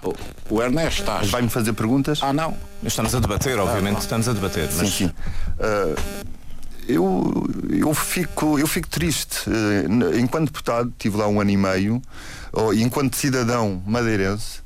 o- 0.50 0.62
Ernesto 0.62 1.02
está. 1.02 1.20
Vai-me 1.20 1.50
fazer 1.50 1.74
perguntas? 1.74 2.20
Ah, 2.24 2.34
não. 2.34 2.58
Estamos 2.84 3.14
a 3.14 3.20
debater, 3.20 3.60
obviamente, 3.60 4.00
estamos 4.00 4.28
a 4.28 4.34
debater, 4.34 4.68
mas 4.76 4.90
Sim, 4.90 5.08
sim. 5.08 5.12
Ah, 5.60 5.96
eu, 6.88 7.48
eu, 7.70 7.94
fico, 7.94 8.58
eu 8.60 8.68
fico 8.68 8.88
triste. 8.88 9.48
N- 9.50 10.20
enquanto 10.20 10.46
deputado, 10.48 10.94
tive 10.98 11.18
lá 11.18 11.28
um 11.28 11.40
ano 11.42 11.50
e 11.52 11.58
meio, 11.58 12.02
ou, 12.52 12.74
e 12.74 12.82
enquanto 12.84 13.16
cidadão 13.16 13.82
madeirense, 13.86 14.60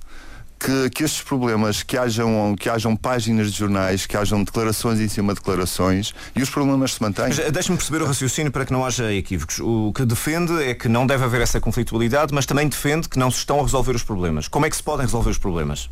que, 0.59 0.89
que 0.89 1.03
estes 1.03 1.21
problemas, 1.21 1.81
que 1.83 1.97
hajam, 1.97 2.55
que 2.59 2.69
hajam 2.69 2.95
páginas 2.95 3.51
de 3.51 3.57
jornais, 3.57 4.05
que 4.05 4.17
hajam 4.17 4.43
declarações 4.43 4.99
em 4.99 5.07
cima 5.07 5.33
de 5.33 5.39
declarações 5.39 6.13
e 6.35 6.41
os 6.41 6.49
problemas 6.49 6.93
se 6.93 7.01
mantêm. 7.01 7.25
Eh, 7.25 7.51
Deixe-me 7.51 7.77
perceber 7.77 8.01
o 8.01 8.05
raciocínio 8.05 8.51
para 8.51 8.65
que 8.65 8.73
não 8.73 8.85
haja 8.85 9.11
equívocos. 9.13 9.59
O 9.59 9.93
que 9.93 10.05
defende 10.05 10.51
é 10.63 10.73
que 10.73 10.89
não 10.89 11.07
deve 11.07 11.23
haver 11.23 11.41
essa 11.41 11.59
conflitualidade, 11.59 12.33
mas 12.33 12.45
também 12.45 12.67
defende 12.67 13.07
que 13.07 13.17
não 13.17 13.31
se 13.31 13.37
estão 13.37 13.59
a 13.59 13.63
resolver 13.63 13.95
os 13.95 14.03
problemas. 14.03 14.47
Como 14.47 14.65
é 14.65 14.69
que 14.69 14.75
se 14.75 14.83
podem 14.83 15.05
resolver 15.05 15.29
os 15.29 15.37
problemas? 15.37 15.89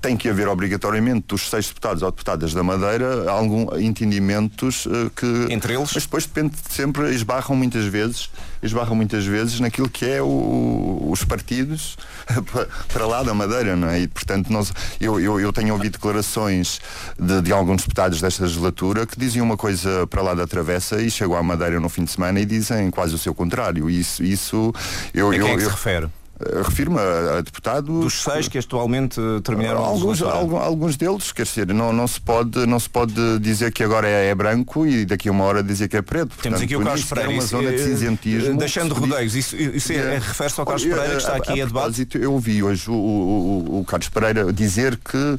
Tem 0.00 0.16
que 0.16 0.28
haver 0.28 0.46
obrigatoriamente 0.48 1.24
dos 1.28 1.48
seis 1.50 1.66
deputados 1.66 2.02
ou 2.02 2.10
deputadas 2.10 2.52
da 2.54 2.62
Madeira 2.62 3.28
algum 3.30 3.66
entendimentos 3.78 4.86
eh, 4.86 5.10
que 5.16 5.52
Entre 5.52 5.74
eles? 5.74 5.90
mas 5.94 6.04
depois 6.04 6.26
depende 6.26 6.54
sempre 6.70 7.10
esbarram 7.14 7.56
muitas 7.56 7.84
vezes 7.86 8.30
esbarram 8.62 8.94
muitas 8.94 9.24
vezes 9.26 9.58
naquilo 9.60 9.88
que 9.88 10.04
é 10.04 10.22
o- 10.22 11.08
os 11.10 11.24
partidos 11.24 11.96
pa- 12.52 12.66
para 12.92 13.06
lá 13.06 13.22
da 13.22 13.34
Madeira 13.34 13.74
não 13.74 13.88
é 13.88 14.00
e 14.02 14.08
portanto 14.08 14.50
nós 14.52 14.72
eu, 15.00 15.18
eu, 15.18 15.40
eu 15.40 15.52
tenho 15.52 15.72
ouvido 15.74 15.92
declarações 15.94 16.80
de, 17.18 17.40
de 17.42 17.52
alguns 17.52 17.82
deputados 17.82 18.20
desta 18.20 18.44
legislatura 18.44 19.06
que 19.06 19.18
diziam 19.18 19.44
uma 19.44 19.56
coisa 19.56 20.06
para 20.06 20.22
lá 20.22 20.34
da 20.34 20.46
travessa 20.46 21.00
e 21.00 21.10
chegou 21.10 21.36
à 21.36 21.42
Madeira 21.42 21.80
no 21.80 21.88
fim 21.88 22.04
de 22.04 22.10
semana 22.12 22.38
e 22.38 22.44
dizem 22.44 22.90
quase 22.90 23.14
o 23.14 23.18
seu 23.18 23.34
contrário 23.34 23.88
isso 23.90 24.22
isso 24.22 24.72
eu 25.14 25.30
A 25.30 25.34
eu, 25.36 25.44
quem 25.44 25.52
é 25.52 25.56
que 25.56 25.60
se 25.62 25.66
eu- 25.66 25.70
refere? 25.70 26.08
Eh, 26.40 26.62
refiro-me 26.64 26.98
a, 26.98 27.38
a 27.38 27.40
deputados 27.40 27.88
Dos 28.04 28.22
seis 28.22 28.48
que 28.48 28.58
atualmente 28.58 29.20
terminaram 29.44 29.84
a 29.84 29.86
alguns, 29.88 30.22
alguns 30.22 30.96
deles, 30.96 31.32
quer 31.32 31.44
dizer, 31.44 31.66
não, 31.72 31.92
não, 31.92 32.06
se 32.06 32.20
pode, 32.20 32.66
não 32.66 32.78
se 32.80 32.88
pode 32.88 33.14
dizer 33.40 33.72
que 33.72 33.82
agora 33.82 34.08
é, 34.08 34.28
é 34.28 34.34
branco 34.34 34.86
e 34.86 35.04
daqui 35.04 35.28
a 35.28 35.32
uma 35.32 35.44
hora 35.44 35.62
dizer 35.62 35.88
que 35.88 35.96
é 35.96 36.02
preto. 36.02 36.30
Temos 36.40 36.60
Portanto, 36.60 36.64
aqui 36.64 36.76
o 36.76 36.80
Carlos 36.82 37.00
isso 37.00 37.08
Pereira. 37.14 37.32
É 37.32 37.34
uma 37.36 37.42
zona 37.46 37.70
de 37.70 37.74
eh, 37.76 37.84
cinzentismo. 37.84 38.58
Deixando 38.58 38.94
rodeios, 38.94 39.34
isso, 39.34 39.56
isso 39.56 39.92
é, 39.92 39.96
é- 39.96 40.18
refere-se 40.18 40.58
ao 40.60 40.66
Carlos 40.66 40.84
Pereira 40.84 41.10
que 41.10 41.16
está 41.16 41.36
aqui 41.36 41.50
a, 41.52 41.54
debate. 41.66 41.72
propósito, 41.72 42.18
Eu 42.18 42.32
ouvi 42.32 42.62
hoje 42.62 42.90
o, 42.90 42.94
o, 42.94 43.66
o- 43.76 43.80
o 43.80 43.84
Carlos 43.84 44.08
Pereira 44.08 44.52
dizer 44.52 44.96
que 44.96 45.38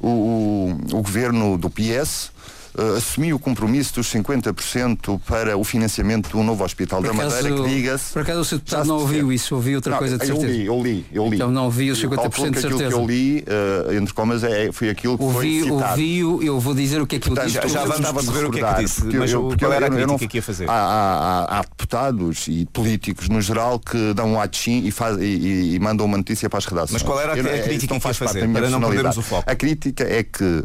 o, 0.00 0.08
o, 0.08 0.70
o 0.98 1.02
governo 1.02 1.56
do 1.58 1.70
PS 1.70 2.32
eh, 2.76 2.96
assumiu 2.98 3.36
o 3.36 3.38
compromisso 3.38 3.94
dos 3.94 4.06
50% 4.12 5.20
para 5.26 5.56
o 5.56 5.64
financiamento 5.64 6.30
do 6.30 6.42
novo 6.42 6.64
hospital 6.64 7.00
Por 7.00 7.08
da 7.08 7.12
Madeira, 7.14 7.54
que 7.54 7.68
diga-se. 7.68 8.12
por 8.12 8.22
acaso 8.22 8.40
o 8.40 8.44
seu 8.44 8.58
já 8.58 8.64
deputado 8.64 8.86
não 8.86 8.96
ouviu 8.98 9.32
isso, 9.32 9.54
ouviu 9.54 9.76
outra 9.76 9.92
Não, 9.92 9.98
coisa 9.98 10.18
de 10.18 10.24
eu 10.28 10.36
certeza. 10.36 10.52
li, 10.58 10.66
eu 10.66 10.82
li, 10.82 11.06
eu 11.12 11.28
li. 11.28 11.36
Então 11.36 11.50
não 11.50 11.64
ouvi 11.66 11.90
os 11.90 12.02
Eu 12.02 12.10
50% 12.10 12.16
calculo 12.22 12.46
de 12.46 12.52
que 12.52 12.58
aquilo 12.58 12.78
certeza. 12.78 12.96
que 12.96 13.02
eu 13.02 13.06
li, 13.06 13.44
eh, 13.46 13.96
entre 13.96 14.14
comas, 14.14 14.42
é, 14.44 14.72
foi 14.72 14.88
aquilo 14.90 15.16
que 15.18 15.24
Ouvi, 15.24 15.60
foi 15.60 15.70
citado. 15.70 15.90
ouvi-o, 15.90 16.42
eu 16.42 16.60
vou 16.60 16.74
dizer 16.74 17.00
o 17.00 17.06
que 17.06 17.16
é 17.16 17.18
que 17.18 17.28
ele 17.28 17.34
Portanto, 17.36 17.52
disse. 17.52 17.68
já 17.68 17.82
eu 17.82 17.88
vamos 17.88 18.10
perceber 18.10 18.44
o 18.46 18.50
que 18.50 18.58
é 18.58 18.60
que 18.60 18.66
recordar, 18.66 18.82
disse, 18.82 19.00
porque 19.02 19.18
mas 19.18 19.34
o- 19.34 19.56
qual 19.58 19.72
era 19.72 19.86
a 19.86 19.88
eu 19.88 19.92
crítica 19.92 20.06
não- 20.06 20.28
que 20.28 20.36
ia 20.38 20.42
fazer? 20.42 20.68
Há, 20.68 20.72
há- 20.72 21.18
há- 21.44 21.58
há 21.58 21.62
deputados 21.62 22.48
e 22.48 22.66
políticos 22.72 23.28
no 23.28 23.40
geral 23.40 23.78
que 23.78 24.12
dão 24.14 24.32
um 24.34 24.40
atchim 24.40 24.82
e, 24.84 24.90
faz, 24.90 25.16
e, 25.18 25.24
e- 25.24 25.74
e 25.74 25.78
mandam 25.78 26.06
uma 26.06 26.16
notícia 26.16 26.48
para 26.50 26.58
as 26.58 26.64
redações. 26.66 26.92
Mas 26.92 27.02
qual 27.02 27.20
era 27.20 27.34
a 27.34 27.36
Eu 27.36 27.44
não- 27.44 27.50
crítica 27.50 27.94
que 27.94 28.00
faz 28.00 28.16
fazer, 28.16 28.30
parte 28.32 28.40
da 28.40 28.46
minha 28.48 28.60
para 28.60 28.70
não 28.70 28.80
perdermos 28.80 29.14
personalidade. 29.14 29.18
o 29.18 29.22
foco? 29.22 29.50
A 29.50 29.54
crítica 29.54 30.04
é 30.04 30.22
que 30.22 30.64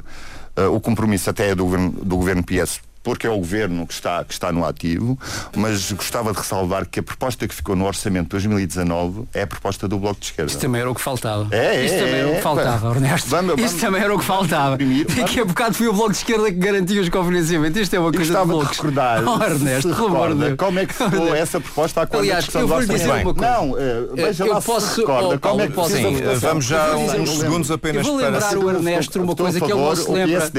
o 0.67 0.79
compromisso 0.79 1.29
até 1.29 1.49
é 1.49 1.55
do 1.55 1.63
governo, 1.63 1.91
do 1.91 2.17
governo 2.17 2.43
PS 2.43 2.81
porque 3.03 3.25
é 3.25 3.29
o 3.29 3.37
governo 3.37 3.87
que 3.87 3.93
está, 3.93 4.23
que 4.23 4.33
está 4.33 4.51
no 4.51 4.65
ativo, 4.65 5.17
mas 5.55 5.91
gostava 5.91 6.31
de 6.31 6.37
ressalvar 6.37 6.85
que 6.85 6.99
a 6.99 7.03
proposta 7.03 7.47
que 7.47 7.55
ficou 7.55 7.75
no 7.75 7.85
orçamento 7.85 8.25
de 8.25 8.29
2019 8.31 9.23
é 9.33 9.43
a 9.43 9.47
proposta 9.47 9.87
do 9.87 9.97
Bloco 9.97 10.19
de 10.19 10.27
Esquerda. 10.27 10.51
Isso 10.51 10.59
também 10.59 10.81
era 10.81 10.91
o 10.91 10.95
que 10.95 11.01
faltava. 11.01 11.47
É, 11.51 11.85
Isso 11.85 11.95
é, 11.95 11.99
também 11.99 12.13
era 12.15 12.27
o 12.27 12.31
é, 12.31 12.35
que 12.35 12.41
faltava, 12.41 12.89
pá. 12.89 12.95
Ernesto. 12.95 13.29
Vamos- 13.29 13.53
Isso 13.53 13.67
vamos- 13.67 13.81
também 13.81 14.01
era 14.01 14.15
o 14.15 14.19
que 14.19 14.25
faltava. 14.25 14.75
Primeiro, 14.77 15.15
Daqui 15.15 15.39
a 15.39 15.45
bocado 15.45 15.73
foi 15.75 15.87
o 15.87 15.93
Bloco 15.93 16.11
de 16.11 16.17
Esquerda 16.17 16.45
que 16.51 16.57
garantiu 16.59 17.01
os 17.01 17.09
cofinanciamentos. 17.09 17.81
Isto 17.81 17.95
é 17.95 17.99
uma 17.99 18.09
Eu 18.09 18.13
coisa 18.13 18.25
gostava 18.33 18.45
de 18.47 18.53
loucos. 18.53 18.77
recordar 18.77 19.23
Oh, 19.27 19.43
Ernesto, 19.43 19.91
recorda 19.91 20.55
como 20.55 20.79
é 20.79 20.85
que 20.85 20.93
ficou 20.93 21.35
essa 21.35 21.59
proposta 21.61 22.01
à 22.01 22.07
quando 22.07 22.21
Aliás, 22.21 22.47
eu 22.53 22.67
vou 22.67 22.79
dizer 22.81 22.93
orçamento. 22.93 23.25
uma 23.27 23.33
coisa. 23.33 23.51
Não, 23.51 23.77
eh, 23.77 24.07
veja 24.15 24.45
eu 24.45 24.53
lá 24.53 24.61
posso- 24.61 24.93
se 24.93 24.99
recorda 25.01 25.35
oh, 25.35 25.39
como 25.39 25.61
é 25.61 25.67
que 25.67 25.73
posso- 25.73 25.95
Sim, 25.95 26.13
votação. 26.15 26.39
vamos 26.49 26.65
já 26.65 26.87
Eu 26.87 26.99
vou 26.99 27.19
uns 27.21 27.29
segundos 27.37 27.69
Eu 27.69 27.75
apenas 27.75 28.05
vou 28.05 28.17
para... 28.19 28.29
lembrar 28.29 28.57
o 28.57 28.69
Ernesto 28.69 29.21
uma 29.21 29.35
coisa 29.35 29.59
que 29.59 29.65
ele 29.71 29.73
não 29.81 29.95
se 29.95 30.11
lembra. 30.11 30.51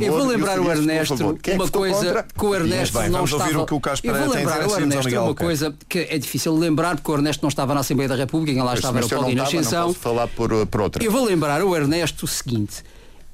Eu 0.00 0.12
vou 0.12 0.24
e 0.24 0.26
lembrar 0.28 0.60
o 0.60 0.70
Ernesto 0.70 1.14
é 1.14 1.42
que 1.42 1.50
uma 1.52 1.64
votou 1.64 1.77
coisa 1.78 2.06
contra? 2.06 2.22
que 2.38 2.44
o 2.44 2.54
Ernesto 2.54 2.98
bem, 2.98 3.08
não 3.08 3.12
vamos 3.18 3.32
ouvir 3.32 3.44
estava. 3.46 3.62
o 3.62 3.66
que 3.66 3.74
o 3.74 3.76
Eu 3.76 3.82
vou 3.82 4.02
Pereira 4.02 4.18
tem 4.18 4.30
a 4.30 4.38
lembrar 4.38 4.52
dizer, 4.54 4.68
o 4.68 4.72
assim, 4.72 4.82
Ernesto 4.82 5.04
Miguel 5.04 5.22
uma 5.24 5.34
coisa 5.34 5.74
que 5.88 5.98
é 6.10 6.18
difícil 6.18 6.54
lembrar 6.56 6.96
porque 6.96 7.10
o 7.10 7.14
Ernesto 7.14 7.42
não 7.42 7.48
estava 7.48 7.74
na 7.74 7.80
Assembleia 7.80 8.08
da 8.08 8.16
República, 8.16 8.52
quem 8.52 8.62
lá 8.62 8.74
estava 8.74 8.98
era 8.98 9.06
o 9.06 9.08
se 9.08 9.14
eu 9.14 9.16
não 9.16 9.22
Paulino 9.24 9.42
estava, 9.44 9.54
não 9.54 9.60
Ascensão. 9.60 9.86
posso 9.88 9.98
falar 9.98 10.28
por, 10.28 10.66
por 10.66 10.80
outra. 10.80 11.04
Eu 11.04 11.10
vou 11.10 11.24
lembrar 11.24 11.60
ao 11.60 11.74
Ernesto 11.76 12.24
o 12.24 12.28
seguinte. 12.28 12.82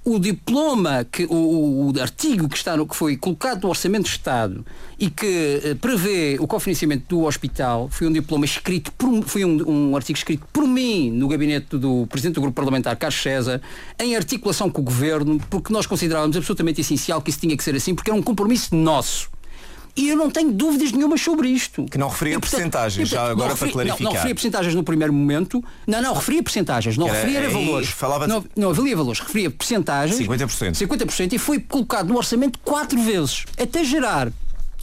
O 0.05 0.19
diploma, 0.19 1.03
que, 1.11 1.25
o, 1.25 1.89
o- 1.97 2.01
artigo 2.01 2.47
que, 2.47 2.57
está 2.59 2.77
no, 2.77 2.87
que 2.87 2.95
foi 2.95 3.17
colocado 3.17 3.63
no 3.63 3.71
Orçamento 3.71 4.05
de 4.05 4.11
Estado 4.11 4.65
e 4.99 5.09
que 5.09 5.61
eh, 5.65 5.75
prevê 5.81 6.37
o 6.39 6.47
cofinanciamento 6.47 7.05
do 7.09 7.25
hospital 7.25 7.89
foi 7.91 8.07
um 8.07 8.13
diploma 8.13 8.45
escrito 8.45 8.93
por, 8.93 9.23
foi 9.25 9.47
um, 9.47 9.91
um 9.91 9.97
artigo 9.97 10.19
escrito 10.19 10.47
por 10.53 10.67
mim 10.67 11.11
no 11.11 11.27
gabinete 11.27 11.79
do 11.79 12.07
Presidente 12.07 12.35
do 12.35 12.43
Grupo 12.43 12.55
Parlamentar, 12.55 12.95
Carlos 12.97 13.21
César, 13.21 13.63
em 13.99 14.15
articulação 14.15 14.69
com 14.69 14.83
o 14.83 14.85
Governo, 14.85 15.41
porque 15.49 15.73
nós 15.73 15.87
considerávamos 15.87 16.37
absolutamente 16.37 16.83
essencial 16.83 17.23
que 17.23 17.31
isso 17.31 17.41
tinha 17.41 17.57
que 17.57 17.65
ser 17.65 17.75
assim, 17.75 17.95
porque 17.95 18.11
era 18.11 18.19
um 18.19 18.23
compromisso 18.23 18.75
nosso. 18.77 19.33
E 19.97 20.09
eu 20.09 20.17
não 20.17 20.29
tenho 20.29 20.51
dúvidas 20.53 20.91
nenhumas 20.91 21.21
sobre 21.21 21.49
isto. 21.49 21.85
Que 21.87 21.97
não 21.97 22.09
referia 22.09 22.35
E, 22.35 22.41
portanto, 22.41 22.59
percentagens, 22.59 23.09
portanto, 23.09 23.27
já 23.27 23.31
agora 23.31 23.51
não 23.51 23.57
para 23.57 23.67
referi- 23.67 23.73
não- 23.73 23.79
Não, 23.85 23.85
clarificar. 23.97 24.13
referia 24.15 24.35
percentagens 24.35 24.75
no 24.75 24.83
primeiro 24.83 25.13
momento. 25.13 25.65
Não, 25.87 26.03
não, 26.03 26.15
referia 26.15 26.43
percentagens. 26.43 26.97
Não 26.97 27.07
Era- 27.07 27.17
referia 27.19 27.39
era 27.39 27.51
valores. 27.51 27.89
falava 27.91 28.27
Não, 28.27 28.45
não 28.57 28.71
avalia 28.71 28.97
valores. 28.97 29.21
Referia 29.21 29.51
percentagens. 29.51 30.17
50%. 30.19 30.77
50% 30.77 31.33
e 31.35 31.39
foi 31.39 31.61
colocado 31.61 32.09
no 32.09 32.17
orçamento 32.17 32.59
quatro 32.65 33.01
vezes. 33.03 33.45
Até 33.57 33.85
gerar 33.85 34.33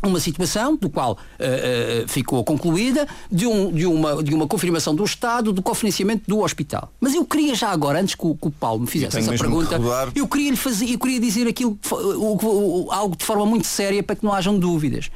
uma 0.08 0.20
situação 0.20 0.76
do 0.76 0.90
qual 0.90 1.14
uh, 1.14 1.16
uh, 1.16 2.08
ficou 2.08 2.44
concluída 2.44 3.08
de, 3.32 3.46
um, 3.46 3.72
de, 3.72 3.86
uma, 3.86 4.24
de 4.24 4.34
uma 4.34 4.48
confirmação 4.48 4.96
do 4.96 5.04
Estado 5.04 5.54
do 5.54 5.62
cofinanciamento 5.62 6.24
do 6.28 6.40
hospital. 6.40 6.92
Mas 7.00 7.14
eu 7.14 7.24
queria 7.26 7.54
já 7.54 7.70
agora, 7.70 8.00
antes 8.00 8.16
que 8.16 8.26
o, 8.26 8.36
que 8.36 8.48
o 8.48 8.52
Paulo 8.52 8.82
me 8.82 8.88
fizesse 8.88 9.20
essa 9.20 9.32
pergunta, 9.32 9.80
eu 10.16 10.28
queria 10.28 10.52
lhe 10.52 10.58
fazer, 10.58 10.90
eu 10.90 11.00
queria 11.00 11.20
dizer 11.20 11.48
aquilo, 11.48 11.78
o, 11.92 12.86
o, 12.86 12.92
algo 12.92 13.16
de 13.16 13.24
forma 13.24 13.46
muito 13.46 13.68
séria 13.68 14.02
para 14.02 14.16
que 14.16 14.24
não 14.24 14.34
hajam 14.34 14.58
dúvidas. 14.58 15.10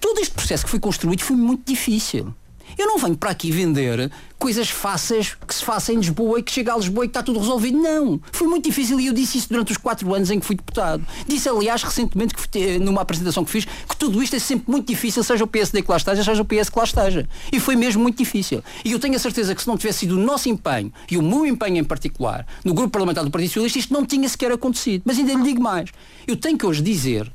Todo 0.00 0.20
este 0.20 0.34
processo 0.34 0.64
que 0.64 0.70
foi 0.70 0.80
construído 0.80 1.22
foi 1.22 1.36
muito 1.36 1.62
difícil. 1.64 2.34
Eu 2.76 2.86
não 2.86 2.98
venho 2.98 3.16
para 3.16 3.30
aqui 3.30 3.50
vender 3.50 4.10
coisas 4.38 4.68
fáceis 4.68 5.34
que 5.46 5.54
se 5.54 5.64
façam 5.64 5.94
em 5.94 5.98
Lisboa 5.98 6.38
e 6.38 6.42
que 6.42 6.52
chega 6.52 6.72
a 6.72 6.76
Lisboa 6.76 7.04
e 7.04 7.08
que 7.08 7.10
está 7.10 7.22
tudo 7.22 7.38
resolvido. 7.38 7.78
Não. 7.78 8.20
Foi 8.32 8.46
muito 8.46 8.64
difícil 8.64 9.00
e 9.00 9.06
eu 9.06 9.12
disse 9.12 9.38
isso 9.38 9.48
durante 9.48 9.72
os 9.72 9.78
quatro 9.78 10.12
anos 10.14 10.30
em 10.30 10.38
que 10.38 10.46
fui 10.46 10.56
deputado. 10.56 11.04
Disse, 11.26 11.48
aliás, 11.48 11.82
recentemente, 11.82 12.34
que, 12.34 12.78
numa 12.78 13.02
apresentação 13.02 13.44
que 13.44 13.50
fiz, 13.50 13.64
que 13.64 13.96
tudo 13.96 14.22
isto 14.22 14.36
é 14.36 14.38
sempre 14.38 14.70
muito 14.70 14.86
difícil, 14.86 15.22
seja 15.22 15.44
o 15.44 15.46
PSD 15.46 15.82
que 15.82 15.90
lá 15.90 15.96
esteja, 15.96 16.22
seja 16.22 16.42
o 16.42 16.44
PS 16.44 16.68
que 16.68 16.78
lá 16.78 16.84
esteja. 16.84 17.28
E 17.52 17.58
foi 17.58 17.76
mesmo 17.76 18.02
muito 18.02 18.18
difícil. 18.18 18.62
E 18.84 18.92
eu 18.92 18.98
tenho 18.98 19.16
a 19.16 19.18
certeza 19.18 19.54
que 19.54 19.62
se 19.62 19.68
não 19.68 19.76
tivesse 19.76 20.00
sido 20.00 20.16
o 20.16 20.18
nosso 20.18 20.48
empenho, 20.48 20.92
e 21.10 21.16
o 21.16 21.22
meu 21.22 21.46
empenho 21.46 21.78
em 21.78 21.84
particular, 21.84 22.46
no 22.64 22.74
grupo 22.74 22.90
parlamentar 22.90 23.24
do 23.24 23.30
Partido 23.30 23.48
Socialista, 23.48 23.78
isto 23.78 23.92
não 23.92 24.04
tinha 24.04 24.28
sequer 24.28 24.52
acontecido. 24.52 25.02
Mas 25.04 25.18
ainda 25.18 25.34
lhe 25.34 25.42
digo 25.42 25.62
mais. 25.62 25.90
Eu 26.26 26.36
tenho 26.36 26.58
que 26.58 26.66
hoje 26.66 26.82
dizer 26.82 27.30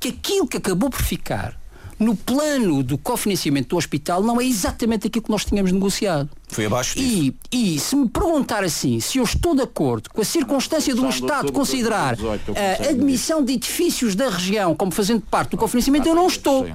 que 0.00 0.08
aquilo 0.08 0.46
que 0.46 0.56
acabou 0.56 0.90
por 0.90 1.02
ficar 1.02 1.58
no 1.98 2.14
plano 2.14 2.82
do 2.82 2.96
cofinanciamento 2.96 3.70
do 3.70 3.76
hospital 3.76 4.22
não 4.22 4.40
é 4.40 4.44
exatamente 4.44 5.06
aquilo 5.08 5.24
que 5.24 5.30
nós 5.30 5.44
tínhamos 5.44 5.72
negociado. 5.72 6.30
Foi 6.48 6.66
abaixo 6.66 6.96
disso. 6.96 7.34
E, 7.52 7.74
e 7.74 7.78
se 7.78 7.96
me 7.96 8.08
perguntar 8.08 8.62
assim, 8.64 9.00
se 9.00 9.18
eu 9.18 9.24
estou 9.24 9.54
de 9.54 9.62
acordo 9.62 10.10
com 10.10 10.20
a 10.20 10.24
circunstância 10.24 10.94
de 10.94 11.00
um 11.00 11.08
Estado 11.08 11.52
considerar 11.52 12.16
a 12.56 12.88
admissão 12.88 13.44
de 13.44 13.54
edifícios 13.54 14.14
da 14.14 14.28
região 14.28 14.74
como 14.74 14.92
fazendo 14.92 15.20
parte 15.22 15.50
do 15.50 15.56
cofinanciamento, 15.56 16.08
eu 16.08 16.14
não 16.14 16.26
estou. 16.26 16.66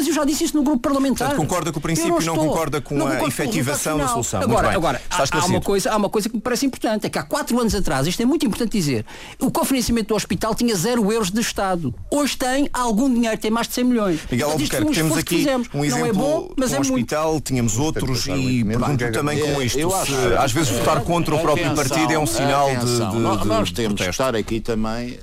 Mas 0.00 0.08
eu 0.08 0.14
já 0.14 0.24
disse 0.24 0.44
isso 0.44 0.56
no 0.56 0.62
grupo 0.62 0.78
parlamentar. 0.78 1.28
Portanto, 1.28 1.46
concorda 1.46 1.70
com 1.70 1.78
o 1.78 1.82
princípio 1.82 2.22
e 2.22 2.24
não, 2.24 2.34
não 2.34 2.46
concorda 2.46 2.80
com 2.80 2.94
não 2.94 3.06
a 3.06 3.22
efetivação 3.22 3.98
da 3.98 4.08
solução. 4.08 4.40
Agora, 4.40 4.72
agora 4.72 5.02
há, 5.10 5.24
há, 5.38 5.44
uma 5.44 5.60
coisa, 5.60 5.92
há 5.92 5.96
uma 5.98 6.08
coisa 6.08 6.26
que 6.26 6.36
me 6.36 6.40
parece 6.40 6.64
importante, 6.64 7.06
é 7.06 7.10
que 7.10 7.18
há 7.18 7.22
quatro 7.22 7.60
anos 7.60 7.74
atrás, 7.74 8.06
isto 8.06 8.22
é 8.22 8.24
muito 8.24 8.46
importante 8.46 8.70
dizer, 8.70 9.04
o 9.38 9.50
cofinanciamento 9.50 10.08
do 10.08 10.14
hospital 10.14 10.54
tinha 10.54 10.74
zero 10.74 11.12
euros 11.12 11.30
de 11.30 11.42
Estado. 11.42 11.94
Hoje 12.10 12.34
tem 12.34 12.70
algum 12.72 13.12
dinheiro, 13.12 13.36
tem 13.36 13.50
mais 13.50 13.68
de 13.68 13.74
100 13.74 13.84
milhões. 13.84 14.20
Miguel 14.30 14.52
Albuquerque, 14.52 14.90
temos 14.90 15.18
aqui 15.18 15.46
um 15.74 15.84
exemplo 15.84 16.00
não 16.00 16.06
é 16.06 16.12
bom, 16.14 16.50
mas 16.56 16.70
com 16.70 16.76
é 16.76 16.80
hospital, 16.80 17.32
muito... 17.32 17.44
tínhamos 17.44 17.78
outros 17.78 18.26
e 18.26 18.64
pergunto 18.64 19.12
também 19.12 19.38
com 19.38 19.60
isto. 19.60 19.94
Acho, 19.94 20.12
se, 20.12 20.36
às 20.38 20.52
vezes 20.52 20.70
votar 20.70 21.02
contra 21.02 21.34
o 21.34 21.40
próprio 21.40 21.74
partido 21.74 22.10
é 22.10 22.18
um 22.18 22.26
sinal 22.26 22.74
de, 22.74 22.86
de, 22.86 23.46
Nós 23.46 23.70
temos 23.70 24.00
que 24.00 24.08
estar 24.08 24.34
aqui 24.34 24.60
também 24.60 25.18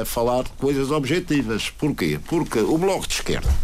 a 0.00 0.06
falar 0.06 0.44
de 0.44 0.50
coisas 0.52 0.90
objetivas. 0.90 1.68
Porquê? 1.68 2.18
Porque 2.26 2.60
o 2.60 2.78
Bloco 2.78 3.06
de 3.06 3.14
Esquerda 3.14 3.54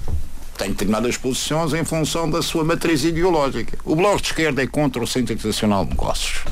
tem 0.62 0.70
determinadas 0.70 1.16
posições 1.16 1.74
em 1.74 1.84
função 1.84 2.30
da 2.30 2.40
sua 2.40 2.62
matriz 2.64 3.04
ideológica. 3.04 3.76
O 3.84 3.96
Bloco 3.96 4.20
de 4.20 4.28
Esquerda 4.28 4.62
é 4.62 4.66
contra 4.66 5.02
o 5.02 5.06
Centro 5.06 5.34
Internacional 5.34 5.84
de 5.84 5.90
Negócios. 5.90 6.44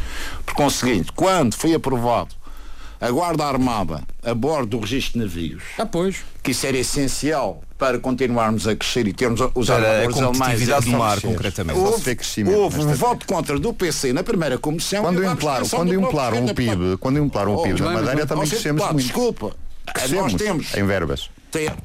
Por 0.45 0.55
conseguinte, 0.55 1.13
quando 1.13 1.55
foi 1.55 1.75
aprovado 1.75 2.35
a 3.01 3.09
Guarda 3.09 3.45
Armada 3.45 4.03
a 4.23 4.35
bordo 4.35 4.79
do 4.79 4.81
registro 4.81 5.13
de 5.13 5.19
navios, 5.21 5.63
ah, 5.79 5.87
pois. 5.87 6.17
que 6.43 6.51
isso 6.51 6.67
era 6.67 6.77
essencial 6.77 7.63
para 7.79 7.99
continuarmos 8.01 8.67
a 8.67 8.75
crescer 8.75 9.07
e 9.07 9.13
termos 9.13 9.41
os 9.55 9.71
armadores 9.71 10.19
alemães 10.19 10.85
do 10.85 10.91
mar, 10.91 11.21
concretamente. 11.21 11.79
Houve, 11.79 12.17
houve 12.53 12.81
um 12.81 12.93
voto 12.95 13.27
contra 13.27 13.59
do 13.59 13.73
PC 13.73 14.13
na 14.13 14.25
primeira 14.25 14.59
comissão. 14.59 15.03
Quando 15.03 15.25
implaram, 15.25 15.69
quando 15.69 15.95
implaram 15.95 16.45
o 16.45 16.55
PIB, 16.55 16.97
quando 16.99 17.19
implaram 17.21 17.55
o 17.55 17.63
PIB 17.63 17.81
na 17.81 17.93
Madeira 17.93 18.27
também 18.27 18.49
crescemos 18.49 18.85
muito. 18.87 18.99
Desculpa, 18.99 19.57
nós 20.11 20.35
temos 20.35 20.75
em 20.75 20.85
verbas. 20.85 21.31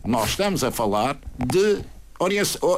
nós 0.03 0.31
estamos 0.31 0.63
a 0.63 0.71
falar 0.71 1.17
de 1.37 1.79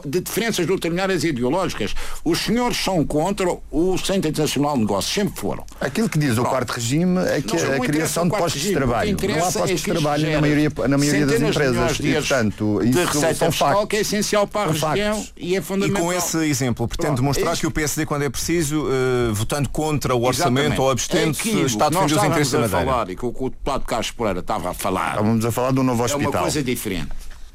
de 0.05 0.21
diferenças 0.21 0.65
doutrinárias 0.65 1.23
e 1.23 1.29
ideológicas. 1.29 1.93
Os 2.23 2.39
senhores 2.39 2.77
são 2.77 3.05
contra 3.05 3.47
o 3.71 3.97
Centro 3.97 4.29
Internacional 4.29 4.73
de 4.73 4.79
Negócios, 4.81 5.13
sempre 5.13 5.39
foram. 5.39 5.65
Aquilo 5.79 6.09
que 6.09 6.17
diz 6.17 6.33
Pronto. 6.33 6.47
o 6.47 6.49
quarto 6.49 6.71
regime 6.71 7.19
é 7.19 7.41
que 7.41 7.55
a 7.55 7.79
criação 7.79 8.27
de 8.27 8.37
postos 8.37 8.61
de 8.61 8.73
trabalho. 8.73 9.17
Não 9.27 9.35
há 9.35 9.51
postos 9.51 9.71
é 9.71 9.73
de 9.73 9.83
trabalho 9.83 10.31
na 10.31 10.41
maioria, 10.41 10.71
na 10.87 10.97
maioria 10.97 11.25
das 11.25 11.41
empresas. 11.41 11.99
E, 11.99 12.13
portanto, 12.13 12.79
de 12.83 13.03
receita 13.03 13.51
fiscal 13.51 13.87
que 13.87 13.95
é 13.97 14.01
essencial 14.01 14.47
para 14.47 14.69
a 14.69 14.73
região 14.73 15.15
factos. 15.15 15.33
e 15.37 15.55
é 15.55 15.61
fundamental. 15.61 16.01
E 16.01 16.05
com 16.05 16.13
esse 16.13 16.37
exemplo, 16.45 16.87
pretende 16.87 17.15
demonstrar 17.15 17.57
que 17.57 17.67
o 17.67 17.71
PSD, 17.71 18.05
quando 18.05 18.23
é 18.23 18.29
preciso, 18.29 18.85
uh, 18.85 19.33
votando 19.33 19.69
contra 19.69 20.15
o 20.15 20.23
orçamento 20.23 20.81
ou 20.81 20.89
abstendo-se, 20.89 21.49
é 21.49 21.65
está 21.65 21.87
a 21.87 21.89
defender 21.89 22.15
os 22.15 22.23
interesses 22.23 22.51
da 22.51 22.59
Madeira. 22.59 22.85
falar, 22.85 23.09
e 23.09 23.15
que 23.15 23.25
o 23.25 23.31
deputado 23.31 23.85
Carlos 23.85 24.11
Pereira 24.11 24.39
estava 24.39 24.71
a 24.71 24.73
falar. 24.73 25.09
Estávamos 25.11 25.45
a 25.45 25.51
falar 25.51 25.71
de 25.71 25.79
um 25.79 25.83
novo 25.83 26.03
hospital. 26.03 26.25
É 26.25 26.35
uma 26.35 26.41
coisa 26.41 26.63
diferente. 26.63 27.09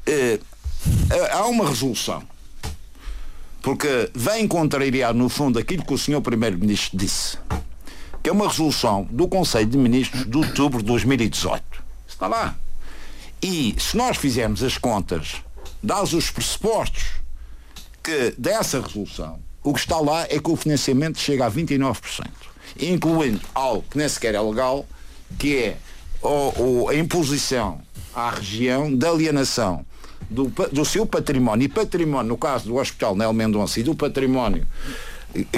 Uh, 0.07 0.52
há 1.31 1.45
uma 1.47 1.67
resolução. 1.67 2.23
Porque 3.61 4.09
vem 4.13 4.47
contrariar, 4.47 5.13
no 5.13 5.29
fundo, 5.29 5.57
aquilo 5.57 5.85
que 5.85 5.93
o 5.93 5.97
Sr. 5.97 6.21
Primeiro-Ministro 6.21 6.97
disse. 6.97 7.37
Que 8.21 8.29
é 8.29 8.33
uma 8.33 8.47
resolução 8.47 9.07
do 9.09 9.27
Conselho 9.27 9.65
de 9.65 9.77
Ministros 9.77 10.25
de 10.25 10.37
outubro 10.37 10.79
de 10.79 10.85
2018. 10.85 11.63
Está 12.07 12.27
lá. 12.27 12.55
E 13.41 13.75
se 13.79 13.95
nós 13.95 14.17
fizermos 14.17 14.63
as 14.63 14.77
contas, 14.77 15.35
dados 15.81 16.13
os 16.13 16.29
pressupostos 16.29 17.03
que 18.03 18.33
dessa 18.37 18.81
resolução, 18.81 19.39
o 19.63 19.73
que 19.73 19.79
está 19.79 19.99
lá 19.99 20.23
é 20.23 20.39
que 20.39 20.51
o 20.51 20.55
financiamento 20.57 21.17
chega 21.19 21.45
a 21.45 21.51
29%, 21.51 22.27
incluindo 22.79 23.41
algo 23.55 23.83
que 23.89 23.97
nem 23.97 24.07
sequer 24.09 24.35
é 24.35 24.41
legal, 24.41 24.85
que 25.39 25.57
é 25.57 25.77
a 26.89 26.95
imposição 26.95 27.81
à 28.13 28.29
região 28.29 28.93
da 28.93 29.09
alienação 29.09 29.85
do, 30.29 30.51
do 30.71 30.85
seu 30.85 31.05
património, 31.05 31.65
e 31.65 31.69
património, 31.69 32.29
no 32.29 32.37
caso 32.37 32.65
do 32.65 32.75
Hospital 32.77 33.15
Nel 33.15 33.33
Mendonça, 33.33 33.79
e 33.79 33.83
do 33.83 33.95
património 33.95 34.65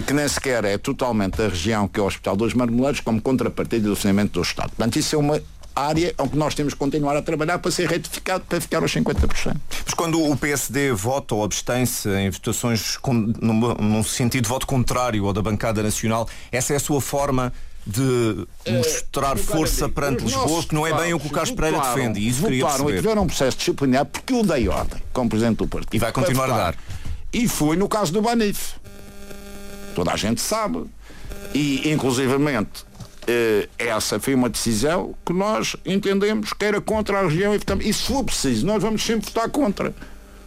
que 0.05 0.13
nem 0.13 0.27
sequer 0.27 0.63
é 0.63 0.77
totalmente 0.77 1.37
da 1.37 1.49
região 1.49 1.87
que 1.87 1.99
é 1.99 2.03
o 2.03 2.05
Hospital 2.05 2.37
dos 2.37 2.53
Marmoleiros, 2.53 3.01
como 3.01 3.21
contrapartida 3.21 3.89
do 3.89 3.95
financiamento 3.95 4.31
do 4.31 4.41
Estado. 4.41 4.69
Portanto, 4.69 4.95
isso 4.95 5.15
é 5.15 5.19
uma 5.19 5.41
área 5.75 6.15
onde 6.17 6.37
nós 6.37 6.55
temos 6.55 6.73
que 6.73 6.79
continuar 6.79 7.17
a 7.17 7.21
trabalhar 7.21 7.59
para 7.59 7.69
ser 7.69 7.89
retificado, 7.89 8.45
para 8.47 8.61
ficar 8.61 8.81
aos 8.81 8.93
50%. 8.93 9.57
Mas 9.83 9.93
quando 9.93 10.23
o 10.23 10.37
PSD 10.37 10.93
vota 10.93 11.35
ou 11.35 11.43
abstém-se 11.43 12.07
em 12.09 12.29
votações 12.29 12.95
com, 12.97 13.13
num, 13.13 13.73
num 13.75 14.03
sentido 14.03 14.43
de 14.43 14.49
voto 14.49 14.65
contrário 14.65 15.25
ao 15.25 15.33
da 15.33 15.41
bancada 15.41 15.83
nacional, 15.83 16.29
essa 16.51 16.71
é 16.71 16.77
a 16.77 16.79
sua 16.79 17.01
forma 17.01 17.51
de 17.85 18.47
mostrar 18.67 19.37
força 19.37 19.87
perante 19.87 20.23
Lisboa, 20.23 20.63
que 20.63 20.73
não 20.73 20.87
é 20.87 20.93
bem 20.93 21.13
o 21.13 21.19
que 21.19 21.27
o 21.27 21.29
Carlos 21.29 21.51
Pereira 21.51 21.79
defende. 21.79 22.19
E 22.19 22.27
isso 22.27 22.43
queria 22.43 22.65
perceber. 22.65 22.93
e 22.93 22.95
tiveram 22.95 23.23
um 23.23 23.27
processo 23.27 23.57
disciplinar 23.57 24.05
porque 24.05 24.33
eu 24.33 24.43
dei 24.43 24.67
ordem, 24.67 25.01
como 25.13 25.29
Presidente 25.29 25.57
do 25.57 25.67
Partido. 25.67 25.95
E 25.95 25.99
vai 25.99 26.11
continuar 26.11 26.49
a 26.49 26.57
dar. 26.57 26.75
E 27.31 27.47
foi 27.47 27.75
no 27.75 27.87
caso 27.87 28.11
do 28.11 28.21
Banif. 28.21 28.73
Toda 29.93 30.11
a 30.11 30.15
gente 30.15 30.41
sabe. 30.41 30.85
E, 31.53 31.89
inclusivamente, 31.91 32.85
eh, 33.27 33.69
essa 33.77 34.19
foi 34.19 34.33
uma 34.33 34.49
decisão 34.49 35.15
que 35.25 35.31
nós 35.31 35.75
entendemos 35.85 36.53
que 36.53 36.65
era 36.65 36.81
contra 36.81 37.19
a 37.19 37.23
região 37.23 37.55
e, 37.55 37.59
e 37.81 37.93
se 37.93 38.03
for 38.03 38.23
preciso, 38.23 38.65
nós 38.65 38.81
vamos 38.81 39.03
sempre 39.03 39.27
votar 39.27 39.49
contra. 39.49 39.93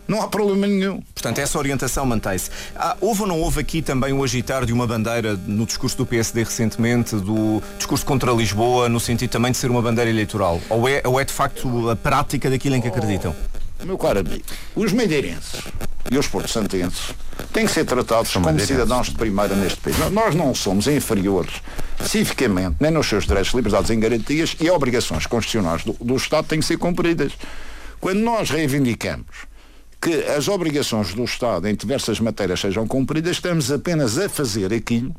Não 0.08 0.22
há 0.22 0.28
problema 0.28 0.66
nenhum. 0.66 1.02
Portanto, 1.14 1.38
essa 1.38 1.58
orientação 1.58 2.06
mantém-se. 2.06 2.50
Ah, 2.74 2.96
houve 2.98 3.20
ou 3.20 3.28
não 3.28 3.38
houve 3.38 3.60
aqui 3.60 3.82
também 3.82 4.10
o 4.10 4.24
agitar 4.24 4.64
de 4.64 4.72
uma 4.72 4.86
bandeira 4.86 5.38
no 5.46 5.66
discurso 5.66 5.98
do 5.98 6.06
PSD 6.06 6.44
recentemente, 6.44 7.14
do 7.14 7.62
discurso 7.76 8.06
contra 8.06 8.32
Lisboa, 8.32 8.88
no 8.88 8.98
sentido 8.98 9.28
também 9.28 9.52
de 9.52 9.58
ser 9.58 9.70
uma 9.70 9.82
bandeira 9.82 10.08
eleitoral? 10.08 10.62
Ou 10.70 10.88
é, 10.88 11.02
ou 11.04 11.20
é 11.20 11.24
de 11.26 11.32
facto 11.32 11.90
a 11.90 11.94
prática 11.94 12.48
daquilo 12.48 12.76
em 12.76 12.80
que 12.80 12.88
acreditam? 12.88 13.36
Oh, 13.80 13.84
meu 13.84 13.98
caro 13.98 14.20
amigo, 14.20 14.42
os 14.74 14.92
meideirenses 14.92 15.62
e 16.10 16.16
os 16.16 16.26
porto-santenses 16.26 17.14
têm 17.52 17.66
que 17.66 17.70
ser 17.70 17.84
tratados 17.84 18.32
São 18.32 18.40
como 18.40 18.58
cidadãos 18.58 19.08
de 19.08 19.14
primeira 19.14 19.54
neste 19.54 19.78
país. 19.78 19.98
Nós 20.10 20.34
não 20.34 20.54
somos 20.54 20.86
inferiores 20.86 21.60
civicamente, 22.02 22.76
nem 22.80 22.90
nos 22.90 23.06
seus 23.06 23.26
direitos, 23.26 23.52
liberdades 23.52 23.90
e 23.90 23.96
garantias 23.96 24.56
e 24.58 24.70
obrigações 24.70 25.26
constitucionais 25.26 25.84
do, 25.84 25.92
do 26.00 26.16
Estado 26.16 26.46
têm 26.46 26.60
que 26.60 26.64
ser 26.64 26.78
cumpridas. 26.78 27.32
Quando 28.00 28.20
nós 28.20 28.48
reivindicamos 28.50 29.47
que 30.00 30.12
as 30.24 30.48
obrigações 30.48 31.12
do 31.14 31.24
Estado 31.24 31.66
em 31.66 31.74
diversas 31.74 32.20
matérias 32.20 32.60
sejam 32.60 32.86
cumpridas, 32.86 33.32
estamos 33.32 33.70
apenas 33.70 34.18
a 34.18 34.28
fazer 34.28 34.72
aquilo 34.72 35.14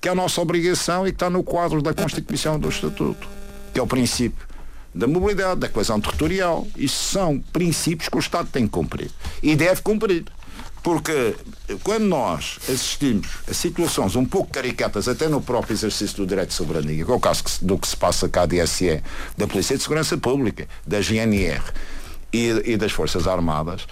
que 0.00 0.08
é 0.08 0.12
a 0.12 0.14
nossa 0.14 0.40
obrigação 0.40 1.06
e 1.06 1.10
que 1.10 1.16
está 1.16 1.28
no 1.28 1.42
quadro 1.42 1.82
da 1.82 1.92
Constituição 1.92 2.58
do 2.58 2.68
Estatuto, 2.68 3.28
que 3.72 3.78
é 3.78 3.82
o 3.82 3.86
princípio 3.86 4.48
da 4.94 5.06
mobilidade, 5.06 5.60
da 5.60 5.68
coesão 5.68 6.00
territorial. 6.00 6.66
Isso 6.76 7.12
são 7.12 7.38
princípios 7.52 8.08
que 8.08 8.16
o 8.16 8.20
Estado 8.20 8.48
tem 8.50 8.64
que 8.64 8.72
cumprir. 8.72 9.10
E 9.42 9.54
deve 9.54 9.82
cumprir. 9.82 10.24
Porque 10.82 11.36
quando 11.82 12.04
nós 12.04 12.58
assistimos 12.64 13.28
a 13.48 13.52
situações 13.52 14.16
um 14.16 14.24
pouco 14.24 14.50
caricatas, 14.50 15.06
até 15.08 15.28
no 15.28 15.40
próprio 15.40 15.74
exercício 15.74 16.16
do 16.16 16.26
direito 16.26 16.48
de 16.48 16.54
soberania, 16.54 17.04
que 17.04 17.10
é 17.10 17.14
o 17.14 17.20
caso 17.20 17.44
do 17.60 17.78
que 17.78 17.86
se 17.86 17.96
passa 17.96 18.28
cá 18.28 18.42
a 18.42 18.46
DSE, 18.46 19.02
da 19.36 19.46
Polícia 19.46 19.76
de 19.76 19.82
Segurança 19.82 20.16
Pública, 20.16 20.66
da 20.86 21.00
GNR 21.00 21.62
e, 22.32 22.72
e 22.72 22.76
das 22.78 22.92
Forças 22.92 23.26
Armadas, 23.26 23.86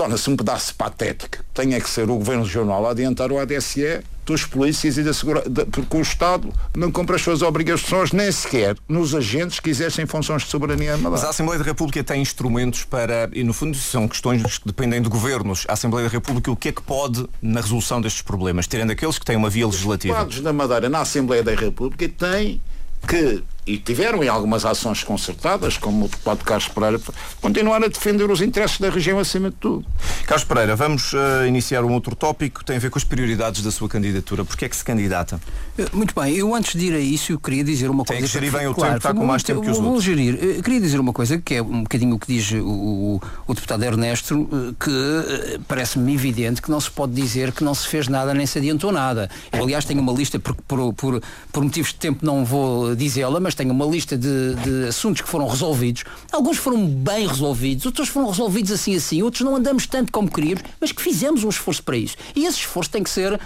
torna-se 0.00 0.30
um 0.30 0.36
pedaço 0.36 0.74
patético. 0.76 1.44
Tenha 1.52 1.78
que 1.78 1.90
ser 1.90 2.08
o 2.08 2.16
Governo 2.16 2.42
Regional 2.42 2.86
a 2.86 2.92
adiantar 2.92 3.30
o 3.30 3.38
ADSE 3.38 4.00
dos 4.24 4.46
polícias 4.46 4.96
e 4.96 5.02
da 5.02 5.12
segurança, 5.12 5.50
porque 5.70 5.94
o 5.94 6.00
Estado 6.00 6.50
não 6.74 6.90
cumpre 6.90 7.16
as 7.16 7.20
suas 7.20 7.42
obrigações 7.42 8.10
nem 8.10 8.32
sequer 8.32 8.78
nos 8.88 9.14
agentes 9.14 9.60
que 9.60 9.68
exercem 9.68 10.06
funções 10.06 10.42
de 10.42 10.48
soberania 10.48 10.96
Mas 10.96 11.22
a 11.22 11.28
Assembleia 11.28 11.58
da 11.58 11.64
República 11.66 12.02
tem 12.02 12.22
instrumentos 12.22 12.82
para, 12.82 13.28
e 13.34 13.44
no 13.44 13.52
fundo 13.52 13.76
são 13.76 14.08
questões 14.08 14.56
que 14.56 14.66
dependem 14.66 15.02
de 15.02 15.08
governos. 15.10 15.66
A 15.68 15.74
Assembleia 15.74 16.08
da 16.08 16.12
República 16.12 16.50
o 16.50 16.56
que 16.56 16.70
é 16.70 16.72
que 16.72 16.82
pode 16.82 17.28
na 17.42 17.60
resolução 17.60 18.00
destes 18.00 18.22
problemas, 18.22 18.66
tirando 18.66 18.92
aqueles 18.92 19.18
que 19.18 19.24
têm 19.26 19.36
uma 19.36 19.50
via 19.50 19.66
legislativa? 19.66 20.24
Os 20.24 20.40
da 20.40 20.52
Madeira 20.52 20.88
na 20.88 21.00
Assembleia 21.00 21.42
da 21.42 21.54
República 21.54 22.08
têm 22.08 22.58
que 23.06 23.42
e 23.70 23.78
tiveram 23.78 24.24
em 24.24 24.28
algumas 24.28 24.64
ações 24.64 25.04
concertadas, 25.04 25.76
como 25.76 26.06
o 26.06 26.08
deputado 26.08 26.44
Carlos 26.44 26.66
Pereira, 26.66 27.00
continuar 27.40 27.84
a 27.84 27.86
defender 27.86 28.28
os 28.28 28.40
interesses 28.40 28.80
da 28.80 28.90
região 28.90 29.18
acima 29.18 29.48
de 29.48 29.56
tudo. 29.56 29.86
Carlos 30.26 30.44
Pereira, 30.44 30.74
vamos 30.74 31.12
uh, 31.12 31.46
iniciar 31.46 31.84
um 31.84 31.92
outro 31.92 32.16
tópico, 32.16 32.64
tem 32.64 32.76
a 32.76 32.78
ver 32.80 32.90
com 32.90 32.98
as 32.98 33.04
prioridades 33.04 33.62
da 33.62 33.70
sua 33.70 33.88
candidatura. 33.88 34.44
Porquê 34.44 34.64
é 34.64 34.68
que 34.68 34.76
se 34.76 34.84
candidata? 34.84 35.40
Eh, 35.78 35.86
muito 35.92 36.12
bem, 36.18 36.34
eu 36.34 36.52
antes 36.52 36.78
de 36.78 36.86
ir 36.86 36.94
a 36.94 36.98
isso, 36.98 37.32
eu 37.32 37.38
queria 37.38 37.62
dizer 37.62 37.88
uma 37.90 38.04
tem 38.04 38.16
coisa. 38.18 38.32
Tem 38.32 38.40
que 38.40 38.46
gerir 38.46 38.58
bem 38.58 38.66
o 38.66 38.74
claro, 38.74 38.94
tempo, 38.94 38.98
está 38.98 39.14
com 39.14 39.24
mais 39.24 39.44
tempo 39.44 39.60
que 39.60 39.70
os 39.70 39.78
vou 39.78 39.86
outros. 39.86 40.04
gerir. 40.04 40.36
Eu 40.42 40.62
queria 40.64 40.80
dizer 40.80 40.98
uma 40.98 41.12
coisa, 41.12 41.38
que 41.38 41.54
é 41.54 41.62
um 41.62 41.82
bocadinho 41.82 42.16
o 42.16 42.18
que 42.18 42.26
diz 42.26 42.50
o, 42.52 43.20
o, 43.46 43.54
deputado 43.54 43.84
Ernesto, 43.84 44.48
eh, 44.52 44.74
que 44.84 45.60
parece-me 45.68 46.12
evidente 46.12 46.60
que 46.60 46.70
não 46.70 46.80
se 46.80 46.90
pode 46.90 47.12
dizer 47.12 47.52
que 47.52 47.62
não 47.62 47.74
se 47.74 47.86
fez 47.86 48.08
nada 48.08 48.34
nem 48.34 48.46
se 48.46 48.58
adiantou 48.58 48.90
nada. 48.90 49.30
Eu, 49.52 49.62
aliás, 49.62 49.84
tenho 49.84 50.00
uma 50.00 50.12
lista, 50.12 50.40
por, 50.40 50.56
por, 50.56 50.92
por, 50.94 51.22
por 51.52 51.62
motivos 51.62 51.90
de 51.90 51.96
tempo 51.96 52.26
não 52.26 52.44
vou 52.44 52.96
dizê-la, 52.96 53.38
mas 53.38 53.54
tenho 53.60 53.72
uma 53.72 53.86
lista 53.86 54.16
de 54.16 54.40
de, 54.54 54.88
assuntos 54.88 55.20
que 55.22 55.28
foram 55.28 55.46
resolvidos. 55.46 56.04
Alguns 56.32 56.56
foram 56.56 56.86
bem 56.86 57.26
resolvidos, 57.26 57.86
outros 57.86 58.08
foram 58.08 58.28
resolvidos 58.28 58.72
assim 58.72 58.94
assim, 58.96 59.22
outros 59.22 59.42
não 59.42 59.56
andamos 59.56 59.86
tanto 59.86 60.12
como 60.12 60.30
queríamos, 60.30 60.62
mas 60.80 60.92
que 60.92 61.02
fizemos 61.02 61.44
um 61.44 61.48
esforço 61.48 61.82
para 61.82 61.96
isso. 61.96 62.16
E 62.34 62.46
esse 62.46 62.58
esforço 62.58 62.90
tem 62.90 63.02
que 63.02 63.10
ser 63.10 63.34
uh, 63.34 63.38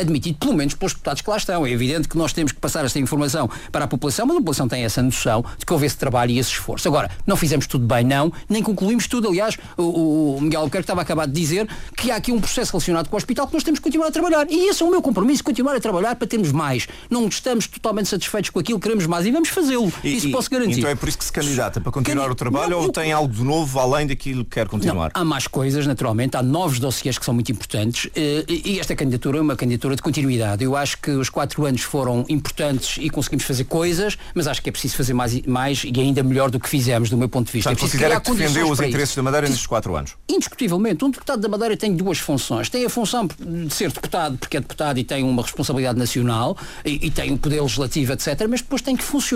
admitido, 0.00 0.38
pelo 0.38 0.54
menos 0.54 0.74
pelos 0.74 0.92
deputados 0.92 1.22
que 1.22 1.30
lá 1.30 1.36
estão. 1.36 1.66
É 1.66 1.70
evidente 1.70 2.08
que 2.08 2.16
nós 2.16 2.32
temos 2.32 2.52
que 2.52 2.60
passar 2.60 2.84
esta 2.84 2.98
informação 2.98 3.48
para 3.70 3.84
a 3.84 3.88
população, 3.88 4.26
mas 4.26 4.36
a 4.36 4.40
população 4.40 4.68
tem 4.68 4.84
essa 4.84 5.02
noção 5.02 5.44
de 5.58 5.66
que 5.66 5.72
houve 5.72 5.86
esse 5.86 5.96
trabalho 5.96 6.30
e 6.30 6.38
esse 6.38 6.50
esforço. 6.50 6.88
Agora, 6.88 7.10
não 7.26 7.36
fizemos 7.36 7.66
tudo 7.66 7.86
bem, 7.86 8.04
não, 8.04 8.32
nem 8.48 8.62
concluímos 8.62 9.06
tudo. 9.06 9.28
Aliás, 9.28 9.56
o, 9.76 10.36
o 10.36 10.40
Miguel 10.40 10.60
Albuquerque 10.60 10.84
estava 10.84 11.02
acabado 11.02 11.32
de 11.32 11.40
dizer 11.40 11.68
que 11.96 12.10
há 12.10 12.16
aqui 12.16 12.32
um 12.32 12.40
processo 12.40 12.72
relacionado 12.72 13.08
com 13.08 13.16
o 13.16 13.18
hospital 13.18 13.46
que 13.46 13.54
nós 13.54 13.62
temos 13.62 13.78
que 13.78 13.84
continuar 13.84 14.08
a 14.08 14.10
trabalhar. 14.10 14.46
E 14.50 14.68
esse 14.68 14.82
é 14.82 14.86
o 14.86 14.90
meu 14.90 15.02
compromisso, 15.02 15.42
continuar 15.44 15.74
a 15.74 15.80
trabalhar 15.80 16.16
para 16.16 16.26
termos 16.26 16.52
mais. 16.52 16.88
Não 17.08 17.28
estamos 17.28 17.66
totalmente 17.66 18.08
satisfeitos 18.08 18.50
com 18.50 18.58
aquilo, 18.58 18.80
queremos 18.80 19.06
mais 19.06 19.26
e 19.26 19.30
vamos 19.40 19.48
fazê-lo. 19.48 19.92
Isso 20.04 20.28
e, 20.28 20.32
posso 20.32 20.50
garantir. 20.50 20.78
Então 20.78 20.90
é 20.90 20.94
por 20.94 21.08
isso 21.08 21.18
que 21.18 21.24
se 21.24 21.32
candidata, 21.32 21.80
para 21.80 21.90
continuar 21.90 22.26
Can... 22.26 22.32
o 22.32 22.34
trabalho 22.34 22.70
não, 22.70 22.78
ou 22.78 22.84
eu... 22.84 22.92
tem 22.92 23.12
algo 23.12 23.32
de 23.32 23.42
novo 23.42 23.78
além 23.78 24.06
daquilo 24.06 24.44
que 24.44 24.50
quer 24.52 24.68
continuar? 24.68 25.10
Não, 25.14 25.22
há 25.22 25.24
mais 25.24 25.46
coisas, 25.46 25.86
naturalmente, 25.86 26.36
há 26.36 26.42
novos 26.42 26.78
dossiês 26.78 27.18
que 27.18 27.24
são 27.24 27.32
muito 27.34 27.50
importantes 27.50 28.10
eh, 28.14 28.44
e 28.48 28.78
esta 28.78 28.94
candidatura 28.94 29.38
é 29.38 29.40
uma 29.40 29.56
candidatura 29.56 29.96
de 29.96 30.02
continuidade. 30.02 30.62
Eu 30.62 30.76
acho 30.76 30.98
que 30.98 31.10
os 31.10 31.30
quatro 31.30 31.64
anos 31.64 31.82
foram 31.82 32.24
importantes 32.28 32.98
e 33.00 33.08
conseguimos 33.08 33.44
fazer 33.44 33.64
coisas, 33.64 34.18
mas 34.34 34.46
acho 34.46 34.62
que 34.62 34.68
é 34.68 34.72
preciso 34.72 34.96
fazer 34.96 35.14
mais, 35.14 35.40
mais 35.42 35.82
e 35.84 36.00
ainda 36.00 36.22
melhor 36.22 36.50
do 36.50 36.60
que 36.60 36.68
fizemos, 36.68 37.08
do 37.08 37.16
meu 37.16 37.28
ponto 37.28 37.46
de 37.46 37.52
vista. 37.52 37.70
Portanto, 37.70 37.88
é 37.88 37.90
considera 37.90 38.20
que 38.20 38.32
defendeu 38.32 38.70
os 38.70 38.80
interesses 38.80 39.16
da 39.16 39.22
Madeira 39.22 39.48
nestes 39.48 39.66
quatro 39.66 39.96
anos? 39.96 40.14
Indiscutivelmente. 40.28 41.04
Um 41.04 41.10
deputado 41.10 41.40
da 41.40 41.48
Madeira 41.48 41.76
tem 41.76 41.94
duas 41.94 42.18
funções. 42.18 42.68
Tem 42.68 42.84
a 42.84 42.90
função 42.90 43.26
de 43.26 43.72
ser 43.72 43.90
deputado, 43.90 44.36
porque 44.36 44.56
é 44.56 44.60
deputado 44.60 44.98
e 44.98 45.04
tem 45.04 45.22
uma 45.22 45.42
responsabilidade 45.42 45.98
nacional 45.98 46.56
e, 46.84 47.06
e 47.06 47.10
tem 47.10 47.32
um 47.32 47.36
poder 47.36 47.60
legislativo, 47.62 48.12
etc. 48.12 48.46
Mas 48.48 48.60
depois 48.60 48.82
tem 48.82 48.96
que 48.96 49.02
funcionar 49.02 49.29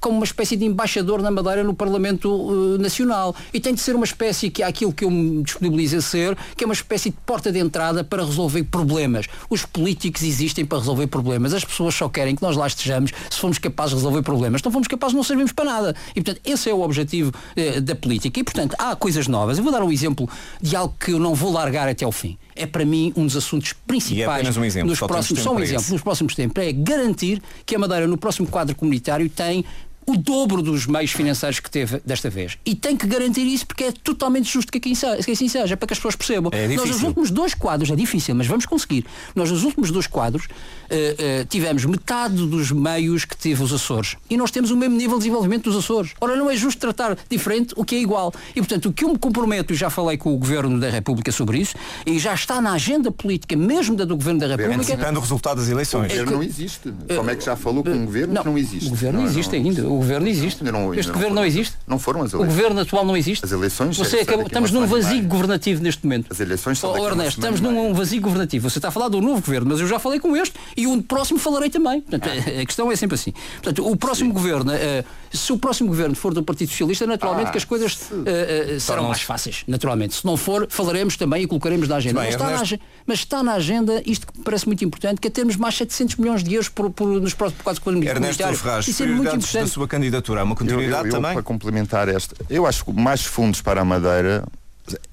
como 0.00 0.16
uma 0.16 0.24
espécie 0.24 0.56
de 0.56 0.64
embaixador 0.64 1.20
na 1.22 1.30
Madeira 1.30 1.62
no 1.62 1.74
Parlamento 1.74 2.30
uh, 2.30 2.78
Nacional. 2.78 3.34
E 3.52 3.60
tem 3.60 3.74
de 3.74 3.80
ser 3.80 3.94
uma 3.94 4.04
espécie 4.04 4.50
que 4.50 4.62
é 4.62 4.66
aquilo 4.66 4.92
que 4.92 5.04
eu 5.04 5.10
me 5.10 5.42
disponibilizo 5.42 5.96
a 5.96 6.00
ser, 6.00 6.36
que 6.56 6.64
é 6.64 6.66
uma 6.66 6.74
espécie 6.74 7.10
de 7.10 7.16
porta 7.24 7.52
de 7.52 7.58
entrada 7.58 8.04
para 8.04 8.24
resolver 8.24 8.62
problemas. 8.64 9.26
Os 9.50 9.64
políticos 9.64 10.22
existem 10.22 10.64
para 10.64 10.78
resolver 10.78 11.06
problemas. 11.06 11.52
As 11.52 11.64
pessoas 11.64 11.94
só 11.94 12.08
querem 12.08 12.34
que 12.34 12.42
nós 12.42 12.56
lá 12.56 12.66
estejamos 12.66 13.12
se 13.30 13.38
formos 13.38 13.58
capazes 13.58 13.90
de 13.90 13.96
resolver 13.96 14.22
problemas. 14.22 14.62
Não 14.62 14.72
fomos 14.72 14.88
capazes, 14.88 15.14
não 15.14 15.22
servimos 15.22 15.52
para 15.52 15.64
nada. 15.64 15.96
E, 16.10 16.22
portanto, 16.22 16.40
esse 16.44 16.70
é 16.70 16.74
o 16.74 16.80
objetivo 16.80 17.32
uh, 17.56 17.80
da 17.80 17.94
política. 17.94 18.40
E, 18.40 18.44
portanto, 18.44 18.74
há 18.78 18.94
coisas 18.96 19.28
novas. 19.28 19.58
Eu 19.58 19.64
vou 19.64 19.72
dar 19.72 19.82
um 19.82 19.92
exemplo 19.92 20.28
de 20.60 20.74
algo 20.76 20.94
que 20.98 21.12
eu 21.12 21.18
não 21.18 21.34
vou 21.34 21.52
largar 21.52 21.88
até 21.88 22.04
ao 22.04 22.12
fim. 22.12 22.38
É 22.54 22.66
para 22.66 22.84
mim 22.84 23.12
um 23.14 23.26
dos 23.26 23.36
assuntos 23.36 23.74
principais 23.74 24.46
e 24.46 24.58
é 24.58 24.60
um 24.60 24.64
exemplo, 24.64 24.88
nos 24.88 24.98
próximos, 24.98 25.42
só 25.42 25.54
um 25.54 25.60
exemplo, 25.60 25.84
nos 25.90 26.02
próximos 26.02 26.34
tempos, 26.34 26.62
é 26.62 26.72
garantir 26.72 27.42
que 27.66 27.74
a 27.76 27.78
Madeira 27.78 28.06
no 28.06 28.16
próximo 28.16 28.48
quadro 28.48 28.74
comunitário 28.74 29.25
tem 29.28 29.64
o 30.06 30.16
dobro 30.16 30.62
dos 30.62 30.86
meios 30.86 31.10
financeiros 31.10 31.60
que 31.60 31.70
teve 31.70 32.00
desta 32.04 32.30
vez. 32.30 32.56
E 32.64 32.74
tem 32.74 32.96
que 32.96 33.06
garantir 33.06 33.46
isso 33.46 33.66
porque 33.66 33.84
é 33.84 33.92
totalmente 33.92 34.50
justo 34.50 34.70
que, 34.70 34.78
que 34.78 34.92
assim 34.92 35.48
seja, 35.48 35.76
para 35.76 35.86
que 35.86 35.92
as 35.92 35.98
pessoas 35.98 36.16
percebam. 36.16 36.50
É 36.54 36.68
Nós 36.68 36.88
nos 36.88 37.02
últimos 37.02 37.30
dois 37.30 37.54
quadros, 37.54 37.90
é 37.90 37.96
difícil, 37.96 38.34
mas 38.34 38.46
vamos 38.46 38.66
conseguir. 38.66 39.04
Nós 39.34 39.50
nos 39.50 39.64
últimos 39.64 39.90
dois 39.90 40.06
quadros 40.06 40.44
uh, 40.44 40.48
uh, 40.48 41.44
tivemos 41.48 41.84
metade 41.84 42.36
dos 42.46 42.70
meios 42.70 43.24
que 43.24 43.36
teve 43.36 43.62
os 43.62 43.72
Açores. 43.72 44.16
E 44.30 44.36
nós 44.36 44.50
temos 44.50 44.70
o 44.70 44.76
mesmo 44.76 44.96
nível 44.96 45.18
de 45.18 45.24
desenvolvimento 45.24 45.64
dos 45.64 45.76
Açores. 45.76 46.12
Ora, 46.20 46.36
não 46.36 46.50
é 46.50 46.56
justo 46.56 46.78
tratar 46.80 47.18
diferente 47.28 47.74
o 47.76 47.84
que 47.84 47.96
é 47.96 47.98
igual. 47.98 48.32
E, 48.50 48.60
portanto, 48.60 48.88
o 48.88 48.92
que 48.92 49.04
eu 49.04 49.08
me 49.08 49.18
comprometo, 49.18 49.72
e 49.72 49.76
já 49.76 49.90
falei 49.90 50.16
com 50.16 50.32
o 50.32 50.38
Governo 50.38 50.78
da 50.78 50.88
República 50.88 51.32
sobre 51.32 51.58
isso, 51.58 51.74
e 52.06 52.18
já 52.18 52.32
está 52.32 52.60
na 52.60 52.72
agenda 52.72 53.10
política 53.10 53.56
mesmo 53.56 53.96
da 53.96 54.04
do 54.04 54.16
Governo 54.16 54.40
da 54.40 54.46
República... 54.46 54.76
Antecipando 54.76 55.18
o 55.18 55.22
resultado 55.22 55.58
das 55.58 55.68
eleições. 55.68 56.06
O 56.06 56.08
Governo 56.08 56.32
não 56.32 56.42
existe. 56.42 56.94
Como 57.16 57.30
é 57.30 57.36
que 57.36 57.44
já 57.44 57.56
falou 57.56 57.82
com 57.82 57.90
o 57.90 58.04
Governo 58.06 58.34
não, 58.34 58.42
que 58.42 58.48
não 58.48 58.58
existe? 58.58 58.86
O 58.86 58.90
Governo 58.90 59.20
não, 59.20 59.26
existe 59.26 59.58
não, 59.58 59.64
ainda. 59.64 59.95
O 59.96 59.98
Governo 59.98 60.28
existe. 60.28 60.62
Não, 60.62 60.92
este 60.94 61.10
Governo 61.10 61.34
não, 61.36 61.44
existe? 61.44 61.74
Não 61.86 61.98
foram 61.98 62.22
as 62.22 62.32
eleições. 62.32 62.52
O 62.52 62.54
Governo 62.54 62.80
atual 62.80 63.04
não 63.04 63.16
existe? 63.16 63.44
As 63.44 63.52
eleições... 63.52 63.96
Você 63.96 64.18
acabou, 64.18 64.46
estamos 64.46 64.70
num 64.70 64.86
vazio 64.86 65.22
governativo 65.22 65.82
neste 65.82 66.04
momento. 66.04 66.26
As 66.30 66.38
eleições 66.38 66.78
são 66.78 66.92
oh, 66.92 67.08
Ernesto, 67.08 67.40
estamos 67.40 67.60
num 67.60 67.94
vazio 67.94 68.20
governativo. 68.20 68.68
Você 68.68 68.78
está 68.78 68.88
a 68.88 68.90
falar 68.90 69.08
do 69.08 69.20
novo 69.20 69.40
Governo, 69.40 69.70
mas 69.70 69.80
eu 69.80 69.86
já 69.86 69.98
falei 69.98 70.20
com 70.20 70.36
este 70.36 70.54
e 70.76 70.86
o 70.86 71.02
próximo 71.02 71.38
falarei 71.38 71.70
também. 71.70 72.00
Portanto, 72.00 72.28
ah. 72.28 72.60
A 72.60 72.66
questão 72.66 72.92
é 72.92 72.96
sempre 72.96 73.14
assim. 73.14 73.32
Portanto, 73.62 73.88
o 73.88 73.96
próximo 73.96 74.30
Sim. 74.30 74.34
Governo, 74.34 74.72
uh, 74.72 75.04
se 75.32 75.52
o 75.52 75.58
próximo 75.58 75.88
Governo 75.88 76.14
for 76.14 76.34
do 76.34 76.42
Partido 76.42 76.70
Socialista, 76.70 77.06
naturalmente 77.06 77.48
ah, 77.48 77.52
que 77.52 77.58
as 77.58 77.64
coisas 77.64 77.94
uh, 78.10 78.76
uh, 78.76 78.80
serão 78.80 79.04
mais 79.04 79.22
fáceis. 79.22 79.64
Naturalmente. 79.66 80.14
Se 80.14 80.26
não 80.26 80.36
for, 80.36 80.66
falaremos 80.68 81.16
também 81.16 81.42
e 81.42 81.46
colocaremos 81.46 81.88
na 81.88 81.96
agenda. 81.96 82.20
Bem, 82.20 82.32
mas, 82.32 82.34
está 82.34 82.50
na, 82.50 82.82
mas, 83.06 83.18
está 83.18 83.42
na, 83.42 83.52
agenda 83.54 84.02
isto 84.04 84.26
que 84.26 84.38
me 84.38 84.44
parece 84.44 84.66
muito 84.66 84.84
importante, 84.84 85.20
que 85.20 85.28
é 85.28 85.30
termos 85.30 85.56
mais 85.56 85.74
700 85.76 86.16
milhões 86.16 86.44
de 86.44 86.54
euros 86.54 86.68
por, 86.68 86.90
por, 86.90 87.08
nos 87.20 87.34
próximos 87.34 87.62
quatro 87.62 87.90
anos 87.90 88.06
Ernesto 88.06 88.54
Ferraz, 88.54 88.88
Isso 88.88 89.02
é 89.02 89.06
muito 89.06 89.36
importante. 89.36 89.78
Sua 89.86 89.88
candidatura. 89.88 90.40
Há 90.40 90.44
uma 90.44 90.56
continuidade 90.56 90.92
eu, 90.92 90.98
eu, 90.98 91.06
eu, 91.06 91.12
também? 91.12 91.32
Para 91.32 91.42
complementar 91.42 92.08
esta, 92.08 92.34
eu 92.50 92.66
acho 92.66 92.84
que 92.84 92.92
mais 92.92 93.24
fundos 93.24 93.62
para 93.62 93.80
a 93.80 93.84
Madeira 93.84 94.44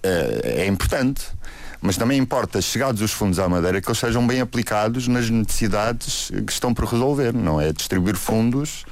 é, 0.01 0.63
é 0.63 0.67
importante 0.67 1.23
mas 1.85 1.97
também 1.97 2.17
importa, 2.17 2.61
chegados 2.61 3.01
os 3.01 3.11
fundos 3.11 3.39
à 3.39 3.49
Madeira, 3.49 3.81
que 3.81 3.89
eles 3.89 3.99
sejam 3.99 4.25
bem 4.25 4.39
aplicados 4.39 5.05
nas 5.09 5.29
necessidades 5.29 6.31
que 6.47 6.53
estão 6.53 6.73
por 6.73 6.85
resolver, 6.85 7.33
não 7.33 7.59
é 7.59 7.73
distribuir 7.73 8.15
fundos. 8.15 8.85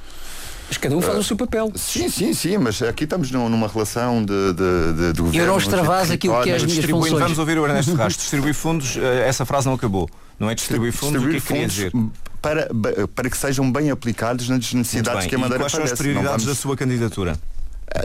Mas 0.68 0.78
cada 0.78 0.98
um 0.98 1.02
faz 1.02 1.16
uh, 1.16 1.20
o 1.22 1.24
seu 1.24 1.38
papel. 1.38 1.72
Sim, 1.74 2.10
sim, 2.10 2.34
sim, 2.34 2.58
mas 2.58 2.82
aqui 2.82 3.06
estamos 3.06 3.32
numa 3.32 3.70
relação 3.70 4.22
de, 4.26 4.54
de, 4.54 4.94
de, 4.94 5.14
de 5.14 5.22
governo. 5.22 5.40
Eu 5.40 5.48
não 5.48 5.58
extravas 5.58 6.12
aquilo 6.12 6.44
que 6.44 6.50
é 6.50 6.56
as 6.56 6.66
minhas 6.66 6.84
funções. 6.84 7.14
Vamos 7.14 7.40
ouvir 7.40 7.58
o 7.58 7.66
Ernesto 7.66 7.96
Rastro. 7.96 8.22
Distribuir 8.22 8.54
fundos, 8.54 8.98
eh, 8.98 9.26
essa 9.26 9.46
frase 9.46 9.68
não 9.68 9.76
acabou. 9.76 10.10
Não 10.42 10.50
é 10.50 10.56
distribuir 10.56 10.92
fundos, 10.92 11.22
distribuir 11.22 11.40
o 11.40 11.46
que 11.46 11.54
é 11.54 11.58
que 11.58 11.68
dizer? 11.68 11.94
Para, 12.42 12.68
para 13.14 13.30
que 13.30 13.38
sejam 13.38 13.72
bem 13.72 13.92
aplicados 13.92 14.50
nas 14.50 14.74
necessidades 14.74 15.28
que 15.28 15.36
a 15.36 15.38
Madeira 15.38 15.58
e 15.58 15.64
quais 15.64 15.72
são 15.72 15.84
as 15.84 15.92
prioridades 15.92 16.30
vamos... 16.30 16.46
da 16.46 16.56
sua 16.56 16.76
candidatura? 16.76 17.38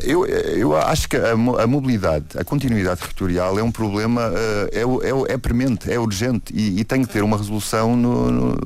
Eu, 0.03 0.27
eu 0.27 0.77
acho 0.77 1.09
que 1.09 1.17
a, 1.17 1.31
a, 1.33 1.67
mobilidade, 1.67 2.27
a 2.37 2.45
continuidade 2.45 3.01
territorial 3.01 3.59
é 3.59 3.63
um 3.63 3.71
problema, 3.71 4.33
é, 4.73 4.81
é, 4.83 5.33
é 5.33 5.39
premente, 5.39 5.91
é 5.91 5.99
urgente 5.99 6.53
e, 6.53 6.81
e, 6.81 6.85
tem 6.85 7.05
que 7.05 7.09
ter 7.09 7.23
uma 7.23 7.39
resolução, 7.39 7.97
no, 7.97 8.31
no 8.31 8.59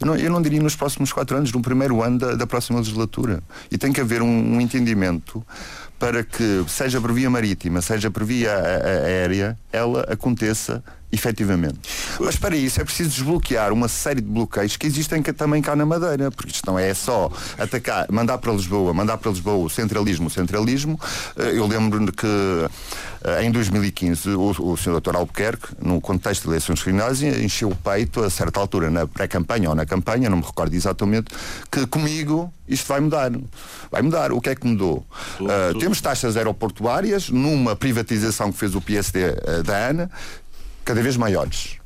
eu, 0.00 0.06
não, 0.06 0.16
eu, 0.16 0.30
não, 0.30 0.40
diria 0.40 0.62
nos 0.62 0.76
próximos 0.76 1.12
quatro 1.12 1.36
anos, 1.36 1.52
no 1.52 1.60
primeiro 1.60 2.00
ano 2.00 2.18
da, 2.18 2.34
da 2.36 2.46
próxima 2.46 2.78
legislatura. 2.78 3.42
E 3.72 3.76
tem 3.76 3.92
que 3.92 4.00
haver 4.00 4.22
um, 4.22 4.54
um 4.54 4.60
entendimento 4.60 5.44
para 5.98 6.22
que, 6.22 6.64
seja 6.68 7.00
por 7.00 7.12
via 7.12 7.28
marítima, 7.28 7.82
seja 7.82 8.08
por 8.08 8.24
via 8.24 8.54
aérea, 8.54 9.58
ela 9.72 10.02
aconteça 10.08 10.82
efetivamente. 11.10 11.78
Mas 12.20 12.36
para 12.36 12.54
isso 12.54 12.80
é 12.80 12.84
preciso 12.84 13.10
desbloquear 13.10 13.72
uma 13.72 13.88
série 13.88 14.20
de 14.20 14.28
bloqueios 14.28 14.76
que 14.76 14.86
existem 14.86 15.22
também 15.22 15.62
cá 15.62 15.74
na 15.74 15.86
Madeira, 15.86 16.30
porque 16.30 16.52
isto 16.52 16.66
não 16.66 16.78
é 16.78 16.92
só 16.92 17.30
atacar, 17.58 18.06
mandar 18.10 18.38
para 18.38 18.52
Lisboa, 18.52 18.92
mandar 18.92 19.16
para 19.16 19.30
Lisboa 19.30 19.56
o 19.56 19.70
centralismo, 19.70 20.26
o 20.26 20.30
centralismo. 20.30 21.00
Eh, 21.36 21.52
eu 21.56 21.66
lembro 21.66 22.12
que 22.12 22.26
eh, 23.24 23.44
em 23.44 23.50
2015 23.50 24.30
o, 24.30 24.50
o 24.50 24.76
Sr. 24.76 25.00
Dr. 25.00 25.16
Albuquerque, 25.16 25.68
no 25.82 26.00
contexto 26.00 26.42
de 26.42 26.48
eleições 26.48 26.82
regionais, 26.82 27.22
encheu 27.22 27.70
o 27.70 27.76
peito 27.76 28.22
a 28.22 28.28
certa 28.28 28.60
altura, 28.60 28.90
na 28.90 29.06
pré-campanha 29.06 29.70
ou 29.70 29.74
na 29.74 29.86
campanha, 29.86 30.28
não 30.28 30.36
me 30.36 30.44
recordo 30.44 30.74
exatamente, 30.74 31.30
que 31.70 31.86
comigo 31.86 32.52
isto 32.68 32.86
vai 32.86 33.00
mudar. 33.00 33.32
Vai 33.90 34.02
mudar. 34.02 34.30
O 34.30 34.40
que 34.40 34.50
é 34.50 34.54
que 34.54 34.66
mudou? 34.66 35.06
Uh, 35.40 35.78
temos 35.78 36.00
taxas 36.00 36.36
aeroportuárias 36.36 37.30
numa 37.30 37.74
privatização 37.74 38.52
que 38.52 38.58
fez 38.58 38.74
o 38.74 38.80
PSD 38.80 39.30
uh, 39.30 39.62
da 39.68 39.88
ANA, 39.88 40.10
cada 40.84 41.02
vez 41.02 41.16
maiores. 41.16 41.76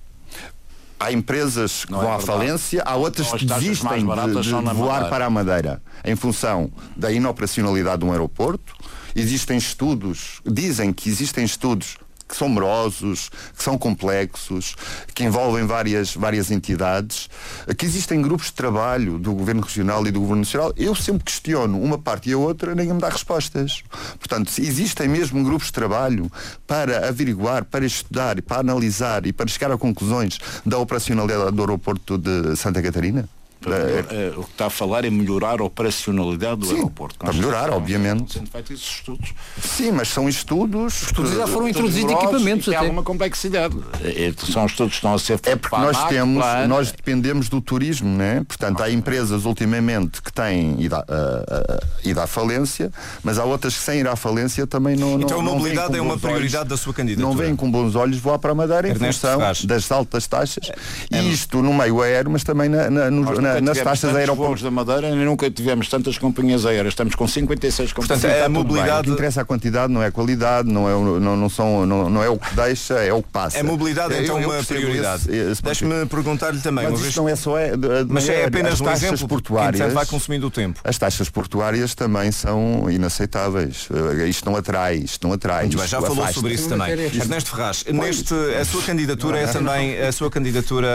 Há 0.98 1.12
empresas 1.12 1.84
que 1.84 1.90
não 1.90 2.00
vão 2.00 2.12
é 2.12 2.16
à 2.16 2.20
falência, 2.20 2.82
há 2.86 2.94
outras 2.94 3.32
que 3.32 3.44
desistem 3.44 4.06
de, 4.06 4.40
de 4.40 4.74
voar 4.74 5.10
para 5.10 5.26
a 5.26 5.30
Madeira 5.30 5.82
em 6.04 6.14
função 6.14 6.70
da 6.96 7.10
inoperacionalidade 7.10 7.98
de 7.98 8.04
um 8.04 8.12
aeroporto. 8.12 8.72
Existem 9.14 9.58
estudos, 9.58 10.40
dizem 10.46 10.92
que 10.92 11.10
existem 11.10 11.44
estudos 11.44 11.98
que 12.32 12.38
são 12.38 12.48
morosos, 12.48 13.28
que 13.54 13.62
são 13.62 13.76
complexos, 13.76 14.74
que 15.14 15.22
envolvem 15.22 15.66
várias, 15.66 16.14
várias 16.14 16.50
entidades, 16.50 17.28
que 17.76 17.84
existem 17.84 18.22
grupos 18.22 18.46
de 18.46 18.54
trabalho 18.54 19.18
do 19.18 19.34
Governo 19.34 19.60
Regional 19.60 20.06
e 20.06 20.10
do 20.10 20.18
Governo 20.18 20.40
Nacional. 20.40 20.72
Eu 20.74 20.94
sempre 20.94 21.24
questiono 21.24 21.78
uma 21.78 21.98
parte 21.98 22.30
e 22.30 22.32
a 22.32 22.38
outra, 22.38 22.74
ninguém 22.74 22.94
me 22.94 23.00
dá 23.00 23.10
respostas. 23.10 23.84
Portanto, 24.18 24.50
existem 24.58 25.06
mesmo 25.08 25.44
grupos 25.44 25.66
de 25.66 25.74
trabalho 25.74 26.32
para 26.66 27.06
averiguar, 27.06 27.66
para 27.66 27.84
estudar, 27.84 28.40
para 28.40 28.60
analisar 28.60 29.26
e 29.26 29.32
para 29.32 29.46
chegar 29.46 29.70
a 29.70 29.76
conclusões 29.76 30.38
da 30.64 30.78
operacionalidade 30.78 31.54
do 31.54 31.60
aeroporto 31.60 32.16
de 32.16 32.56
Santa 32.56 32.80
Catarina? 32.80 33.28
Uh, 33.70 34.40
o 34.40 34.44
que 34.44 34.50
está 34.52 34.66
a 34.66 34.70
falar 34.70 35.04
é 35.04 35.10
melhorar 35.10 35.60
a 35.60 35.64
operacionalidade 35.64 36.56
do 36.60 36.66
Sim, 36.66 36.74
aeroporto. 36.76 37.16
para 37.18 37.32
melhorar, 37.32 37.70
obviamente. 37.70 38.32
Sendo 38.34 38.48
feitos 38.50 38.70
esses 38.72 38.86
estudos. 38.88 39.30
Sim, 39.60 39.92
mas 39.92 40.08
são 40.08 40.28
estudos. 40.28 41.02
Estudos 41.02 41.34
já 41.34 41.46
foram 41.46 41.68
introduzidos 41.68 42.12
equipamentos 42.12 42.66
e 42.66 42.70
Tem 42.70 42.76
até. 42.76 42.86
alguma 42.86 43.02
complexidade. 43.02 43.76
É, 44.02 44.32
são 44.50 44.66
estudos 44.66 44.92
que 44.92 44.96
estão 44.98 45.14
a 45.14 45.18
ser 45.18 45.34
É 45.34 45.38
feitos 45.38 45.60
porque 45.62 45.76
para 45.76 45.88
a 45.88 45.92
nós 45.92 46.08
temos, 46.08 46.42
para 46.42 46.68
nós 46.68 46.90
dependemos 46.92 47.48
do 47.48 47.60
turismo, 47.60 48.08
né? 48.16 48.42
Portanto, 48.46 48.82
há 48.82 48.90
empresas 48.90 49.44
ultimamente 49.44 50.20
que 50.22 50.32
têm 50.32 50.80
ido 50.80 50.96
à, 50.96 50.98
a- 50.98 51.02
a- 51.04 51.80
ido 52.08 52.20
à 52.20 52.26
falência, 52.26 52.90
mas 53.22 53.38
há 53.38 53.44
outras 53.44 53.76
que 53.76 53.82
sem 53.82 54.00
ir 54.00 54.08
à 54.08 54.16
falência 54.16 54.66
também 54.66 54.96
não. 54.96 55.20
Então 55.20 55.42
não, 55.42 55.52
a 55.52 55.56
mobilidade 55.56 55.96
é 55.96 56.00
uma 56.02 56.18
prioridade 56.18 56.56
olhos- 56.58 56.68
da 56.70 56.76
sua 56.76 56.92
candidatura. 56.94 57.28
Não 57.28 57.36
vêm 57.36 57.54
com 57.56 57.70
bons 57.70 57.94
olhos 57.94 58.18
voar 58.18 58.38
para 58.38 58.52
a 58.52 58.54
Madeira 58.54 58.88
em 58.88 58.90
Ernesto 58.92 59.26
função 59.28 59.66
das 59.66 59.90
altas 59.92 60.26
taxas. 60.26 60.70
E 61.10 61.32
isto 61.32 61.62
no 61.62 61.72
meio 61.72 62.00
aéreo, 62.02 62.30
mas 62.30 62.42
também 62.44 62.68
na- 62.68 62.90
na- 62.90 63.10
nos- 63.10 63.26
Nós 63.26 63.38
na- 63.54 63.60
nas 63.60 63.78
taxas 63.80 64.26
voos 64.36 64.62
da 64.62 64.70
Madeira 64.70 65.08
e 65.10 65.14
nunca 65.24 65.50
tivemos 65.50 65.88
tantas 65.88 66.18
companhias 66.18 66.64
aéreas. 66.66 66.88
Estamos 66.92 67.14
com 67.14 67.26
56 67.26 67.92
companhias. 67.92 68.20
Portanto, 68.20 68.32
é 68.36 68.40
a 68.42 68.44
tudo 68.46 68.52
bem. 68.54 68.62
mobilidade- 68.64 69.00
O 69.00 69.04
que 69.04 69.10
interessa 69.10 69.40
é 69.40 69.42
a 69.42 69.44
quantidade, 69.44 69.92
não 69.92 70.02
é 70.02 70.06
a 70.06 70.12
qualidade, 70.12 70.68
não 70.70 70.88
é, 70.88 70.94
o- 70.94 71.20
não, 71.20 71.36
não, 71.36 71.48
são, 71.48 71.86
não, 71.86 72.08
não 72.10 72.22
é 72.22 72.28
o 72.28 72.38
que 72.38 72.54
deixa, 72.54 72.94
é 72.94 73.12
o 73.12 73.22
que 73.22 73.28
passa. 73.30 73.58
É 73.58 73.62
mobilidade 73.62 74.14
então 74.22 74.40
eu 74.40 74.48
uma 74.50 74.62
prioridade. 74.62 75.24
Deixe-me 75.62 76.06
perguntar-lhe 76.06 76.60
também, 76.60 76.88
Mas 76.90 77.00
isto 77.00 77.16
não 77.20 77.28
é 77.28 77.36
só 77.36 77.58
é, 77.58 77.72
mas 78.08 78.28
é 78.28 78.44
apenas 78.46 78.74
as 78.74 78.80
um 78.80 78.84
taxas 78.84 79.02
exemplo, 79.04 79.28
portuárias. 79.28 79.92
vai 79.92 80.06
consumindo 80.06 80.46
o 80.46 80.50
tempo. 80.50 80.80
As 80.84 80.98
taxas 80.98 81.28
portuárias 81.28 81.94
também 81.94 82.30
são 82.32 82.88
inaceitáveis. 82.90 83.88
Eh, 84.20 84.28
Isto 84.28 84.46
não 84.50 84.56
atrai, 84.56 84.96
isto 84.96 85.26
não 85.26 85.34
atrai. 85.34 85.62
Muito 85.62 85.76
bem, 85.78 85.86
já 85.86 86.00
falou 86.00 86.18
afasta. 86.18 86.34
sobre 86.34 86.54
isso 86.54 86.68
também. 86.68 86.90
Ernesto 86.92 87.50
Ferraz, 87.50 87.84
neste, 87.92 88.34
a 88.60 88.64
sua 88.64 88.82
candidatura 88.82 89.38
é 89.38 89.46
também, 89.46 89.98
a 90.00 90.10
sua 90.12 90.30
candidatura 90.30 90.88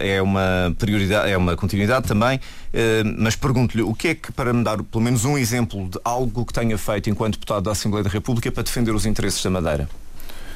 eh, 0.00 0.16
é 0.16 0.22
uma 0.22 0.74
prioridade, 0.78 1.30
é 1.30 1.36
uma 1.36 1.56
continuidade 1.56 1.81
também, 2.02 2.40
eh, 2.72 3.02
mas 3.18 3.36
pergunto-lhe 3.36 3.82
o 3.82 3.94
que 3.94 4.08
é 4.08 4.14
que, 4.14 4.32
para 4.32 4.52
me 4.52 4.62
dar 4.64 4.82
pelo 4.82 5.02
menos 5.02 5.24
um 5.24 5.36
exemplo 5.36 5.88
de 5.88 5.98
algo 6.04 6.44
que 6.44 6.52
tenha 6.52 6.76
feito 6.78 7.10
enquanto 7.10 7.34
deputado 7.34 7.64
da 7.64 7.72
Assembleia 7.72 8.04
da 8.04 8.10
República 8.10 8.50
para 8.50 8.62
defender 8.62 8.94
os 8.94 9.06
interesses 9.06 9.42
da 9.42 9.50
Madeira? 9.50 9.88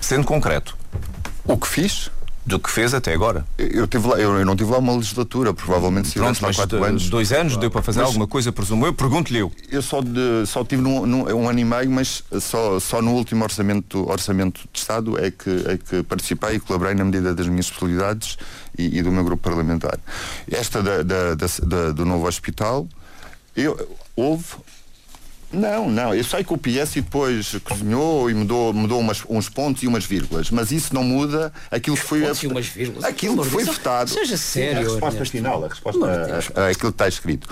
Sendo 0.01 0.25
concreto, 0.25 0.77
O 1.45 1.57
que 1.57 1.67
fiz? 1.67 2.11
Do 2.47 2.61
que 2.61 2.71
fez 2.71 2.95
até 2.95 3.13
agora. 3.13 3.45
Eu, 3.59 3.89
tive 3.89 4.07
lá, 4.07 4.17
eu, 4.21 4.33
eu 4.39 4.45
não 4.47 4.55
tive 4.55 4.71
lá 4.71 4.79
uma 4.79 4.95
legislatura, 4.95 5.53
provavelmente 5.53 6.09
se 6.09 6.15
Pronto, 6.15 6.39
mas 6.41 6.55
quatro 6.55 6.83
anos. 6.85 7.11
dois 7.11 7.33
anos 7.33 7.57
deu 7.57 7.71
para 7.71 7.83
fazer 7.83 7.99
Mas- 7.99 8.07
alguma 8.09 8.29
coisa, 8.29 8.53
presumo 8.53 8.87
eu. 8.87 8.93
Pergunto-lhe 8.95 9.41
eu. 9.41 9.51
Eu 9.69 9.83
só, 9.83 10.01
de- 10.01 10.47
só 10.47 10.65
tive 10.65 10.81
num, 10.81 11.05
num- 11.05 11.25
um 11.35 11.49
ano 11.49 11.59
e 11.59 11.65
meio, 11.65 11.91
mas 11.91 12.23
só, 12.41 12.79
só 12.79 13.03
no 13.03 13.13
último 13.15 13.43
orçamento, 13.43 14.09
orçamento 14.09 14.61
de 14.73 14.79
Estado 14.79 15.19
é 15.19 15.31
que, 15.31 15.51
é 15.67 15.77
que 15.77 16.03
participei 16.05 16.55
e 16.57 16.61
colaborei 16.61 16.95
na 16.95 17.05
medida 17.05 17.35
das 17.35 17.49
minhas 17.49 17.69
possibilidades 17.69 18.39
e, 18.79 18.99
e 18.99 19.03
do 19.03 19.11
meu 19.11 19.25
grupo 19.25 19.43
parlamentar. 19.43 19.99
Esta 20.49 20.81
da- 20.83 21.03
da- 21.03 21.35
da- 21.35 21.91
do 21.93 22.05
novo 22.05 22.29
hospital, 22.29 22.87
eu, 23.57 23.77
houve. 24.15 24.45
Não, 25.57 25.89
não, 25.91 26.15
eu 26.15 26.23
sei 26.23 26.45
que 26.45 26.53
o 26.53 26.59
PS 26.59 26.97
e 26.97 27.01
depois 27.01 27.57
cozinhou 27.65 28.29
e 28.31 28.35
mudou, 28.35 28.73
mudou 28.75 29.01
umas- 29.01 29.23
uns 29.29 29.49
pontos 29.49 29.83
e 29.83 29.87
umas 29.87 30.05
vírgulas, 30.05 30.51
mas 30.51 30.71
isso 30.71 30.95
não 30.95 31.03
muda 31.03 31.51
aquilo 31.71 31.97
que 31.97 32.03
foi. 32.03 32.21
Pontos 32.21 32.43
e 32.43 32.47
umas 32.47 32.67
vírgulas? 32.67 33.05
Aquilo 33.05 33.43
que 33.43 33.49
foi 33.51 33.65
votado. 33.65 34.11
Seja 34.11 34.37
sério, 34.37 34.87
A 34.89 34.91
resposta 34.93 35.25
final, 35.25 35.65
a 35.65 35.69
resposta 35.69 36.07
a- 36.07 36.61
a- 36.65 36.69
aquilo 36.69 36.93
que 36.93 36.95
está 36.95 37.09
escrito. 37.09 37.49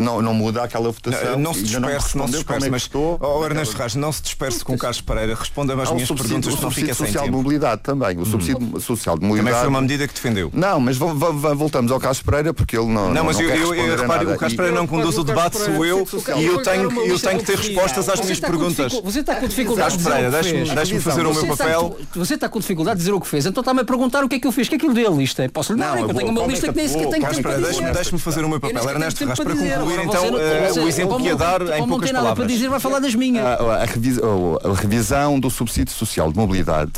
Não, 0.00 0.20
não 0.22 0.34
muda 0.34 0.62
aquela 0.62 0.90
votação. 0.90 1.38
Não 1.38 1.52
se 1.54 1.60
Ainda 1.60 1.80
me 1.80 1.86
disperse, 1.86 2.16
não 2.18 2.26
se 2.26 2.32
respondeu 2.34 2.44
como 2.44 2.58
disperse, 2.58 2.64
é 2.64 2.66
que 2.66 2.70
mas 2.70 2.82
estou. 2.82 3.18
oh, 3.20 3.44
Ernesto 3.44 3.76
Ferraz, 3.76 3.94
não 3.94 4.12
se 4.12 4.22
disperse 4.22 4.64
com 4.64 4.74
o 4.74 4.78
Carlos 4.78 5.00
Pereira, 5.00 5.34
responda-me 5.34 5.82
às 5.82 5.90
minhas 5.92 6.08
subsídio, 6.08 6.34
perguntas, 6.40 6.52
o 6.52 6.62
não 6.62 6.70
subsídio 6.70 6.94
social 6.94 7.24
de 7.24 7.30
mobilidade 7.30 7.80
também. 7.82 8.18
O 8.18 8.24
subsídio 8.26 8.80
social 8.80 9.18
de 9.18 9.24
mobilidade. 9.24 9.54
Também 9.54 9.60
foi 9.60 9.68
uma 9.68 9.80
medida 9.80 10.06
que 10.08 10.14
defendeu. 10.14 10.50
Não, 10.52 10.80
mas 10.80 10.96
vo- 10.96 11.14
vo- 11.14 11.32
vo- 11.32 11.54
voltamos 11.54 11.90
ao 11.92 11.98
Carlos 12.00 12.20
Pereira 12.22 12.52
porque 12.54 12.76
ele 12.76 12.86
não. 12.88 13.12
Não, 13.12 13.24
mas 13.24 13.38
eu, 13.40 13.48
quer 13.48 13.58
eu, 13.58 13.74
eu 13.74 14.06
nada. 14.06 14.34
o 14.34 14.38
Carlos 14.38 14.56
Pereira 14.56 14.76
não 14.76 14.86
conduz 14.86 15.16
o 15.18 15.24
debate, 15.24 15.56
sou 15.58 15.84
eu 15.84 16.06
e 16.36 16.44
eu 16.46 16.62
tenho, 16.62 16.90
que- 16.90 16.98
eu 17.10 17.18
tenho 17.18 17.38
que 17.40 17.44
ter 17.46 17.56
respostas 17.58 18.08
às 18.08 18.20
minhas 18.20 18.40
perguntas. 18.40 18.92
Você 19.02 19.20
está 19.20 19.36
com 19.36 19.48
dificuldade 19.48 19.96
de 19.96 20.04
Carlos 20.04 20.26
Pereira, 20.30 20.64
que 20.68 20.74
deixe-me 20.74 21.00
fazer 21.00 21.26
o 21.26 21.34
meu 21.34 21.46
papel. 21.56 21.96
Você 22.14 22.34
está 22.34 22.48
com 22.48 22.58
dificuldade 22.60 22.96
de 22.96 23.02
dizer 23.04 23.12
o 23.12 23.20
que 23.20 23.28
fez, 23.28 23.46
então 23.46 23.60
está-me 23.60 23.80
a 23.80 23.84
perguntar 23.84 24.24
o 24.24 24.28
que 24.28 24.36
é 24.36 24.40
que 24.40 24.46
eu 24.46 24.52
fiz, 24.52 24.66
o 24.66 24.70
que 24.70 24.76
é 24.76 24.78
que 24.78 24.84
eu 24.84 24.90
lhe 24.90 24.94
dei 24.94 25.06
a 25.06 25.10
lista? 25.10 25.48
Posso 25.48 25.72
lhe 25.72 25.78
dar, 25.78 25.96
Não, 25.96 26.04
que 26.06 26.10
eu 26.10 26.14
tenho 26.14 26.30
uma 26.30 26.46
lista 26.46 26.66
que 26.68 26.72
que 26.72 26.78
nem 26.78 26.88
sequer 26.88 27.08
tenho 27.10 27.42
Pereira, 27.42 27.70
dizer. 27.72 27.92
deixe-me 27.92 28.18
fazer 28.18 28.44
o 28.44 28.48
meu 28.48 28.60
papel. 28.60 28.88
Ernesto 28.90 29.18
tempo 29.26 29.36
para 29.36 29.52
dizer. 29.54 29.78
Concluir 29.86 30.06
então 30.08 30.30
você 30.32 30.80
eh, 30.80 30.84
o 30.84 30.88
exemplo 30.88 31.16
que 31.18 31.24
ia 31.24 31.36
dar 31.36 31.60
em 31.62 31.80
não 31.80 31.88
poucas 31.88 32.06
tem 32.06 32.12
nada 32.12 32.26
para 32.26 32.34
palavras. 32.36 32.48
dizer, 32.52 32.68
vai 32.68 32.80
falar 32.80 32.98
das 32.98 33.14
minhas. 33.14 33.44
A, 33.44 33.82
a 33.82 33.84
revisa- 33.84 34.22
a 34.64 34.74
revisão 34.74 35.38
do 35.40 35.50
subsídio 35.50 35.92
social 35.94 36.30
de 36.32 36.38
mobilidade 36.38 36.92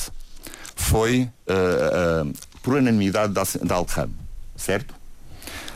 foi 0.76 1.28
ah, 1.48 1.52
ah, 2.24 2.26
por 2.62 2.74
unanimidade 2.74 3.32
da, 3.32 3.42
da 3.62 3.74
Alcam, 3.76 4.08
certo? 4.56 4.94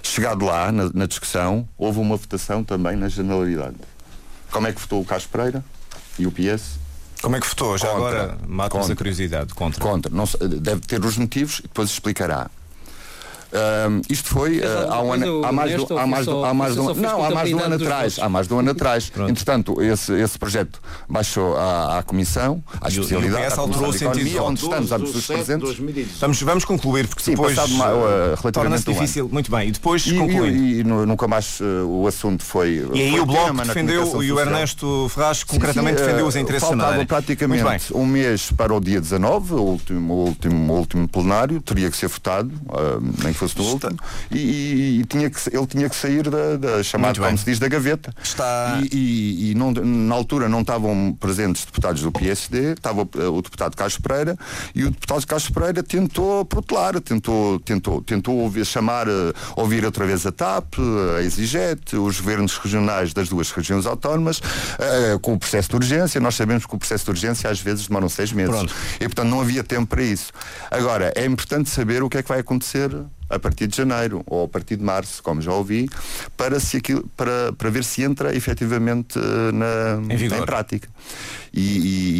Chegado 0.02 0.44
lá, 0.44 0.72
na, 0.72 0.90
na 0.92 1.06
discussão, 1.06 1.68
houve 1.78 2.00
uma 2.00 2.16
votação 2.16 2.64
também 2.64 2.96
na 2.96 3.08
generalidade. 3.08 3.76
Como 4.50 4.66
é 4.66 4.72
que 4.72 4.80
votou 4.80 5.00
o 5.00 5.04
Carlos 5.04 5.26
Pereira 5.26 5.64
e 6.18 6.26
o 6.26 6.32
PS? 6.32 6.80
Como 7.22 7.36
é 7.36 7.40
que 7.40 7.46
votou? 7.48 7.78
Já 7.78 7.86
Contra. 7.88 8.08
agora 8.08 8.38
mata-nos 8.48 8.90
a 8.90 8.96
curiosidade. 8.96 9.54
Contra. 9.54 9.80
Contra. 9.80 10.12
Não 10.12 10.24
deve 10.60 10.80
ter 10.80 11.02
os 11.04 11.16
motivos 11.16 11.60
e 11.60 11.62
depois 11.62 11.88
explicará. 11.88 12.50
Ahm, 13.52 14.00
isto 14.08 14.28
foi 14.30 14.62
ah, 14.64 14.94
há, 14.94 15.02
um 15.02 15.12
ano, 15.12 15.44
há 15.44 15.52
mais 15.52 15.74
do, 15.76 15.98
há 15.98 16.06
mais 16.06 16.24
do, 16.26 16.44
há 16.44 16.54
mais 16.54 16.74
do, 16.74 16.84
fez 16.86 16.96
não, 16.98 17.22
há 17.24 17.30
mais 17.30 17.48
de 17.48 17.54
um 17.54 17.60
ano 17.60 17.74
atrás, 17.74 18.18
há 18.18 18.28
mais 18.28 18.48
de 18.48 18.54
um 18.54 18.58
ano 18.58 18.70
atrás. 18.70 19.12
Entretanto, 19.28 19.82
esse, 19.82 20.12
esse 20.14 20.38
projeto 20.38 20.80
baixou 21.08 21.56
à, 21.56 21.98
à 21.98 22.02
comissão, 22.02 22.62
à 22.80 22.88
E 22.88 22.92
o- 22.92 22.94
e 22.94 22.98
o 22.98 23.02
especialidade, 23.02 23.52
à 23.52 23.56
Comissão 23.56 23.90
de 23.90 23.98
sentido 23.98 24.04
Economia, 24.28 24.32
de 24.32 24.38
onde 24.40 24.60
estamos, 24.62 24.88
12 24.90 25.20
de 25.20 25.26
presentes. 25.26 25.68
2018. 25.68 26.18
Vamos, 26.20 26.42
vamos 26.42 26.64
concluir, 26.64 27.06
porque 27.08 27.22
Sim, 27.22 27.32
depois 27.32 27.58
uma- 27.58 27.92
uh, 27.92 27.98
eh, 27.98 28.34
relativamente 28.40 28.52
torna-se 28.52 28.90
um 28.90 28.92
difícil. 28.94 29.28
Muito 29.30 29.50
bem, 29.50 29.68
e 29.68 29.72
depois 29.72 30.06
E, 30.06 30.14
e, 30.14 30.80
e 30.80 30.84
nu- 30.84 31.04
nunca 31.04 31.28
mais 31.28 31.60
uh, 31.60 31.86
o 31.86 32.06
assunto 32.06 32.42
foi. 32.42 32.86
E 32.94 33.00
aí 33.02 33.10
foi 33.10 33.20
o 33.20 33.26
Bloco 33.26 33.52
defendeu 33.64 34.22
e 34.22 34.32
o. 34.32 34.40
Ernesto 34.40 35.08
Ferraz 35.14 35.44
concretamente 35.44 36.00
defendeu 36.00 36.24
eh, 36.24 36.28
os 36.28 36.36
interesses 36.36 36.68
da 36.70 36.76
faltava 36.76 37.04
praticamente 37.06 37.92
um 37.94 38.06
mês 38.06 38.50
para 38.50 38.74
o 38.74 38.80
dia 38.80 39.00
19, 39.00 39.54
o 39.54 39.60
último, 39.62 40.14
último, 40.14 40.72
último 40.74 41.06
plenário, 41.08 41.60
teria 41.60 41.90
que 41.90 41.96
ser 41.96 42.08
votado, 42.08 42.50
nem 43.22 43.32
fosse 43.48 43.56
último, 43.72 43.98
e, 44.30 44.38
e- 44.38 45.00
e 45.00 45.04
tinha 45.04 45.28
que, 45.30 45.38
ele 45.56 45.66
tinha 45.66 45.88
que 45.88 45.96
sair 45.96 46.28
da, 46.30 46.56
da 46.56 46.82
chamada, 46.82 47.14
como 47.20 47.38
se 47.38 47.44
diz, 47.44 47.58
da 47.58 47.68
gaveta. 47.68 48.14
Está- 48.22 48.80
E, 48.92 49.50
e- 49.50 49.54
não- 49.54 49.72
na 49.72 50.14
altura 50.14 50.48
não 50.48 50.60
estavam 50.60 51.16
presentes 51.18 51.64
deputados 51.64 52.02
do 52.02 52.10
PSD, 52.12 52.72
estava 52.72 53.02
eh, 53.16 53.26
o 53.26 53.40
deputado 53.42 53.76
Carlos 53.76 53.98
Pereira, 53.98 54.36
e 54.74 54.84
o 54.84 54.90
deputado 54.90 55.26
Carlos 55.26 55.48
Pereira 55.50 55.82
tentou 55.82 56.44
protelar, 56.44 57.00
tentou, 57.00 57.58
tentou, 57.60 58.02
tentou 58.02 58.36
ouvir, 58.36 58.64
chamar, 58.64 59.06
eh, 59.08 59.32
ouvir 59.56 59.84
outra 59.84 60.06
vez 60.06 60.24
a 60.26 60.32
TAP, 60.32 60.74
a 61.18 61.22
EasyJet, 61.22 61.96
os 61.96 62.20
governos 62.20 62.56
regionais 62.58 63.12
das 63.12 63.28
duas 63.28 63.50
regiões 63.50 63.86
autónomas, 63.86 64.40
eh, 64.78 65.18
com 65.20 65.34
o 65.34 65.38
processo 65.38 65.68
de 65.70 65.76
urgência. 65.76 66.20
Nós 66.20 66.34
sabemos 66.34 66.66
que 66.66 66.74
o 66.74 66.78
processo 66.78 67.04
de 67.04 67.10
urgência 67.10 67.48
às 67.50 67.60
vezes 67.60 67.86
demora 67.86 68.08
seis 68.08 68.32
meses. 68.32 68.54
Pronto. 68.54 68.74
E 68.96 69.04
portanto 69.04 69.28
não 69.28 69.40
havia 69.40 69.62
tempo 69.64 69.86
para 69.86 70.02
isso. 70.02 70.32
Agora, 70.70 71.12
é 71.16 71.24
importante 71.24 71.70
saber 71.70 72.02
o 72.02 72.08
que 72.08 72.18
é 72.18 72.22
que 72.22 72.28
vai 72.28 72.40
acontecer 72.40 72.90
a 73.32 73.38
partir 73.38 73.66
de 73.66 73.76
janeiro 73.76 74.22
ou 74.26 74.44
a 74.44 74.48
partir 74.48 74.76
de 74.76 74.84
março, 74.84 75.22
como 75.22 75.40
já 75.40 75.52
ouvi, 75.52 75.88
para, 76.36 76.60
se 76.60 76.76
aquilo, 76.76 77.08
para, 77.16 77.52
para 77.52 77.70
ver 77.70 77.82
se 77.84 78.02
entra 78.02 78.34
efetivamente 78.34 79.18
eh, 79.18 79.52
na, 79.52 80.14
Em 80.14 80.16
vigor. 80.16 80.44
prática. 80.44 80.88
E, 81.54 81.60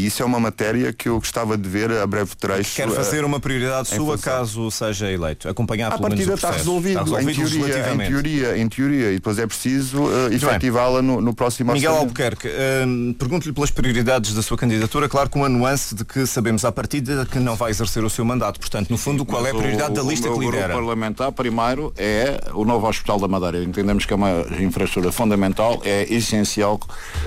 e 0.02 0.06
isso 0.06 0.22
é 0.22 0.26
uma 0.26 0.38
matéria 0.38 0.92
que 0.92 1.08
eu 1.08 1.18
gostava 1.18 1.56
de 1.56 1.66
ver 1.66 1.90
a 1.90 2.06
breve 2.06 2.34
trecho. 2.36 2.74
Quer 2.76 2.88
eh, 2.88 2.90
fazer 2.92 3.24
uma 3.24 3.40
prioridade 3.40 3.88
em 3.92 3.96
sua 3.96 4.16
função. 4.16 4.32
caso 4.32 4.70
seja 4.70 5.10
eleito? 5.10 5.48
Acompanhar 5.48 5.88
menos 5.90 6.00
partida 6.08 6.32
o 6.32 6.34
está 6.34 6.50
resolvido, 6.50 7.00
Está 7.00 7.16
resolvido 7.18 7.30
em, 7.30 7.34
teoria, 7.34 7.92
em 7.94 7.98
teoria, 8.08 8.58
em 8.58 8.68
teoria, 8.68 9.10
e 9.10 9.14
depois 9.14 9.38
é 9.38 9.46
preciso 9.46 10.02
eh, 10.30 10.34
efetivá-la 10.34 11.00
no, 11.00 11.20
no 11.22 11.32
próximo 11.34 11.72
Miguel 11.72 11.92
orçamento. 11.92 12.08
Albuquerque, 12.08 12.48
hum, 12.86 13.14
pergunto-lhe 13.18 13.54
pelas 13.54 13.70
prioridades 13.70 14.34
da 14.34 14.42
sua 14.42 14.56
candidatura, 14.58 15.08
claro 15.08 15.30
com 15.30 15.38
uma 15.38 15.48
nuance 15.48 15.94
de 15.94 16.04
que 16.04 16.26
sabemos 16.26 16.62
à 16.64 16.70
partida 16.72 17.24
que 17.24 17.38
não 17.38 17.56
vai 17.56 17.70
exercer 17.70 18.04
o 18.04 18.10
seu 18.10 18.24
mandato. 18.26 18.60
Portanto, 18.60 18.90
no 18.90 18.98
fundo, 18.98 19.24
qual 19.24 19.46
é 19.46 19.50
a 19.50 19.54
prioridade 19.54 19.92
o- 19.92 19.94
da 19.94 20.02
lista 20.02 20.30
o 20.30 20.38
que 20.38 20.44
lidera? 20.44 20.74
Grupo 21.02 21.16
parlamentar, 21.16 21.32
primeiro, 21.32 21.92
é 21.96 22.40
o 22.54 22.64
novo 22.64 22.86
Hospital 22.86 23.18
da 23.18 23.26
Madeira. 23.28 23.62
Entendemos 23.64 24.06
que 24.06 24.12
é 24.12 24.16
uma 24.16 24.44
infraestrutura 24.60 25.10
fundamental, 25.10 25.80
é 25.84 26.06
essencial 26.12 26.78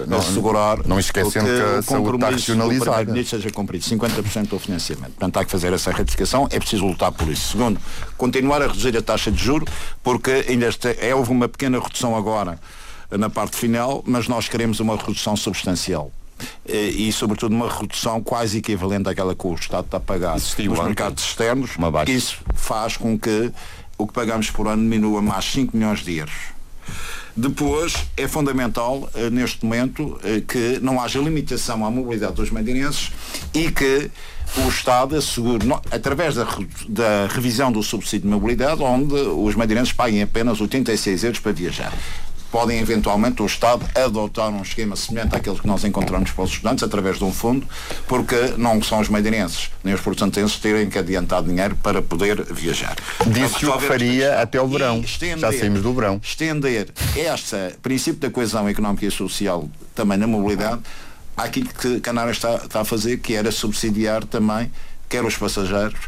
Não- 0.07 0.17
assegurar 0.19 0.85
não 0.87 0.99
esquecendo 0.99 1.45
que 1.45 1.51
a 1.51 1.79
o 1.79 1.83
saúde 1.83 1.83
está 1.83 1.95
compromisso 1.97 2.55
do 2.55 3.25
seja 3.25 3.49
cumprido, 3.51 3.83
50% 3.83 4.47
do 4.49 4.59
financiamento. 4.59 5.11
Portanto, 5.11 5.37
há 5.37 5.45
que 5.45 5.51
fazer 5.51 5.73
essa 5.73 5.91
retificação, 5.91 6.47
é 6.51 6.59
preciso 6.59 6.85
lutar 6.85 7.11
por 7.11 7.27
isso. 7.27 7.51
Segundo, 7.51 7.79
continuar 8.17 8.61
a 8.61 8.67
reduzir 8.67 8.95
a 8.97 9.01
taxa 9.01 9.31
de 9.31 9.43
juro, 9.43 9.65
porque 10.03 10.45
ainda 10.47 10.67
este- 10.67 10.95
é, 10.99 11.13
houve 11.13 11.31
uma 11.31 11.47
pequena 11.47 11.79
redução 11.79 12.15
agora 12.15 12.59
na 13.11 13.29
parte 13.29 13.57
final, 13.57 14.03
mas 14.05 14.27
nós 14.27 14.47
queremos 14.47 14.79
uma 14.79 14.95
redução 14.95 15.35
substancial. 15.35 16.11
Eh, 16.67 16.89
e 16.89 17.11
sobretudo 17.11 17.55
uma 17.55 17.69
redução 17.69 18.21
quase 18.21 18.57
equivalente 18.57 19.09
àquela 19.09 19.35
que 19.35 19.47
o 19.47 19.53
Estado 19.53 19.85
está 19.85 19.97
a 19.97 19.99
pagar 19.99 20.35
nos 20.35 20.55
mercados 20.55 21.23
externos. 21.23 21.77
Isso 22.09 22.37
faz 22.53 22.97
com 22.97 23.17
que 23.17 23.51
o 23.97 24.05
que 24.05 24.13
pagamos 24.13 24.49
por 24.49 24.67
ano 24.67 24.81
diminua 24.81 25.21
mais 25.21 25.45
5 25.45 25.75
milhões 25.75 25.99
de 25.99 26.17
euros. 26.17 26.55
Depois, 27.37 27.93
é 28.15 28.27
fundamental, 28.29 29.09
eh, 29.13 29.29
neste 29.29 29.65
momento, 29.65 30.17
eh, 30.23 30.41
que 30.47 30.79
não 30.81 31.01
haja 31.01 31.19
limitação 31.19 31.85
à 31.85 31.91
mobilidade 31.91 32.33
dos 32.33 32.49
madeirenses 32.49 33.11
e 33.53 33.69
que 33.69 34.09
o 34.57 34.69
Estado 34.69 35.17
assegure, 35.17 35.67
através 35.91 36.35
da, 36.35 36.47
da 36.87 37.27
revisão 37.29 37.71
do 37.73 37.83
subsídio 37.83 38.29
de 38.29 38.33
mobilidade, 38.33 38.81
onde 38.81 39.13
os 39.13 39.53
madeirenses 39.53 39.91
paguem 39.91 40.21
apenas 40.21 40.61
86 40.61 41.23
euros 41.25 41.39
para 41.39 41.51
viajar. 41.51 41.93
Podem, 42.55 42.79
eventualmente, 42.79 43.41
o 43.41 43.45
Estado 43.45 43.85
adotar 43.93 44.47
um 44.49 44.61
esquema 44.61 44.95
semelhante 44.95 45.35
àquele 45.35 45.59
que 45.59 45.67
nós 45.67 45.83
encontramos 45.83 46.31
para 46.31 46.45
os 46.45 46.51
estudantes, 46.51 46.85
através 46.85 47.17
de 47.17 47.25
um 47.25 47.33
fundo, 47.33 47.67
porque 48.07 48.53
não 48.57 48.81
são 48.81 49.01
os 49.01 49.09
madeirenses 49.09 49.69
nem 49.83 49.93
os 49.93 49.99
portantenses 49.99 50.55
terem 50.57 50.89
que 50.89 50.97
adiantar 50.97 51.43
dinheiro 51.43 51.75
para 51.83 52.01
poder 52.01 52.41
viajar. 52.53 52.95
Disse 53.27 53.65
o 53.65 53.77
que 53.77 53.83
faria 53.85 54.39
até 54.39 54.61
o 54.61 54.67
verão. 54.69 55.01
estender- 55.01 55.39
Já 55.39 55.51
saímos 55.51 55.81
do 55.81 55.93
verão. 55.93 56.17
estender 56.23 56.93
este 57.13 57.75
princípio 57.83 58.21
da 58.21 58.29
coesão 58.29 58.69
económica 58.69 59.05
e 59.05 59.11
social 59.11 59.67
também 59.93 60.17
na 60.17 60.25
mobilidade 60.25 60.79
àquilo 61.35 61.67
que 61.67 61.99
Canárias 61.99 62.37
está, 62.37 62.55
está 62.55 62.79
a 62.79 62.85
fazer, 62.85 63.17
que 63.17 63.33
era 63.35 63.51
subsidiar 63.51 64.23
também, 64.23 64.71
quer 65.09 65.25
os 65.25 65.35
passageiros, 65.35 65.99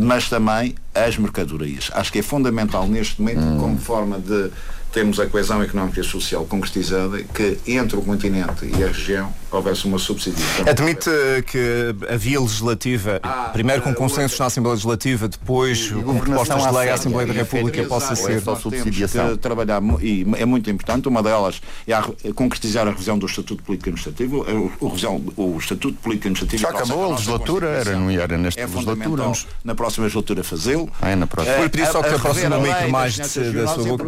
mas 0.00 0.28
também 0.28 0.76
as 0.94 1.16
mercadorias. 1.18 1.90
Acho 1.92 2.12
que 2.12 2.20
é 2.20 2.22
fundamental 2.22 2.86
neste 2.86 3.20
momento, 3.20 3.40
Hum. 3.40 3.58
como 3.58 3.76
forma 3.76 4.20
de 4.20 4.52
termos 4.92 5.20
a 5.20 5.26
coesão 5.26 5.62
económica 5.62 6.00
e 6.00 6.04
social 6.04 6.44
concretizada, 6.44 7.22
que 7.22 7.58
entre 7.66 7.96
o 7.96 8.02
continente 8.02 8.66
e 8.66 8.82
a 8.82 8.88
região 8.88 9.32
houvesse 9.50 9.84
uma 9.86 9.98
subsidiação. 9.98 10.64
Admite 10.68 11.10
que 11.46 11.94
a 12.08 12.16
via 12.16 12.40
legislativa, 12.40 13.20
Ah, 13.22 13.50
primeiro 13.52 13.82
com 13.82 13.90
eh, 13.90 13.94
consensos 13.94 14.38
na 14.38 14.46
Assembleia 14.46 14.74
Legislativa, 14.74 15.28
depois 15.28 15.90
com 15.90 16.18
propostas 16.18 16.62
de 16.66 16.72
lei 16.72 16.90
à 16.90 16.94
Assembleia 16.94 17.26
da 17.26 17.32
a 17.32 17.36
República 17.36 17.82
possa 17.84 18.12
é 18.12 18.16
ser. 18.16 18.40
só 18.42 18.54
subsidiação. 18.56 19.30
que 19.30 19.36
trabalhar 19.38 19.80
e 20.00 20.26
é 20.36 20.44
muito 20.44 20.70
importante. 20.70 21.08
Uma 21.08 21.22
delas 21.22 21.60
é 21.86 21.92
a, 21.92 22.04
é 22.24 22.32
concretizar 22.32 22.86
a 22.86 22.90
revisão 22.90 23.18
do 23.18 23.26
Estatuto 23.26 23.62
Político 23.62 23.90
Administrativo, 23.90 24.38
o, 24.80 24.84
o, 24.84 24.88
revisão, 24.88 25.22
o 25.36 25.56
Estatuto 25.58 25.94
Político 26.00 26.28
Administrativo. 26.28 26.62
Já 26.62 26.68
próxima- 26.68 26.84
acabou 26.94 27.04
a 27.06 27.08
nossa 27.10 27.20
legislatura, 27.30 27.66
era, 27.68 27.96
não 27.96 28.10
era 28.10 28.38
nesta 28.38 28.60
É 28.60 28.66
legislatura. 28.66 29.32
na 29.64 29.74
próxima 29.74 30.04
legislatura 30.04 30.44
fazê-lo. 30.44 30.88
Ah, 31.00 31.10
é 31.10 31.16
na 31.16 31.26
próxima. 31.26 31.54
Vou-lhe 31.56 31.70
pedir 31.70 31.86
só 31.86 32.02
que 32.02 32.08
A- 32.08 32.12
a 32.12 32.16
aproxime 32.16 32.46
o 32.46 32.58
rever 32.58 32.70
a 32.72 32.76
micro 32.76 32.90
mais 32.92 33.14
de- 33.14 33.20
da 33.52 33.66
sua 33.68 33.84
boca. 33.84 34.04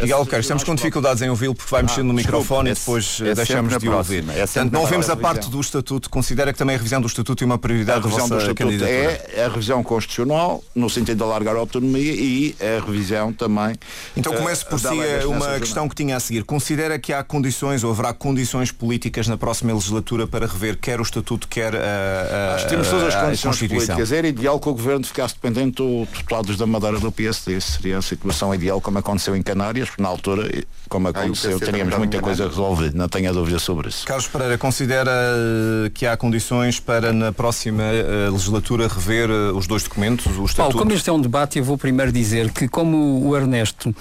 Miguel 0.00 0.18
Alqueires, 0.18 0.44
estamos 0.46 0.64
com 0.64 0.74
dificuldades 0.74 1.22
em 1.22 1.28
ouvi-lo 1.30 1.54
porque 1.54 1.70
vai 1.70 1.82
mexendo 1.82 2.06
no 2.06 2.14
desculpe, 2.14 2.36
microfone 2.38 2.68
é 2.70 2.72
e 2.72 2.74
depois 2.74 3.18
é 3.22 3.28
eh, 3.30 3.34
deixamos 3.34 3.68
de 3.70 3.74
ouvir. 3.88 4.22
próxima, 4.24 4.32
é 4.34 4.46
não 4.70 4.80
ouvimos 4.82 5.08
a 5.10 5.16
parte 5.16 5.48
do 5.50 5.60
Estatuto. 5.60 6.08
Considera 6.10 6.52
que 6.52 6.58
também 6.58 6.74
a 6.74 6.78
revisão 6.78 7.00
do 7.00 7.06
Estatuto 7.06 7.42
é 7.44 7.46
uma 7.46 7.54
A 7.56 7.58
prioridade 7.58 8.00
da 8.02 8.08
revisão 8.08 8.28
do 8.28 8.34
vossa 8.34 8.50
Estatuto 8.50 8.64
candidatura? 8.70 9.30
é 9.34 9.44
a 9.44 9.48
revisão 9.48 9.82
constitucional, 9.82 10.62
no 10.74 10.88
sentido 10.90 11.18
de 11.18 11.22
alargar 11.22 11.56
a 11.56 11.58
autonomia, 11.58 12.12
e 12.12 12.54
a 12.60 12.84
revisão 12.84 13.32
também. 13.32 13.74
Então 14.16 14.32
eh, 14.32 14.36
começo 14.36 14.66
por 14.66 14.80
da 14.80 14.90
si 14.90 15.00
eh, 15.00 15.26
uma 15.26 15.58
questão 15.60 15.88
que 15.88 15.94
tinha 15.94 16.16
a 16.16 16.20
seguir. 16.20 16.44
Considera 16.44 16.98
que 16.98 17.12
há 17.12 17.22
condições 17.22 17.84
ou 17.84 17.90
haverá 17.90 18.12
condições 18.12 18.70
políticas 18.72 19.28
na 19.28 19.36
próxima 19.36 19.72
legislatura 19.72 20.26
para 20.26 20.46
rever 20.46 20.76
quer 20.78 20.98
o 21.00 21.02
Estatuto, 21.02 21.46
quer 21.48 21.74
a, 21.74 21.78
a, 21.78 22.52
Nós 22.52 22.64
temos 22.64 22.88
todas 22.88 23.08
as 23.08 23.14
a 23.14 23.20
condições 23.24 23.50
Constituição? 23.50 23.94
políticas. 23.96 24.12
Era 24.12 24.28
ideal 24.28 24.58
que 24.60 24.68
o 24.68 24.72
governo 24.72 25.04
ficasse 25.04 25.34
dependente 25.34 25.76
do 25.76 26.06
deputados 26.06 26.56
da 26.56 26.66
Madeira 26.66 26.98
do 26.98 27.10
PSD. 27.12 27.60
Seria 27.60 27.98
a 27.98 28.02
situação 28.02 28.54
ideal, 28.54 28.80
como 28.80 28.98
aconteceu 28.98 29.34
em 29.36 29.42
Canárias, 29.42 29.88
porque 29.88 30.02
na 30.02 30.08
altura, 30.08 30.50
como 30.88 31.06
Ah, 31.08 31.10
aconteceu, 31.10 31.50
PSD 31.58 31.66
teríamos 31.66 31.96
muita 31.96 32.20
coisa 32.20 32.46
resolvida. 32.48 32.96
Não 32.96 33.08
tenho 33.08 33.30
a 33.30 33.32
dúvida 33.32 33.58
sobre 33.58 33.88
isso. 33.88 34.06
Carlos 34.06 34.26
Pereira, 34.28 34.58
considera 34.60 35.10
eh, 35.10 35.90
que 35.92 36.06
há 36.06 36.16
condições 36.16 36.78
para 36.78 37.12
na 37.12 37.32
próxima 37.32 37.82
eh, 37.82 38.28
legislatura 38.30 38.86
rever 38.86 39.30
eh, 39.30 39.52
os 39.52 39.66
dois 39.66 39.82
documentos, 39.82 40.26
o 40.26 40.30
Paulo, 40.30 40.46
Estatuto? 40.46 40.78
como 40.78 40.92
este 40.92 41.08
é 41.08 41.12
um 41.12 41.20
debate, 41.20 41.58
eu 41.58 41.64
vou 41.64 41.78
primeiro 41.78 42.12
dizer 42.12 42.52
que 42.52 42.68
como 42.68 43.26
o 43.26 43.36
Ernesto 43.36 43.94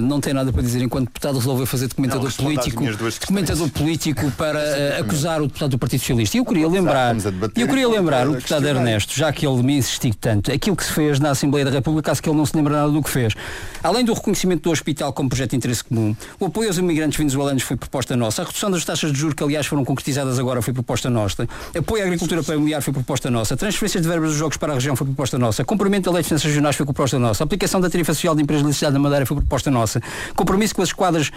não 0.00 0.20
tem 0.20 0.32
nada 0.32 0.52
para 0.52 0.62
dizer 0.62 0.80
enquanto 0.80 1.06
deputado 1.06 1.38
resolveu 1.38 1.66
fazer 1.66 1.88
documentador 1.88 2.24
Não, 2.24 2.44
político, 2.44 2.84
documentador 3.20 3.68
político 3.70 4.30
para 4.38 4.60
acusar 5.00 5.42
o 5.42 5.46
deputado 5.48 5.70
do 5.72 5.78
Partido 5.78 6.00
Socialista. 6.00 6.36
E 6.36 6.40
eu 6.40 6.44
queria 6.44 6.68
lembrar, 6.68 7.16
eu 7.56 7.66
queria 7.66 7.88
lembrar 7.88 8.28
o 8.28 8.34
deputado. 8.34 8.66
Ernesto, 8.68 9.14
já 9.16 9.32
que 9.32 9.46
ele 9.46 9.62
me 9.62 9.78
insistiu 9.78 10.14
tanto, 10.14 10.52
aquilo 10.52 10.76
que 10.76 10.84
se 10.84 10.92
fez 10.92 11.18
na 11.18 11.30
Assembleia 11.30 11.64
da 11.64 11.70
República, 11.72 12.10
caso 12.10 12.22
que 12.22 12.28
ele 12.28 12.36
não 12.36 12.46
se 12.46 12.56
lembra 12.56 12.74
nada 12.74 12.92
do 12.92 13.02
que 13.02 13.10
fez. 13.10 13.34
Além 13.82 14.04
do 14.04 14.12
reconhecimento 14.12 14.62
do 14.62 14.70
hospital 14.70 15.12
como 15.12 15.28
projeto 15.28 15.50
de 15.50 15.56
interesse 15.56 15.82
comum, 15.82 16.14
o 16.38 16.46
apoio 16.46 16.68
aos 16.68 16.78
imigrantes 16.78 17.18
venezuelanos 17.18 17.62
foi 17.62 17.76
proposta 17.76 18.16
nossa, 18.16 18.42
a 18.42 18.44
redução 18.44 18.70
das 18.70 18.84
taxas 18.84 19.12
de 19.12 19.18
juros 19.18 19.34
que 19.34 19.42
aliás 19.42 19.66
foram 19.66 19.84
concretizadas 19.88 20.38
agora 20.38 20.60
foi 20.60 20.74
proposta 20.74 21.08
nossa, 21.08 21.48
apoio 21.76 22.02
à 22.02 22.06
agricultura 22.06 22.42
familiar 22.42 22.82
foi 22.82 22.92
proposta 22.92 23.30
nossa, 23.30 23.56
transferências 23.56 24.02
de 24.02 24.08
verbas 24.08 24.30
dos 24.30 24.38
jogos 24.38 24.58
para 24.58 24.72
a 24.72 24.74
região 24.74 24.94
foi 24.94 25.06
proposta 25.06 25.38
nossa, 25.38 25.64
cumprimento 25.64 26.04
da 26.04 26.12
lei 26.12 26.22
de 26.22 26.28
finanças 26.28 26.46
regionais 26.46 26.76
foi 26.76 26.84
proposta 26.84 27.18
nossa, 27.18 27.42
aplicação 27.42 27.80
da 27.80 27.88
tarifa 27.88 28.12
social 28.12 28.34
de 28.34 28.42
empresas 28.42 28.62
eletricidade 28.62 28.92
da 28.92 28.98
Madeira 29.00 29.24
foi 29.24 29.38
proposta 29.38 29.70
nossa, 29.70 30.02
compromisso 30.36 30.74
com 30.74 30.82
as 30.82 30.90
esquadras 30.90 31.30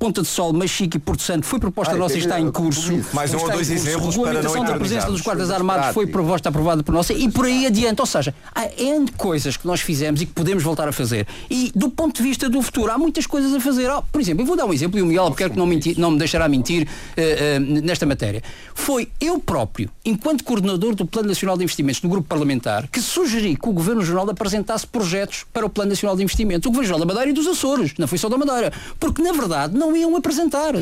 Ponta 0.00 0.22
de 0.22 0.28
Sol, 0.28 0.54
Machique 0.54 0.96
e 0.96 0.98
Porto 0.98 1.22
Santo 1.22 1.44
foi 1.44 1.60
proposta 1.60 1.92
Ai, 1.92 1.98
nossa 1.98 2.14
e 2.14 2.20
está 2.20 2.40
em 2.40 2.50
curso. 2.50 2.98
Mais 3.12 3.34
um 3.34 3.38
ou 3.38 3.50
dois 3.50 3.70
exemplos 3.70 4.16
para 4.16 4.32
não 4.32 4.50
Regulamentação 4.50 4.64
da 4.64 4.78
presença 4.78 5.06
dos 5.08 5.20
guardas 5.20 5.50
armados 5.50 5.92
foi 5.92 6.06
proposta, 6.06 6.48
aprovada 6.48 6.82
por 6.82 6.90
nossa 6.90 7.12
e 7.12 7.30
por 7.30 7.44
aí 7.44 7.66
adiante. 7.66 8.00
Ou 8.00 8.06
seja, 8.06 8.34
há 8.54 8.64
N 8.80 9.06
coisas 9.12 9.58
que 9.58 9.66
nós 9.66 9.82
fizemos 9.82 10.22
e 10.22 10.26
que 10.26 10.32
podemos 10.32 10.62
voltar 10.62 10.88
a 10.88 10.92
fazer. 10.92 11.26
E 11.50 11.70
do 11.76 11.90
ponto 11.90 12.16
de 12.16 12.22
vista 12.22 12.48
do 12.48 12.62
futuro, 12.62 12.90
há 12.90 12.96
muitas 12.96 13.26
coisas 13.26 13.52
a 13.52 13.60
fazer. 13.60 13.90
Oh, 13.90 14.02
por 14.10 14.22
exemplo, 14.22 14.40
eu 14.40 14.46
vou 14.46 14.56
dar 14.56 14.64
um 14.64 14.72
exemplo 14.72 14.98
e 14.98 15.02
o 15.02 15.06
Miguel 15.06 15.24
Albuquerque 15.24 15.58
não, 15.58 15.66
mentir, 15.66 15.98
não 15.98 16.12
me 16.12 16.18
deixará 16.18 16.48
mentir 16.48 16.88
eh, 17.14 17.56
eh, 17.56 17.58
nesta 17.58 18.06
matéria. 18.06 18.42
Foi 18.74 19.06
eu 19.20 19.38
próprio, 19.38 19.90
enquanto 20.02 20.44
coordenador 20.44 20.94
do 20.94 21.04
Plano 21.04 21.28
Nacional 21.28 21.58
de 21.58 21.64
Investimentos 21.64 22.00
do 22.00 22.08
Grupo 22.08 22.26
Parlamentar, 22.26 22.88
que 22.88 23.02
sugeri 23.02 23.54
que 23.54 23.68
o 23.68 23.72
Governo 23.74 24.00
Regional 24.00 24.30
apresentasse 24.30 24.86
projetos 24.86 25.44
para 25.52 25.66
o 25.66 25.68
Plano 25.68 25.90
Nacional 25.90 26.16
de 26.16 26.22
Investimentos. 26.22 26.64
O 26.64 26.70
Governo 26.70 26.88
Regional 26.88 27.06
da 27.06 27.12
Madeira 27.12 27.30
e 27.30 27.34
dos 27.34 27.46
Açores, 27.46 27.92
não 27.98 28.08
foi 28.08 28.16
só 28.16 28.30
da 28.30 28.38
Madeira. 28.38 28.72
Porque, 28.98 29.20
na 29.20 29.32
verdade, 29.32 29.76
não 29.76 29.89
iam 29.96 30.14
apresentar. 30.16 30.74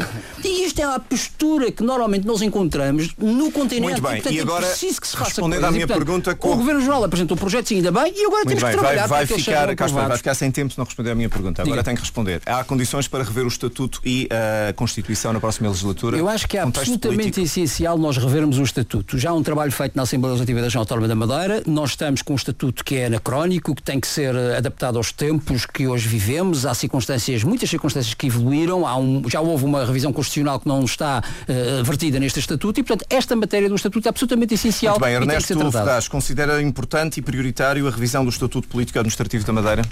E 0.45 0.65
isto 0.65 0.81
é 0.81 0.85
a 0.85 0.99
postura 0.99 1.71
que 1.73 1.83
normalmente 1.83 2.27
nós 2.27 2.43
encontramos 2.43 3.15
no 3.19 3.51
continente. 3.51 3.83
Muito 3.83 4.03
bem. 4.03 4.15
portanto, 4.17 4.35
E 4.35 4.41
agora, 4.41 4.67
é 4.67 4.69
preciso 4.71 5.01
que 5.01 5.07
se 5.09 5.13
faça 5.17 5.25
respondendo 5.31 5.61
coisas. 5.61 5.69
à 5.69 5.73
minha 5.73 5.85
E, 5.85 5.87
portanto, 5.87 6.07
pergunta, 6.07 6.31
O 6.33 6.37
com- 6.37 6.57
Governo 6.57 6.81
Regional 6.81 7.05
apresentou 7.05 7.37
projetos 7.37 7.73
ainda 7.73 7.91
bem 7.93 8.13
e 8.17 8.25
agora 8.25 8.45
Muito 8.45 8.49
temos 8.49 8.63
bem, 8.63 8.71
que 8.73 8.77
vai, 8.77 8.95
trabalhar 8.95 9.07
vai 9.07 9.23
eles 9.25 9.45
ficar, 9.45 9.75
vai 10.09 10.17
ficar 10.17 10.35
sem 10.35 10.51
tempo 10.51 10.73
se 10.73 10.79
não 10.79 10.85
responder 10.85 11.11
à 11.11 11.15
minha 11.15 11.29
pergunta. 11.29 11.63
Agora 11.63 11.77
Diga. 11.77 11.85
tem 11.85 11.95
que 11.95 12.01
responder. 12.03 12.41
Há 12.47 12.65
condições 12.65 13.09
para 13.09 13.25
rever 13.25 13.45
o 13.45 13.49
Estatuto 13.49 14.01
e 14.05 14.29
a 14.69 14.73
Constituição 14.73 15.33
na 15.33 15.41
próxima 15.41 15.69
legislatura? 15.69 16.17
Eu 16.17 16.29
acho 16.29 16.47
que 16.49 16.57
é 16.57 16.61
absolutamente 16.61 17.19
político. 17.33 17.41
essencial 17.47 17.99
nós 17.99 18.17
revermos 18.17 18.59
o 18.59 18.63
Estatuto. 18.63 19.19
Já 19.19 19.31
há 19.31 19.35
um 19.35 19.43
trabalho 19.43 19.73
feito 19.73 19.97
na 19.97 20.03
Assembleia 20.03 20.33
Legislativa 20.33 20.61
da 20.61 20.67
Região 20.67 20.81
Autónoma 20.81 21.09
da 21.09 21.15
Madeira. 21.15 21.63
Nós 21.67 21.91
estamos 21.91 22.23
com 22.23 22.33
um 22.33 22.37
Estatuto 22.37 22.85
que 22.85 22.97
é 22.97 23.07
anacrónico, 23.07 23.75
que 23.75 23.83
tem 23.83 23.99
que 24.01 24.07
ser 24.07 24.35
eh, 24.35 24.57
adaptado 24.59 24.97
aos 24.97 25.13
tempos 25.13 25.67
que 25.67 25.87
hoje 25.87 26.07
vivemos. 26.09 26.65
Há 26.67 26.75
circunstâncias, 26.75 27.43
muitas 27.45 27.69
circunstâncias 27.71 28.15
que 28.15 28.27
evoluíram. 28.27 28.87
Há 28.87 28.97
um, 28.99 29.23
já 29.29 29.41
houve 29.41 29.65
uma 29.65 29.85
revisão 29.85 30.13
constitucional 30.13 30.61
que 30.61 30.69
não 30.69 30.85
está 30.85 31.23
eh, 31.47 31.83
vertida 31.83 32.19
neste 32.19 32.41
Estatuto 32.41 32.81
e, 32.81 32.83
portanto, 32.83 33.07
esta 33.11 33.35
matéria 33.35 33.69
do 33.69 33.75
Estatuto 33.75 34.07
é 34.07 34.11
absolutamente 34.11 34.55
essencial 34.55 34.95
Muito 34.95 35.05
bem, 35.05 35.15
Ernesto. 35.15 35.73
Ferraz, 35.73 36.09
considera 36.09 36.61
importante 36.61 37.19
e 37.19 37.23
prioritário 37.23 37.87
a 37.87 37.91
revisão 37.91 38.25
do 38.25 38.31
Estatuto 38.31 38.69
Político 38.69 38.99
Administrativo 38.99 39.45
da 39.45 39.53
Madeira? 39.53 39.83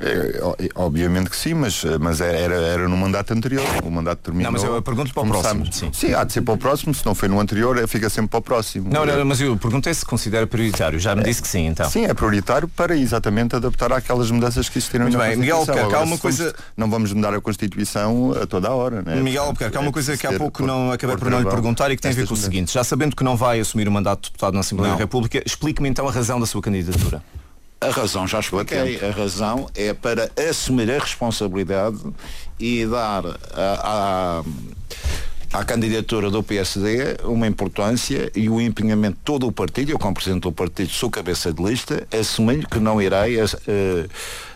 É, 0.00 0.40
ó- 0.42 0.54
obviamente 0.86 1.30
que 1.30 1.36
sim, 1.36 1.54
mas, 1.54 1.82
mas 2.00 2.20
era, 2.20 2.54
era, 2.54 2.88
no 2.88 2.96
mandato 2.96 3.32
anterior. 3.32 3.64
O 3.84 3.90
mandato 3.90 4.18
terminou. 4.20 4.50
Não, 4.50 4.58
mas 4.60 4.64
eu 4.68 4.82
pergunto 4.82 5.14
para 5.14 5.22
o 5.22 5.26
próximo, 5.28 5.64
sim. 5.92 6.12
há 6.14 6.24
de 6.24 6.32
ser 6.32 6.42
para 6.42 6.54
o 6.54 6.58
próximo. 6.58 6.92
Se 6.94 7.04
não 7.06 7.14
foi 7.14 7.28
no 7.28 7.38
anterior, 7.40 7.78
é- 7.78 7.86
fica 7.86 8.10
sempre 8.10 8.28
para 8.30 8.38
o 8.38 8.42
próximo. 8.42 8.90
Não, 8.92 9.06
não, 9.06 9.24
mas 9.24 9.40
eu 9.40 9.56
perguntei 9.56 9.94
se 9.94 10.04
considera 10.04 10.46
prioritário. 10.46 10.98
Já 10.98 11.14
me 11.14 11.22
disse 11.22 11.40
que 11.40 11.48
sim, 11.48 11.66
então. 11.66 11.88
Sim, 11.88 12.04
é 12.06 12.14
prioritário 12.14 12.66
para 12.68 12.96
exatamente 12.96 13.54
adaptar 13.56 13.92
àquelas 13.92 14.30
mudanças 14.30 14.68
que 14.68 14.78
existiram 14.78 15.04
Muito 15.04 15.16
na 15.18 15.24
bem, 15.24 15.36
Miguel. 15.36 15.56
Albuquerque, 15.58 15.80
há 15.80 15.86
Agora, 15.86 16.04
uma 16.04 16.16
se 16.16 16.22
formos- 16.22 16.38
coisa- 16.38 16.54
Não 16.76 16.90
vamos 16.90 17.12
mudar 17.12 17.32
a 17.34 17.40
Constituição 17.40 18.32
a 18.42 18.46
toda 18.46 18.68
a 18.68 18.74
hora, 18.74 19.02
né? 19.02 19.16
Miguel 19.16 19.44
Albuquerque, 19.44 19.76
há 19.76 19.80
é 19.80 19.82
uma 19.82 19.92
coisa 19.92 20.16
que 20.16 20.26
há 20.26 20.32
pouco 20.32 20.60
ter- 20.62 20.66
não 20.66 20.90
acabei 20.92 21.16
por 21.16 21.30
não 21.30 21.38
lhe 21.40 21.48
perguntar 21.48 21.90
e 21.90 21.96
que 21.96 22.02
tem 22.02 22.10
a 22.10 22.14
ver 22.14 22.26
com 22.26 22.34
o 22.34 22.36
seguinte. 22.36 22.72
Já 22.72 22.82
sabendo 22.84 23.14
que 23.16 23.22
não 23.24 23.36
vai 23.36 23.60
assumir 23.60 23.86
o 23.88 23.92
mandato 23.92 24.22
de 24.24 24.28
deputado 24.30 24.54
na 24.54 24.60
Assembleia 24.60 24.90
Não. 24.90 24.98
da 24.98 25.04
República, 25.04 25.42
explique-me 25.46 25.88
então 25.88 26.08
a 26.08 26.12
razão 26.12 26.40
da 26.40 26.46
sua 26.46 26.60
candidatura. 26.60 27.22
A 27.80 27.90
razão, 27.90 28.26
já 28.26 28.40
expliquei, 28.40 28.98
a 29.06 29.10
razão 29.10 29.68
é 29.74 29.92
para 29.92 30.30
assumir 30.48 30.90
a 30.90 30.98
responsabilidade 30.98 31.98
e 32.58 32.86
dar 32.86 33.26
a- 33.26 34.42
a- 35.52 35.58
à 35.58 35.64
candidatura 35.64 36.30
do 36.30 36.42
PSD 36.42 37.16
uma 37.24 37.46
importância 37.46 38.30
e 38.34 38.48
o 38.48 38.58
empenhamento 38.60 39.16
de 39.18 39.22
todo 39.22 39.46
o 39.46 39.52
partido, 39.52 39.90
eu 39.90 39.98
como 39.98 40.14
Presidente 40.14 40.42
do 40.42 40.52
partido 40.52 40.88
sou 40.90 41.10
cabeça 41.10 41.52
de 41.52 41.62
lista, 41.62 42.06
assumir 42.10 42.66
que 42.66 42.78
não 42.80 43.00
irei 43.02 43.38
eh, 43.38 43.44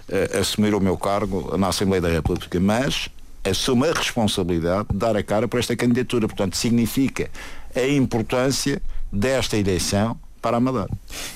eh, 0.08 0.38
assumir 0.40 0.74
o 0.74 0.80
meu 0.80 0.96
cargo 0.96 1.54
na 1.58 1.68
Assembleia 1.68 2.00
da 2.00 2.08
República, 2.08 2.58
mas 2.58 3.08
assumo 3.44 3.84
a 3.84 3.92
responsabilidade 3.92 4.88
de 4.90 4.96
dar 4.96 5.16
a 5.16 5.22
cara 5.22 5.46
para 5.46 5.58
esta 5.60 5.76
candidatura. 5.76 6.26
Portanto, 6.26 6.56
significa 6.56 7.30
a 7.76 7.86
importância 7.86 8.80
desta 9.12 9.56
eleição 9.56 10.18
para 10.40 10.56
a 10.56 10.60
Madeira. 10.60 10.88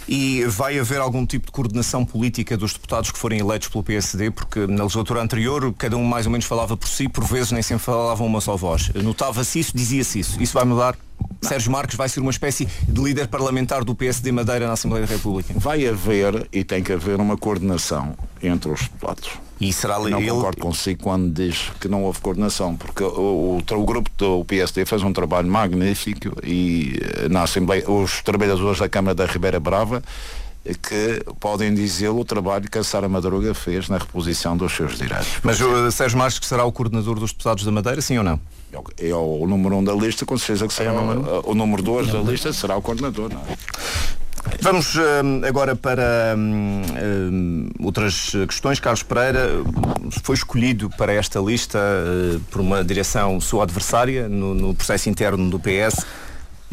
E 0.08 0.44
vai 0.46 0.78
haver 0.78 1.00
algum 1.00 1.24
tipo 1.24 1.46
de 1.46 1.52
coordenação 1.52 2.04
política 2.04 2.56
dos 2.56 2.72
deputados 2.72 3.10
que 3.10 3.18
forem 3.18 3.40
eleitos 3.40 3.68
pelo 3.68 3.84
PSD? 3.84 4.30
Porque 4.30 4.66
na 4.66 4.82
legislatura 4.82 5.22
anterior 5.22 5.72
cada 5.76 5.96
um 5.96 6.04
mais 6.04 6.26
ou 6.26 6.32
menos 6.32 6.46
falava 6.46 6.76
por 6.76 6.88
si, 6.88 7.08
por 7.08 7.24
vezes 7.24 7.52
nem 7.52 7.62
sempre 7.62 7.84
falavam 7.84 8.26
uma 8.26 8.40
só 8.40 8.56
voz. 8.56 8.90
Notava-se 8.94 9.58
isso, 9.58 9.72
dizia-se 9.74 10.20
isso. 10.20 10.42
Isso 10.42 10.54
vai 10.54 10.64
mudar? 10.64 10.96
Sérgio 11.42 11.72
Marques 11.72 11.96
vai 11.96 12.08
ser 12.08 12.20
uma 12.20 12.30
espécie 12.30 12.66
de 12.88 13.00
líder 13.00 13.28
parlamentar 13.28 13.84
do 13.84 13.94
PSD 13.94 14.30
Madeira 14.32 14.66
na 14.66 14.74
Assembleia 14.74 15.06
da 15.06 15.12
República? 15.12 15.52
Vai 15.56 15.86
haver 15.86 16.48
e 16.52 16.62
tem 16.62 16.82
que 16.82 16.92
haver 16.92 17.20
uma 17.20 17.36
coordenação 17.36 18.14
entre 18.42 18.70
os 18.70 18.82
deputados. 18.82 19.30
E 19.60 19.72
será 19.72 19.98
não 19.98 20.18
ele... 20.18 20.30
concordo 20.30 20.60
consigo 20.60 21.02
quando 21.02 21.32
diz 21.32 21.70
que 21.80 21.88
não 21.88 22.02
houve 22.04 22.20
coordenação, 22.20 22.76
porque 22.76 23.04
o, 23.04 23.58
o, 23.58 23.58
o, 23.58 23.84
grupo 23.84 24.10
do 24.16 24.44
PSD 24.44 24.84
fez 24.84 25.02
um 25.02 25.12
trabalho 25.12 25.48
magnífico 25.48 26.32
e 26.42 26.98
eh, 27.00 27.28
na 27.28 27.42
Assembleia, 27.42 27.88
os 27.88 28.22
trabalhadores 28.22 28.80
da 28.80 28.88
Câmara 28.88 29.14
da 29.14 29.26
Ribeira 29.26 29.60
Brava 29.60 30.02
que 30.80 31.22
podem 31.40 31.74
dizê-lo 31.74 32.20
o 32.20 32.24
trabalho 32.24 32.70
que 32.70 32.78
a 32.78 32.84
Sara 32.84 33.08
Madruga 33.08 33.52
fez 33.54 33.88
na 33.88 33.98
reposição 33.98 34.56
dos 34.56 34.72
seus 34.72 34.96
direitos. 34.96 35.28
Mas 35.42 35.60
o 35.60 35.90
Sérgio 35.90 36.18
Marques 36.18 36.38
que 36.38 36.46
será 36.46 36.64
o 36.64 36.72
coordenador 36.72 37.18
dos 37.18 37.32
deputados 37.32 37.64
da 37.64 37.72
Madeira, 37.72 38.00
sim 38.00 38.18
ou 38.18 38.24
não? 38.24 38.40
É, 38.98 39.08
é 39.08 39.14
o 39.14 39.46
número 39.46 39.76
um 39.76 39.84
da 39.84 39.92
lista, 39.92 40.24
com 40.24 40.38
certeza 40.38 40.66
que 40.66 40.72
será 40.72 40.92
é 40.92 40.94
o, 40.94 41.02
número, 41.04 41.50
o 41.50 41.54
número 41.54 41.82
dois 41.82 42.08
da 42.12 42.20
lista 42.20 42.52
será 42.52 42.76
o 42.76 42.82
coordenador. 42.82 43.30
Não 43.32 43.40
é? 43.40 43.56
Vamos 44.60 44.94
uh, 44.96 45.00
agora 45.46 45.74
para 45.76 46.34
uh, 46.36 47.84
outras 47.84 48.32
questões. 48.48 48.80
Carlos 48.80 49.02
Pereira 49.02 49.48
foi 50.22 50.34
escolhido 50.34 50.90
para 50.90 51.12
esta 51.12 51.40
lista 51.40 51.78
uh, 51.78 52.40
por 52.50 52.60
uma 52.60 52.84
direção 52.84 53.40
sua 53.40 53.64
adversária 53.64 54.28
no, 54.28 54.54
no 54.54 54.74
processo 54.74 55.08
interno 55.08 55.48
do 55.48 55.58
PS. 55.58 56.04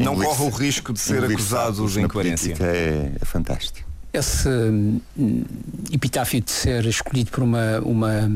Não 0.04 0.16
corre 0.16 0.44
o 0.44 0.48
risco 0.48 0.92
de 0.92 1.00
ser 1.00 1.24
acusado 1.24 1.86
de 1.86 2.00
incoerência. 2.00 2.54
É, 2.60 3.12
é 3.20 3.24
fantástico. 3.24 3.88
Esse 4.12 4.48
hum, 4.48 5.00
epitáfio 5.92 6.40
de 6.40 6.50
ser 6.50 6.84
escolhido 6.86 7.30
por 7.30 7.44
uma, 7.44 7.78
uma 7.80 8.30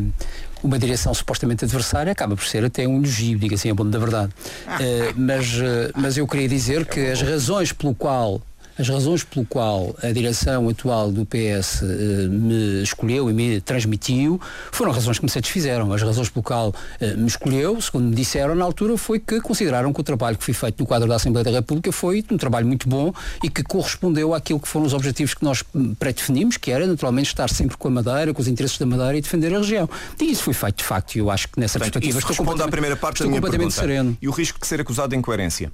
uma 0.65 0.79
direção 0.79 1.13
supostamente 1.13 1.65
adversária 1.65 2.11
acaba 2.11 2.35
por 2.35 2.45
ser 2.47 2.65
até 2.65 2.89
um 2.89 2.97
elogio, 2.97 3.39
diga 3.39 3.55
assim, 3.55 3.71
a 3.71 3.75
bom 3.75 3.89
da 3.89 3.99
verdade. 3.99 4.33
Uh, 4.67 5.13
mas, 5.21 5.53
uh, 5.53 5.93
mas 5.95 6.17
eu 6.17 6.27
queria 6.27 6.49
dizer 6.49 6.87
que 6.87 7.01
as 7.01 7.21
razões 7.21 7.71
pelo 7.71 7.95
qual 7.95 8.41
as 8.79 8.89
razões 8.89 9.23
pelo 9.23 9.47
qual 9.47 9.95
a 10.03 10.11
direção 10.11 10.69
atual 10.69 11.11
do 11.11 11.25
PS 11.25 11.83
eh, 11.83 12.29
me 12.29 12.83
escolheu 12.83 13.31
e 13.31 13.33
me 13.33 13.61
transmitiu 13.61 14.41
foram 14.73 14.91
razões 14.93 15.19
que 15.19 15.25
me 15.25 15.31
satisfizeram. 15.31 15.93
As 15.93 16.03
razões 16.03 16.29
pelo 16.29 16.43
qual 16.43 16.75
eh, 17.01 17.15
me 17.15 17.27
escolheu, 17.27 17.81
segundo 17.81 18.09
me 18.09 18.15
disseram 18.15 18.55
na 18.55 18.65
altura, 18.65 18.97
foi 18.97 19.19
que 19.21 19.41
consideraram 19.41 19.93
que 19.93 20.01
o 20.01 20.05
trabalho 20.05 20.37
que 20.37 20.45
foi 20.45 20.55
feito 20.55 20.81
no 20.81 20.87
quadro 20.87 21.09
da 21.09 21.17
Assembleia 21.17 21.45
da 21.45 21.51
República 21.51 21.93
foi 21.93 22.25
um 22.31 22.37
trabalho 22.37 22.67
muito 22.67 22.89
bom 22.89 23.13
e 23.43 23.49
que 23.49 23.63
correspondeu 23.63 24.35
àquilo 24.35 24.59
que 24.59 24.69
foram 24.69 24.87
os 24.87 24.93
objetivos 24.95 25.35
que 25.35 25.45
nós 25.45 25.63
pré-definimos, 25.99 26.57
que 26.57 26.71
era 26.71 26.87
naturalmente 26.87 27.27
estar 27.27 27.49
sempre 27.51 27.77
com 27.77 27.89
a 27.89 27.91
Madeira, 27.91 28.35
com 28.35 28.43
os 28.43 28.49
interesses 28.49 28.79
da 28.79 28.87
Madeira 28.87 29.17
e 29.19 29.21
defender 29.21 29.55
a 29.55 29.59
região. 29.59 29.89
E 30.21 30.33
isso 30.33 30.43
foi 30.43 30.55
feito 30.55 30.79
de 30.79 30.85
facto 30.85 31.15
e 31.15 31.19
eu 31.19 31.31
acho 31.31 31.49
que 31.49 31.61
nessa 31.61 31.79
Portanto, 31.79 31.95
perspectiva 31.95 32.19
isso 32.19 32.31
estou 32.31 32.45
completamente, 32.45 32.69
à 32.69 32.71
primeira 32.73 32.97
parte 32.97 33.17
estou 33.17 33.27
da 33.27 33.31
minha 33.31 33.41
completamente 33.41 33.75
pergunta. 33.75 33.95
sereno. 33.95 34.19
E 34.21 34.29
o 34.29 34.33
risco 34.33 34.59
de 34.61 34.67
ser 34.67 34.81
acusado 34.81 35.11
de 35.11 35.17
incoerência? 35.17 35.71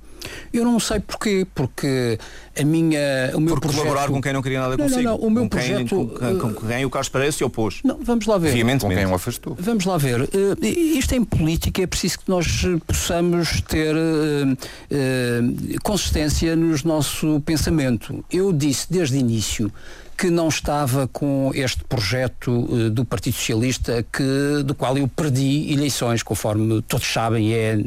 Eu 0.53 0.65
não 0.65 0.79
sei 0.79 1.01
porquê, 1.01 1.47
porque 1.55 2.19
a 2.59 2.65
minha, 2.65 2.90
o 3.35 3.41
meu 3.41 3.55
Por 3.55 3.61
projeto... 3.61 3.83
colaborar 3.83 4.09
com 4.09 4.21
quem 4.21 4.33
não 4.33 4.43
queria 4.43 4.61
nada 4.61 4.77
não, 4.77 4.85
consigo. 4.85 5.03
Não, 5.03 5.19
não, 5.19 5.27
o 5.27 5.31
meu 5.31 5.43
com 5.45 5.49
projeto... 5.49 5.79
Quem, 6.19 6.39
com, 6.39 6.55
com, 6.55 6.67
quem 6.67 6.85
o 6.85 6.91
Carlos 6.91 7.09
Pereira 7.09 7.33
se 7.33 7.45
opôs. 7.45 7.81
Não, 7.85 7.99
vamos 8.03 8.27
lá 8.27 8.39
ver. 8.39 8.53
Com 8.81 8.89
quem 8.89 9.07
o 9.07 9.15
afastou. 9.15 9.57
Vamos 9.59 9.85
lá 9.85 9.97
ver. 9.99 10.23
Uh, 10.23 10.65
isto 10.65 11.15
em 11.15 11.25
política 11.25 11.83
é 11.83 11.87
preciso 11.87 12.21
que 12.21 12.29
nós 12.29 12.47
possamos 12.87 13.61
ter 13.63 13.95
uh, 13.95 14.53
uh, 14.53 15.81
consistência 15.83 16.57
no 16.57 16.77
nosso 16.85 17.41
pensamento. 17.41 18.25
Eu 18.31 18.53
disse 18.53 18.87
desde 18.91 19.17
o 19.17 19.21
início 19.21 19.73
que 20.21 20.29
não 20.29 20.49
estava 20.49 21.09
com 21.09 21.51
este 21.55 21.83
projeto 21.85 22.51
uh, 22.51 22.91
do 22.91 23.07
Partido 23.07 23.33
Socialista 23.37 24.05
que, 24.13 24.63
do 24.63 24.75
qual 24.75 24.99
eu 24.99 25.09
perdi 25.09 25.73
eleições, 25.73 26.23
conforme 26.23 26.83
todos 26.83 27.11
sabem 27.11 27.55
é 27.55 27.79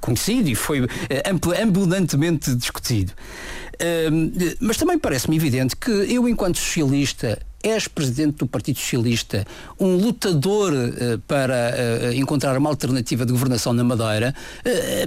conhecido 0.00 0.48
e 0.48 0.54
foi 0.54 0.80
uh, 0.80 0.88
abundantemente 1.62 2.54
discutido. 2.54 3.12
Mas 4.60 4.76
também 4.76 4.98
parece-me 4.98 5.36
evidente 5.36 5.76
que 5.76 5.90
eu, 5.90 6.28
enquanto 6.28 6.58
socialista, 6.58 7.38
ex-presidente 7.62 8.38
do 8.38 8.46
Partido 8.46 8.78
Socialista, 8.78 9.46
um 9.78 9.96
lutador 9.96 10.72
uh, 10.72 11.18
para 11.26 11.74
uh, 12.10 12.12
encontrar 12.14 12.56
uma 12.56 12.70
alternativa 12.70 13.24
de 13.24 13.32
governação 13.32 13.72
na 13.72 13.84
Madeira, 13.84 14.34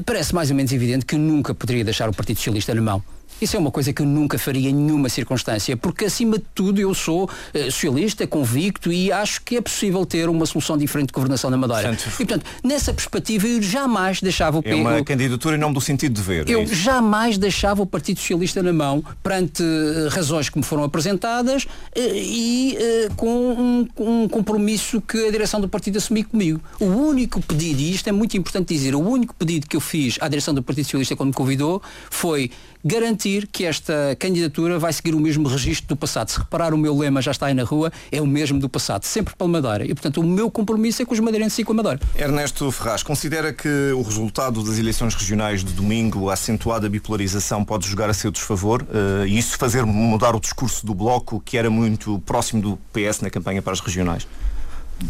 parece 0.05 0.33
mais 0.33 0.49
ou 0.49 0.55
menos 0.55 0.71
evidente 0.71 1.05
que 1.05 1.15
nunca 1.15 1.53
poderia 1.53 1.83
deixar 1.83 2.09
o 2.09 2.13
Partido 2.13 2.37
Socialista 2.37 2.73
na 2.73 2.81
mão. 2.81 3.14
Isso 3.41 3.55
é 3.55 3.59
uma 3.59 3.71
coisa 3.71 3.91
que 3.91 4.01
eu 4.01 4.05
nunca 4.05 4.37
faria 4.37 4.69
em 4.69 4.73
nenhuma 4.73 5.09
circunstância, 5.09 5.75
porque 5.75 6.05
acima 6.05 6.37
de 6.37 6.45
tudo 6.53 6.79
eu 6.79 6.93
sou 6.93 7.25
uh, 7.25 7.63
socialista, 7.65 8.25
convicto 8.25 8.91
e 8.91 9.11
acho 9.11 9.41
que 9.41 9.57
é 9.57 9.61
possível 9.61 10.05
ter 10.05 10.29
uma 10.29 10.45
solução 10.45 10.77
diferente 10.77 11.07
de 11.07 11.13
governação 11.13 11.49
na 11.49 11.57
Madeira. 11.57 11.95
Santo. 11.97 12.13
E 12.21 12.25
portanto, 12.25 12.45
nessa 12.63 12.93
perspectiva 12.93 13.47
eu 13.47 13.61
jamais 13.61 14.21
deixava 14.21 14.59
o 14.59 14.61
É 14.63 14.73
uma 14.73 15.03
candidatura 15.03 15.55
em 15.55 15.59
nome 15.59 15.73
do 15.73 15.81
sentido 15.81 16.13
de 16.13 16.21
ver. 16.21 16.49
Eu 16.49 16.61
é 16.61 16.65
jamais 16.65 17.37
deixava 17.37 17.81
o 17.81 17.85
Partido 17.85 18.19
Socialista 18.19 18.63
na 18.63 18.71
mão 18.71 19.03
perante 19.21 19.61
uh, 19.61 20.09
razões 20.09 20.49
que 20.49 20.57
me 20.57 20.63
foram 20.63 20.83
apresentadas 20.83 21.63
uh, 21.63 21.67
e 21.95 22.77
com 23.15 23.27
um, 23.27 23.87
um, 23.97 24.27
compromisso 24.27 25.01
que 25.01 25.27
a 25.27 25.31
direção 25.31 25.59
do 25.59 25.67
partido 25.67 25.97
assumiu 25.97 26.25
comigo. 26.25 26.61
O 26.79 26.85
único 26.85 27.41
pedido, 27.41 27.79
e 27.79 27.93
isto 27.93 28.07
é 28.07 28.11
muito 28.11 28.37
importante 28.37 28.73
dizer, 28.73 28.95
o 28.95 28.99
único 28.99 29.35
pedido 29.35 29.67
que 29.67 29.75
eu 29.75 29.81
fiz 29.81 30.17
à 30.21 30.27
direção 30.27 30.53
do 30.53 30.63
Partido 30.63 30.85
Socialista 30.85 31.15
quando 31.15 31.29
me 31.29 31.33
convidou 31.33 31.81
foi 32.09 32.51
garantir 32.85 33.47
que 33.47 33.65
esta 33.65 34.15
candidatura 34.19 34.77
vai 34.77 34.93
seguir 34.93 35.15
o 35.15 35.19
mesmo 35.19 35.47
registro 35.47 35.87
do 35.87 35.95
passado. 35.95 36.29
Se 36.29 36.37
reparar, 36.37 36.71
o 36.71 36.77
meu 36.77 36.95
lema 36.95 37.19
já 37.19 37.31
está 37.31 37.47
aí 37.47 37.53
na 37.55 37.63
rua, 37.63 37.91
é 38.11 38.21
o 38.21 38.27
mesmo 38.27 38.59
do 38.59 38.69
passado, 38.69 39.03
sempre 39.05 39.35
para 39.35 39.45
a 39.45 39.49
Madeira. 39.49 39.85
E, 39.85 39.95
portanto, 39.95 40.21
o 40.21 40.23
meu 40.23 40.51
compromisso 40.51 41.01
é 41.01 41.05
com 41.05 41.13
os 41.15 41.19
madeirenses 41.19 41.57
e 41.57 41.63
com 41.63 41.73
a 41.73 41.75
Madeira. 41.75 41.99
Ernesto 42.15 42.71
Ferraz, 42.71 43.01
considera 43.01 43.51
que 43.51 43.91
o 43.91 44.03
resultado 44.03 44.63
das 44.63 44.77
eleições 44.77 45.15
regionais 45.15 45.63
de 45.63 45.73
domingo, 45.73 46.29
a 46.29 46.33
acentuada 46.33 46.87
bipolarização, 46.87 47.65
pode 47.65 47.87
jogar 47.87 48.07
a 48.07 48.13
seu 48.13 48.29
desfavor 48.29 48.83
uh, 48.83 49.25
e 49.25 49.35
isso 49.35 49.57
fazer 49.57 49.83
mudar 49.83 50.35
o 50.35 50.39
discurso 50.39 50.85
do 50.85 50.93
Bloco, 50.93 51.41
que 51.43 51.57
era 51.57 51.71
muito 51.71 52.19
próximo 52.19 52.61
do 52.61 52.77
PS 52.93 53.21
na 53.21 53.31
campanha 53.31 53.63
para 53.63 53.73
as 53.73 53.79
regionais? 53.79 54.27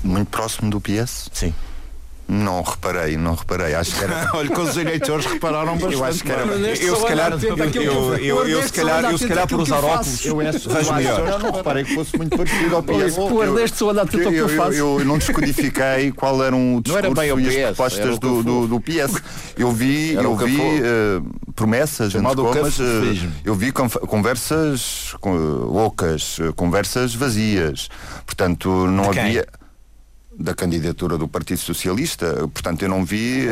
Muito 0.01 0.29
próximo 0.29 0.69
do 0.69 0.79
PS? 0.79 1.29
Sim. 1.33 1.53
Não 2.27 2.63
reparei, 2.63 3.17
não 3.17 3.35
reparei. 3.35 3.75
Acho 3.75 3.95
que 3.95 4.03
era. 4.03 4.29
Olha, 4.33 4.49
com 4.49 4.61
os 4.63 4.75
eleitores 4.75 5.25
repararam 5.25 5.73
bastante. 5.73 5.93
Eu 5.93 6.03
acho 6.03 6.23
que 6.23 6.31
era. 6.31 6.41
Eu 6.41 6.95
se 6.95 7.05
calhar, 7.05 7.31
eu, 7.75 8.17
eu, 8.17 8.47
eu, 8.47 8.63
se 8.63 8.73
calhar, 8.73 9.11
eu 9.11 9.17
se 9.17 9.27
calhar 9.27 9.47
por 9.47 9.59
usar 9.59 9.83
óculos. 9.83 10.25
Eu 10.25 10.37
vejo 10.37 10.93
melhor. 10.93 11.19
Eu 11.19 11.39
não 11.39 11.51
reparei 11.51 11.83
que 11.83 11.93
fosse 11.93 12.17
muito 12.17 12.35
parecido 12.35 12.75
ao 12.75 12.83
PS. 12.83 13.17
O 13.17 13.43
Ernesto 13.43 13.77
só 13.77 13.89
anda 13.91 14.05
tudo 14.05 14.29
o 14.29 14.31
que 14.31 14.37
eu 14.37 14.49
faço. 14.49 14.73
Eu 14.73 15.05
não 15.05 15.17
descodifiquei 15.19 16.11
qual 16.11 16.43
era 16.43 16.55
o 16.55 16.81
discurso 16.81 17.39
e 17.39 17.63
as 17.63 17.75
propostas 17.75 18.19
do, 18.19 18.43
do, 18.43 18.67
do 18.67 18.81
PS. 18.81 19.21
Eu 19.57 19.71
vi, 19.71 20.13
eu 20.13 20.35
vi 20.35 20.59
promessas, 21.55 22.13
entre 22.13 22.35
comas, 22.35 22.77
eu 23.45 23.55
vi 23.55 23.71
conversas 23.71 25.15
loucas, 25.23 26.37
conversas 26.57 27.15
vazias. 27.15 27.89
Portanto, 28.25 28.69
não 28.87 29.09
havia 29.09 29.47
da 30.37 30.53
candidatura 30.53 31.17
do 31.17 31.27
Partido 31.27 31.59
Socialista. 31.59 32.47
Portanto, 32.53 32.83
eu 32.83 32.89
não 32.89 33.03
vi. 33.05 33.47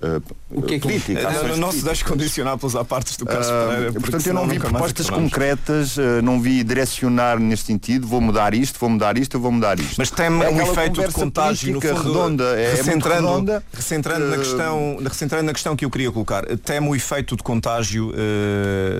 Uh, 0.00 0.22
o 0.50 0.62
que 0.62 0.74
é 0.74 0.78
crítica? 0.78 1.28
Não, 1.28 1.56
não 1.56 1.72
se 1.72 1.84
deixe 1.84 2.04
condicionar 2.04 2.56
pelos 2.56 2.76
apartes 2.76 3.16
do 3.16 3.26
Carlos 3.26 3.48
uh, 3.48 3.50
Pereira. 3.50 3.92
Portanto, 3.92 4.26
eu 4.28 4.34
não 4.34 4.46
vi 4.46 4.60
propostas 4.60 5.10
concretas, 5.10 5.96
uh, 5.96 6.22
não 6.22 6.40
vi 6.40 6.62
direcionar 6.62 7.40
neste 7.40 7.66
sentido, 7.66 8.06
vou 8.06 8.20
mudar 8.20 8.54
isto, 8.54 8.78
vou 8.78 8.88
mudar 8.90 9.18
isto, 9.18 9.36
eu 9.36 9.40
vou 9.40 9.50
mudar 9.50 9.76
isto. 9.76 9.96
Mas 9.98 10.08
tem 10.08 10.26
é 10.26 10.30
um 10.30 10.62
efeito 10.62 11.02
de 11.02 11.12
contágio 11.12 11.74
no 11.74 11.80
fundo, 11.80 12.02
redonda, 12.02 12.44
é, 12.60 12.74
recentrando, 12.76 13.10
é 13.10 13.30
redonda. 13.30 13.64
Recentrando, 13.72 14.26
na 14.26 14.36
questão, 14.36 14.98
recentrando 15.02 15.44
na 15.46 15.52
questão 15.52 15.74
que 15.74 15.84
eu 15.84 15.90
queria 15.90 16.12
colocar, 16.12 16.46
teme 16.58 16.88
o 16.88 16.94
efeito 16.94 17.36
de 17.36 17.42
contágio 17.42 18.12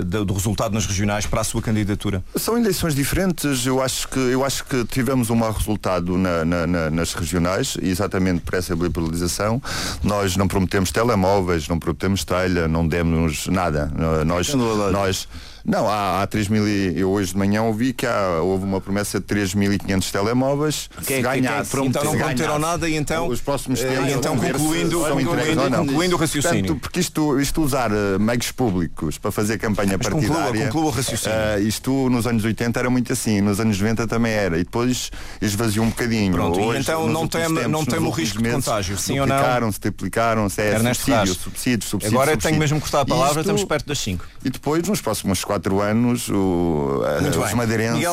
do, 0.05 0.25
do 0.25 0.35
resultado 0.35 0.75
nas 0.75 0.85
regionais 0.85 1.27
para 1.27 1.43
a 1.43 1.45
sua 1.45 1.63
candidatura? 1.63 2.25
São 2.35 2.59
eleições 2.59 2.97
diferentes, 2.97 3.65
eu 3.65 3.81
acho 3.81 4.09
que, 4.09 4.19
eu 4.19 4.45
acho 4.45 4.65
que 4.65 4.85
tivemos 4.85 5.31
um 5.31 5.37
mau 5.37 5.53
resultado 5.53 6.19
na, 6.19 6.45
na, 6.45 6.67
na, 6.67 6.91
nas 6.91 7.15
regionais, 7.15 7.77
exatamente 7.81 8.41
por 8.41 8.55
essa 8.55 8.75
liberalização. 8.75 9.63
Nós 10.03 10.37
não 10.37 10.49
prometemos 10.49 10.88
telemóveis, 10.91 11.69
não 11.69 11.79
prometemos 11.79 12.25
telha, 12.25 12.69
não 12.69 12.87
demos 12.87 13.47
nada. 13.47 13.91
Nós, 14.25 14.53
nós 14.55 15.29
não, 15.69 15.87
há, 15.87 16.23
há 16.23 16.27
3 16.27 16.49
mil 16.49 16.67
e, 16.67 16.99
eu 16.99 17.11
hoje 17.11 17.33
de 17.33 17.37
manhã 17.37 17.63
ouvi 17.63 17.93
que 17.93 18.07
há, 18.07 18.41
houve 18.41 18.65
uma 18.65 18.81
promessa 18.81 19.21
de 19.21 19.27
3.500 19.27 20.11
telemóveis. 20.11 20.89
Que 21.07 21.15
é, 21.15 21.21
ganhar, 21.21 21.63
que, 21.63 21.71
que, 21.71 21.87
então 21.87 22.05
não 22.05 22.17
prometeram 22.17 22.59
nada 22.59 22.89
e 22.89 22.97
então, 22.97 23.29
os 23.29 23.43
próximos 23.43 23.79
tempos, 23.79 24.09
e 24.09 24.13
então 24.13 24.35
concluindo, 24.35 24.99
concluindo, 24.99 25.77
concluindo 25.77 26.17
o 26.17 26.19
raciocínio. 26.19 26.65
Portanto, 26.65 26.81
porque 26.81 27.01
isto, 27.01 27.39
isto 27.39 27.63
usar 27.63 27.93
uh, 27.93 28.19
meios 28.19 28.51
públicos 28.51 29.19
para 29.19 29.31
fazer 29.31 29.59
campanha 29.59 29.99
Mas 29.99 30.09
partidária. 30.09 30.47
Conclua, 30.47 30.65
conclua 30.65 30.85
o 30.87 30.91
raciocínio. 30.91 31.37
Uh, 31.37 31.61
isto 31.61 32.09
nos 32.09 32.27
anos 32.27 32.45
80 32.45 32.81
era 32.81 32.89
muito 32.89 33.13
assim, 33.13 33.43
nos 33.43 33.61
anos 33.61 33.79
90 33.79 34.07
também 34.07 34.33
era. 34.33 34.59
E 34.59 34.65
depois 34.65 35.11
esvaziou 35.43 35.85
um 35.85 35.91
bocadinho. 35.91 36.33
Pronto, 36.33 36.59
Hoje, 36.61 36.81
então 36.81 37.07
não 37.09 37.29
tem, 37.29 37.43
tempos, 37.43 37.69
não 37.69 37.85
tem 37.85 37.99
o 37.99 38.09
risco 38.09 38.43
de 38.43 38.51
contágio, 38.51 38.97
sim 38.97 39.21
ou 39.21 39.27
não? 39.27 39.37
Duplicaram-se, 39.37 39.81
triplicaram-se, 39.81 40.63
é 40.63 40.79
subsídios, 40.79 41.37
subsídios, 41.37 41.91
subsídios. 41.91 42.23
Agora 42.23 42.39
tenho 42.39 42.59
mesmo 42.59 42.79
que 42.79 42.83
cortar 42.85 43.03
a 43.03 43.05
palavra, 43.05 43.29
isto, 43.29 43.41
estamos 43.41 43.65
perto 43.65 43.87
das 43.87 43.99
5. 43.99 44.25
E 44.47 44.49
depois, 44.49 44.89
nos 44.89 45.03
próximos 45.03 45.45
4 45.45 45.58
quatro 45.59 45.81
anos 45.81 46.29
o, 46.29 47.03
Muito 47.21 47.41
os 47.43 47.53
madeirenses 47.53 48.05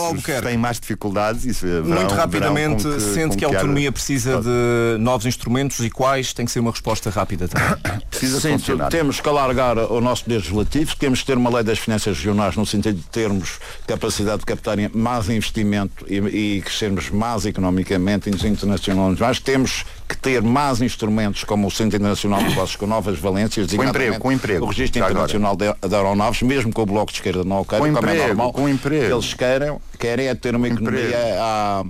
têm 0.43 0.57
mais 0.57 0.79
dificuldades. 0.79 1.45
Isso 1.45 1.65
verão- 1.65 1.83
Muito 1.85 1.97
verão 1.99 2.15
rapidamente, 2.15 2.83
com 2.83 2.99
sente 2.99 3.37
que 3.37 3.45
a 3.45 3.47
autonomia 3.47 3.91
precisa 3.91 4.41
de 4.41 4.97
novos 4.99 5.25
instrumentos 5.25 5.79
e 5.79 5.89
quais 5.89 6.33
tem 6.33 6.45
que 6.45 6.51
ser 6.51 6.59
uma 6.59 6.71
resposta 6.71 7.09
rápida 7.09 7.47
também. 7.47 8.01
precisa 8.09 8.39
Sim, 8.39 8.53
funcionar. 8.57 8.89
temos 8.89 9.19
que 9.21 9.29
alargar 9.29 9.77
o 9.77 10.01
nosso 10.01 10.23
legislativo, 10.27 10.95
temos 10.97 11.21
que 11.21 11.27
ter 11.27 11.37
uma 11.37 11.49
lei 11.49 11.63
das 11.63 11.77
finanças 11.79 12.17
regionais 12.17 12.55
no 12.55 12.65
sentido 12.65 12.95
de 12.97 13.03
termos 13.09 13.59
capacidade 13.87 14.39
de 14.39 14.45
captarem 14.45 14.89
mais 14.93 15.29
investimento 15.29 16.05
e, 16.07 16.15
e 16.57 16.61
crescermos 16.61 17.09
mais 17.09 17.45
economicamente 17.45 18.29
e 18.29 18.47
internacionalmente. 18.47 19.21
Mas 19.21 19.39
temos 19.39 19.85
que 20.07 20.15
ter 20.17 20.41
mais 20.41 20.81
instrumentos 20.81 21.43
como 21.43 21.67
o 21.67 21.71
Centro 21.71 21.97
Internacional 21.97 22.39
de 22.39 22.49
Negócios 22.49 22.75
com 22.75 22.85
novas 22.87 23.17
valências, 23.17 23.71
Com 23.73 23.83
emprego, 23.83 24.19
com 24.19 24.31
emprego, 24.31 24.65
o 24.65 24.69
Registro. 24.69 25.01
Internacional 25.03 25.55
de, 25.55 25.65
de 25.87 25.95
Aeronaves, 25.95 26.41
mesmo 26.43 26.71
que 26.73 26.79
o 26.79 26.85
Bloco 26.85 27.11
de 27.11 27.17
Esquerda 27.17 27.43
não 27.43 27.61
o 27.61 27.65
queira, 27.65 27.79
Com 27.79 27.87
é 27.87 27.89
emprego, 27.89 28.27
normal, 28.27 28.53
com 28.53 28.69
emprego. 28.69 29.13
eles 29.15 29.33
querem, 29.33 29.77
querem 29.99 30.27
é 30.27 30.35
ter 30.35 30.55
uma 30.55 30.67
economia 30.67 31.01
Emprego. 31.01 31.17
à, 31.41 31.83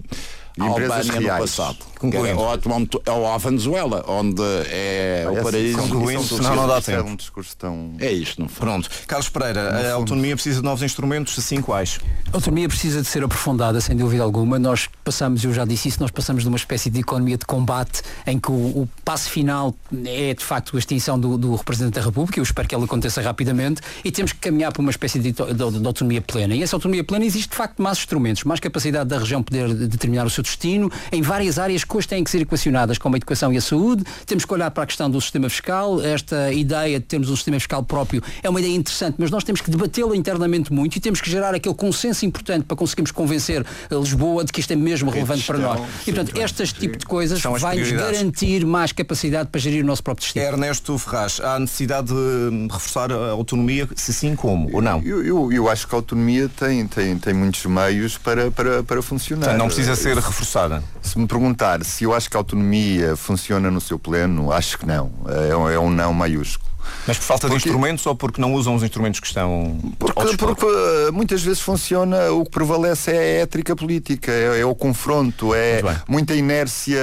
à 0.60 0.64
Albânia 0.66 1.04
no 1.04 1.20
reais. 1.20 1.40
passado. 1.42 1.78
Concluindo. 2.12 2.40
É, 2.40 2.44
ou, 2.44 2.50
à- 2.50 3.14
ou 3.14 3.34
à 3.34 3.38
Venezuela, 3.38 4.04
onde 4.08 4.42
é 4.70 5.26
o 5.30 5.44
paraíso. 5.44 5.78
concluindo, 5.78 6.24
senão 6.24 6.56
não 6.56 6.68
dá 6.68 6.78
é 6.78 6.82
tempo. 6.82 7.10
um 7.10 7.16
discurso 7.16 7.56
tão... 7.58 7.94
É 8.00 8.12
isto, 8.12 8.42
no 8.42 8.48
fundo. 8.48 8.60
Pronto. 8.60 8.90
Carlos 9.08 9.30
Pereira, 9.30 9.90
a 9.92 9.94
autonomia 9.94 10.36
precisa 10.36 10.60
de 10.60 10.66
novos 10.66 10.84
instrumentos, 10.84 11.38
assim 11.38 11.62
quais? 11.62 12.00
A 12.32 12.38
autonomia 12.38 12.68
precisa 12.68 13.02
de 13.02 13.08
ser 13.08 13.24
aprofundada, 13.24 13.80
sem 13.82 13.96
dúvida 13.96 14.24
alguma. 14.24 14.58
Nós 14.60 14.88
passamos, 15.04 15.44
eu 15.44 15.54
já 15.54 15.66
disse 15.66 15.88
isso, 15.90 16.00
nós 16.02 16.12
passamos 16.12 16.44
de 16.44 16.50
uma 16.50 16.58
espécie 16.58 16.90
de 16.90 17.00
economia 17.00 17.38
de 17.38 17.46
combate 17.46 18.02
em 18.26 18.40
que 18.40 18.52
o, 18.52 18.54
o 18.54 18.90
passo 19.04 19.30
final 19.30 19.74
é 20.06 20.34
de 20.34 20.44
facto 20.44 20.76
a 20.76 20.80
extinção 20.80 21.20
do, 21.20 21.38
do 21.38 21.56
representante 21.56 21.96
da 21.96 22.02
República, 22.02 22.40
eu 22.40 22.44
espero 22.44 22.68
que 22.68 22.76
ela 22.76 22.86
aconteça 22.86 23.22
rapidamente, 23.22 23.82
e 24.04 24.12
temos 24.12 24.32
que 24.34 24.40
caminhar 24.40 24.72
para 24.72 24.82
uma 24.82 24.92
espécie 24.92 25.20
de, 25.20 25.32
de- 25.32 25.54
de 25.54 25.88
autonomia 25.88 26.22
plena. 26.22 26.56
E 26.56 26.64
essa 26.64 26.76
autonomia 26.76 27.04
plena 27.04 27.26
existe 27.26 27.50
de 27.50 27.56
facto 27.56 27.82
mais 27.82 27.98
instrumentos, 27.98 28.44
mais 28.44 28.60
capacidade 28.60 29.10
da 29.10 29.18
região 29.20 29.42
poder 29.42 29.74
determinar 29.74 30.26
o 30.26 30.30
seu 30.30 30.44
destino 30.44 30.92
em 31.12 31.22
várias 31.22 31.58
áreas 31.60 31.84
que 31.96 32.00
hoje 32.00 32.08
têm 32.10 32.24
que 32.24 32.30
ser 32.30 32.42
equacionadas, 32.42 32.98
como 32.98 33.16
a 33.16 33.18
educação 33.18 33.54
e 33.54 33.58
a 33.58 33.62
saúde. 33.62 34.04
Temos 34.26 34.44
que 34.44 34.54
olhar 34.54 34.70
para 34.72 34.84
a 34.84 34.86
questão 34.86 35.10
do 35.10 35.20
sistema 35.22 35.50
fiscal. 35.50 36.02
Esta 36.02 36.52
ideia 36.52 37.00
de 37.00 37.06
termos 37.06 37.30
um 37.30 37.36
sistema 37.36 37.58
fiscal 37.58 37.84
próprio 37.84 38.22
é 38.44 38.50
uma 38.50 38.60
ideia 38.60 38.76
interessante, 38.76 39.16
mas 39.18 39.32
nós 39.32 39.44
temos 39.44 39.62
que 39.62 39.72
debatê-la 39.72 40.16
internamente 40.16 40.74
muito 40.74 40.98
e 40.98 41.00
temos 41.00 41.22
que 41.22 41.30
gerar 41.30 41.56
aquele 41.56 41.76
consenso 41.76 42.26
importante 42.26 42.66
para 42.66 42.76
conseguirmos 42.76 43.12
convencer 43.12 43.66
a 43.90 43.96
Lisboa 43.96 44.44
de 44.44 44.52
que 44.52 44.60
isto 44.60 44.72
é 44.72 44.76
mesmo 44.76 45.10
relevante 45.10 45.46
para 45.46 45.58
nós. 45.58 45.82
E 46.06 46.12
portanto, 46.12 46.38
este 46.38 46.74
tipo 46.74 46.98
de 46.98 47.06
coisas 47.06 47.42
vai-nos 47.42 47.92
garantir 47.92 48.66
mais 48.66 48.92
capacidade 48.92 49.50
para 49.50 49.62
gerir 49.62 49.84
o 49.84 49.88
nosso 49.88 50.04
próprio 50.04 50.26
destino. 50.26 50.46
Ernesto 50.46 50.98
Ferraz, 50.98 51.40
há 51.40 51.58
necessidade 51.60 52.08
de 52.08 52.14
hum, 52.14 52.68
reforçar 52.70 53.12
a 53.12 53.32
autonomia, 53.32 53.88
se 53.96 54.14
sim, 54.14 54.36
como 54.36 54.70
ou 54.74 54.82
não? 54.82 55.02
Eu, 55.02 55.24
eu, 55.24 55.52
eu 55.52 55.70
acho 55.70 55.88
que 55.88 55.96
a 55.96 55.98
autonomia 55.98 56.50
tem, 56.50 56.86
tem, 56.88 57.18
tem 57.18 57.34
muitos 57.34 57.66
meios 57.66 58.18
para, 58.18 58.52
para, 58.52 58.84
para 58.84 59.02
funcionar. 59.02 59.46
Portanto, 59.46 59.60
não 59.60 59.68
precisa 59.68 59.96
ser 59.96 60.16
reforçada. 60.18 60.84
Se 61.02 61.18
me 61.18 61.28
perguntar 61.28 61.75
se 61.84 62.04
eu 62.04 62.14
acho 62.14 62.30
que 62.30 62.38
a 62.38 62.40
autonomia 62.40 63.16
funciona 63.16 63.70
no 63.72 63.82
seu 63.82 63.98
pleno, 64.00 64.52
acho 64.52 64.78
que 64.78 64.86
não. 64.86 65.12
É, 65.50 65.56
um- 65.56 65.70
é 65.70 65.80
um 65.80 65.90
não 65.90 66.14
maiúsculo. 66.14 66.66
Mas 67.08 67.18
por 67.18 67.24
falta 67.24 67.48
de 67.48 67.54
Porque- 67.56 67.68
instrumentos 67.68 68.06
ou 68.06 68.16
porque 68.16 68.40
não 68.40 68.54
usam 68.54 68.76
os 68.76 68.84
instrumentos 68.84 69.20
que 69.20 69.26
estão 69.26 69.76
Porque, 69.98 70.38
porque, 70.38 70.66
uh, 70.66 71.12
muitas 71.12 71.42
vezes 71.42 71.60
funciona, 71.60 72.32
o 72.32 72.46
que 72.46 72.52
prevalece 72.52 73.10
é 73.10 73.18
a 73.18 73.42
étrica 73.42 73.76
política, 73.76 74.32
é, 74.32 74.60
é 74.60 74.66
o 74.68 74.76
confronto, 74.76 75.52
é 75.56 75.82
muita 76.08 76.36
inércia, 76.36 77.00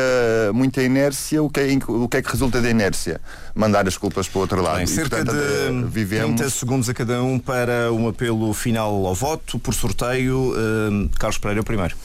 muita 0.54 0.80
inércia, 0.84 1.42
o 1.42 1.50
que, 1.50 1.58
é, 1.58 1.78
o 1.88 2.08
que 2.08 2.16
é 2.18 2.22
que 2.22 2.30
resulta 2.30 2.60
da 2.62 2.70
inércia? 2.70 3.20
Mandar 3.56 3.88
as 3.88 3.96
culpas 3.96 4.28
para 4.28 4.38
o 4.38 4.42
outro 4.42 4.62
lado. 4.62 4.76
Bem, 4.76 4.84
E, 4.84 4.86
cerca 4.88 5.16
portanto, 5.16 5.36
de 5.36 5.84
uh, 5.84 5.88
vivemos 5.88 6.36
30 6.36 6.50
segundos 6.50 6.88
a 6.88 6.94
cada 6.94 7.20
um 7.20 7.36
para 7.40 7.92
um 7.92 8.06
apelo 8.08 8.54
final 8.54 9.04
ao 9.04 9.14
voto, 9.16 9.58
por 9.58 9.74
sorteio. 9.74 10.54
hum, 10.56 11.10
Carlos 11.18 11.38
Pereira, 11.38 11.60
o 11.60 11.64
primeiro. 11.64 11.96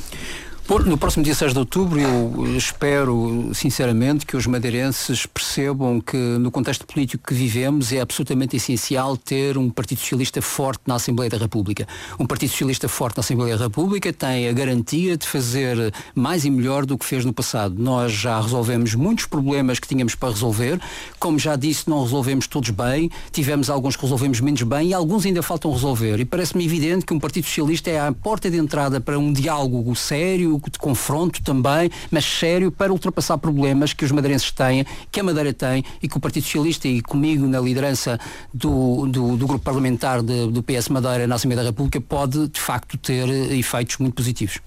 No 0.69 0.97
próximo 0.97 1.23
dia 1.23 1.33
6 1.33 1.53
de 1.53 1.59
outubro 1.59 1.97
eu 1.99 2.57
espero 2.57 3.51
sinceramente 3.53 4.25
que 4.25 4.35
os 4.35 4.45
madeirenses 4.45 5.25
percebam 5.25 6.01
que 6.01 6.17
no 6.17 6.51
contexto 6.51 6.85
político 6.85 7.25
que 7.25 7.33
vivemos 7.33 7.93
é 7.93 8.01
absolutamente 8.01 8.57
essencial 8.57 9.15
ter 9.15 9.57
um 9.57 9.69
Partido 9.69 9.99
Socialista 9.99 10.41
forte 10.41 10.81
na 10.85 10.95
Assembleia 10.95 11.29
da 11.29 11.37
República. 11.37 11.87
Um 12.19 12.25
Partido 12.25 12.49
Socialista 12.49 12.89
forte 12.89 13.17
na 13.17 13.21
Assembleia 13.21 13.57
da 13.57 13.63
República 13.63 14.11
tem 14.11 14.49
a 14.49 14.51
garantia 14.51 15.15
de 15.15 15.25
fazer 15.25 15.93
mais 16.13 16.43
e 16.43 16.49
melhor 16.49 16.85
do 16.85 16.97
que 16.97 17.05
fez 17.05 17.23
no 17.23 17.31
passado. 17.31 17.75
Nós 17.77 18.11
já 18.11 18.39
resolvemos 18.39 18.93
muitos 18.93 19.25
problemas 19.25 19.79
que 19.79 19.87
tínhamos 19.87 20.15
para 20.15 20.29
resolver. 20.29 20.81
Como 21.17 21.39
já 21.39 21.55
disse, 21.55 21.89
não 21.89 22.03
resolvemos 22.03 22.45
todos 22.45 22.71
bem. 22.71 23.09
Tivemos 23.31 23.69
alguns 23.69 23.95
que 23.95 24.01
resolvemos 24.03 24.41
menos 24.41 24.61
bem 24.63 24.89
e 24.89 24.93
alguns 24.93 25.25
ainda 25.25 25.41
faltam 25.41 25.71
resolver. 25.71 26.19
E 26.19 26.25
parece-me 26.25 26.65
evidente 26.65 27.05
que 27.05 27.13
um 27.13 27.19
Partido 27.19 27.45
Socialista 27.45 27.89
é 27.89 27.99
a 27.99 28.11
porta 28.11 28.51
de 28.51 28.57
entrada 28.57 28.99
para 28.99 29.17
um 29.17 29.31
diálogo 29.31 29.95
sério, 29.95 30.56
de 30.59 30.77
confronto 30.79 31.41
também, 31.43 31.89
mas 32.11 32.25
sério 32.25 32.71
para 32.71 32.91
ultrapassar 32.91 33.37
problemas 33.37 33.93
que 33.93 34.03
os 34.05 34.11
madeirenses 34.11 34.51
têm, 34.51 34.85
que 35.11 35.19
a 35.19 35.23
Madeira 35.23 35.53
tem 35.53 35.83
e 36.01 36.07
que 36.07 36.17
o 36.17 36.19
Partido 36.19 36.43
Socialista 36.43 36.87
e 36.87 37.01
comigo 37.01 37.47
na 37.47 37.59
liderança 37.59 38.19
do, 38.53 39.05
do, 39.07 39.37
do 39.37 39.47
grupo 39.47 39.63
parlamentar 39.63 40.21
de- 40.21 40.47
do 40.47 40.61
PS 40.63 40.89
Madeira 40.89 41.27
na 41.27 41.35
Assembleia 41.35 41.63
da 41.63 41.69
República 41.69 42.01
pode 42.01 42.47
de 42.47 42.59
facto 42.59 42.97
ter 42.97 43.27
eh, 43.29 43.55
efeitos 43.57 43.97
muito 43.97 44.15
positivos. 44.15 44.59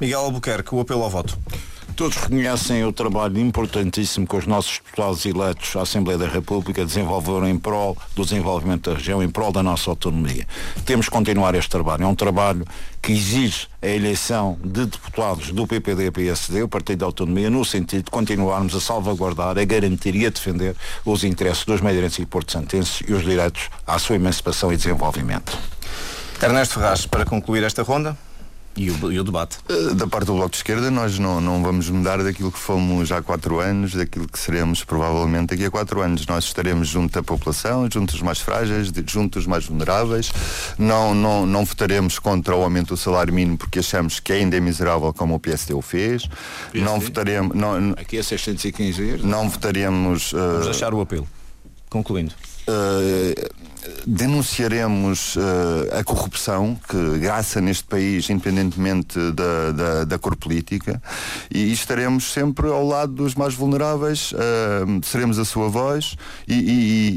Miguel 0.00 0.20
Albuquerque, 0.20 0.74
o 0.74 0.80
apelo 0.80 1.02
ao 1.02 1.10
voto. 1.10 1.36
Todos 1.96 2.18
reconhecem 2.18 2.84
o 2.84 2.92
trabalho 2.92 3.38
importantíssimo 3.38 4.26
que 4.26 4.36
os 4.36 4.46
nossos 4.46 4.80
deputados 4.84 5.24
eleitos 5.24 5.74
à 5.76 5.80
Assembleia 5.80 6.18
da 6.18 6.28
República 6.28 6.84
desenvolveram 6.84 7.48
em 7.48 7.58
prol 7.58 7.96
do 8.14 8.22
desenvolvimento 8.22 8.90
da 8.90 8.96
região, 8.98 9.22
em 9.22 9.30
prol 9.30 9.50
da 9.50 9.62
nossa 9.62 9.88
autonomia. 9.88 10.46
Temos 10.84 11.06
que 11.06 11.12
continuar 11.12 11.54
este 11.54 11.70
trabalho. 11.70 12.04
É 12.04 12.06
um 12.06 12.14
trabalho 12.14 12.66
que 13.00 13.12
exige 13.12 13.66
a 13.80 13.86
eleição 13.86 14.58
de 14.62 14.84
deputados 14.84 15.50
do 15.52 15.66
PPD 15.66 16.08
e 16.08 16.10
PSD, 16.10 16.62
o 16.64 16.68
Partido 16.68 16.98
da 16.98 17.06
Autonomia, 17.06 17.48
no 17.48 17.64
sentido 17.64 18.04
de 18.04 18.10
continuarmos 18.10 18.74
a 18.74 18.80
salvaguardar, 18.80 19.56
a 19.56 19.64
garantir 19.64 20.14
e 20.16 20.26
a 20.26 20.30
defender 20.30 20.76
os 21.02 21.24
interesses 21.24 21.64
dos 21.64 21.80
madeirenses 21.80 22.18
e 22.18 22.26
porto-santenses 22.26 23.02
e 23.08 23.14
os 23.14 23.24
direitos 23.24 23.70
à 23.86 23.98
sua 23.98 24.16
emancipação 24.16 24.70
e 24.70 24.76
desenvolvimento. 24.76 25.58
Ernesto 26.42 26.74
Ferraz, 26.74 27.06
para 27.06 27.24
concluir 27.24 27.62
esta 27.62 27.82
ronda 27.82 28.18
e 28.76 28.90
o, 28.90 29.12
e 29.12 29.18
o 29.18 29.24
debate. 29.24 29.58
Uh, 29.70 29.94
Da 29.94 30.06
parte 30.06 30.26
do 30.26 30.34
Bloco 30.34 30.50
de 30.50 30.56
Esquerda, 30.58 30.90
nós 30.90 31.18
não, 31.18 31.40
não 31.40 31.62
vamos 31.62 31.88
mudar 31.88 32.22
daquilo 32.22 32.52
que 32.52 32.58
fomos 32.58 33.10
há 33.10 33.22
quatro 33.22 33.58
anos, 33.60 33.94
daquilo 33.94 34.28
que 34.28 34.38
seremos 34.38 34.84
provavelmente 34.84 35.50
daqui 35.50 35.64
a 35.64 35.70
quatro 35.70 36.00
anos. 36.02 36.26
Nós 36.26 36.44
estaremos 36.44 36.88
junto 36.88 37.12
da 37.14 37.22
população, 37.22 37.88
junto 37.90 38.12
dos 38.12 38.22
mais 38.22 38.38
frágeis, 38.38 38.92
junto 39.06 39.38
dos 39.38 39.46
mais 39.46 39.64
vulneráveis. 39.66 40.30
Não, 40.78 41.14
não, 41.14 41.46
não 41.46 41.64
votaremos 41.64 42.18
contra 42.18 42.54
o 42.54 42.62
aumento 42.62 42.88
do 42.88 42.96
salário 42.96 43.32
mínimo 43.32 43.56
porque 43.56 43.78
achamos 43.78 44.20
que 44.20 44.32
ainda 44.32 44.56
é 44.56 44.60
miserável 44.60 45.12
como 45.12 45.34
o 45.34 45.40
PSD 45.40 45.72
o 45.74 45.80
fez. 45.82 46.28
Não 46.74 47.00
votaremos. 47.00 47.56
Não, 47.56 47.80
não- 47.80 47.92
Aqui 47.96 48.18
é 48.18 48.22
615 48.22 49.02
euros. 49.02 49.24
não 49.24 49.48
votaremos. 49.48 50.32
uh, 50.32 50.36
Vamos 50.36 50.64
deixar 50.66 50.92
o 50.92 51.00
apelo. 51.00 51.26
Concluindo. 51.88 52.32
Uh, 52.68 53.65
denunciaremos 54.06 55.36
uh, 55.36 55.40
a 55.98 56.04
corrupção 56.04 56.78
que 56.88 57.18
graça 57.18 57.60
neste 57.60 57.84
país, 57.84 58.28
independentemente 58.30 59.18
da, 59.32 59.72
da, 59.72 60.04
da 60.04 60.18
cor 60.18 60.36
política, 60.36 61.02
e 61.50 61.72
estaremos 61.72 62.32
sempre 62.32 62.66
ao 62.68 62.86
lado 62.86 63.12
dos 63.12 63.34
mais 63.34 63.54
vulneráveis, 63.54 64.32
uh, 64.32 64.36
seremos 65.04 65.38
a 65.38 65.44
sua 65.44 65.68
voz 65.68 66.16
e, 66.46 66.54
e- 66.54 67.10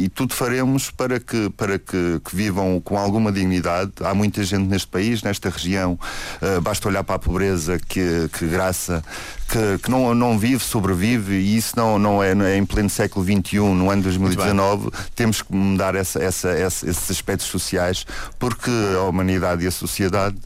e- 0.00 0.04
e 0.04 0.08
tudo 0.08 0.34
faremos 0.34 0.90
para 0.90 1.18
que, 1.20 1.50
para 1.50 1.78
que, 1.78 2.20
que 2.24 2.36
vivam 2.36 2.80
com 2.80 2.96
alguma 2.98 3.32
dignidade. 3.32 3.92
Há 4.02 4.14
muita 4.14 4.42
gente 4.44 4.66
neste 4.68 4.88
país, 4.88 5.22
nesta 5.22 5.48
região, 5.50 5.98
uh, 6.42 6.60
basta 6.60 6.88
olhar 6.88 7.04
para 7.04 7.16
a 7.16 7.18
pobreza 7.18 7.78
que, 7.78 8.28
que 8.32 8.46
graça, 8.46 9.02
que, 9.48 9.78
que 9.82 9.90
não, 9.90 10.14
não 10.14 10.38
vive, 10.38 10.62
sobrevive, 10.62 11.34
e 11.34 11.56
isso 11.56 11.74
não, 11.76 11.98
não, 11.98 12.22
é, 12.22 12.34
não 12.34 12.44
é 12.44 12.56
em 12.56 12.64
pleno 12.66 12.90
século 12.90 13.24
XXI, 13.24 13.58
no 13.58 13.90
ano 13.90 14.02
2019, 14.02 14.90
temos 15.14 15.42
que 15.42 15.54
mudar 15.54 15.94
essa, 15.94 16.22
essa, 16.22 16.48
essa- 16.50 16.88
esses 16.88 17.10
aspectos 17.10 17.46
sociais, 17.46 18.04
porque 18.38 18.70
a 18.96 19.02
humanidade 19.02 19.64
e 19.64 19.66
a 19.66 19.70
sociedade 19.70 20.36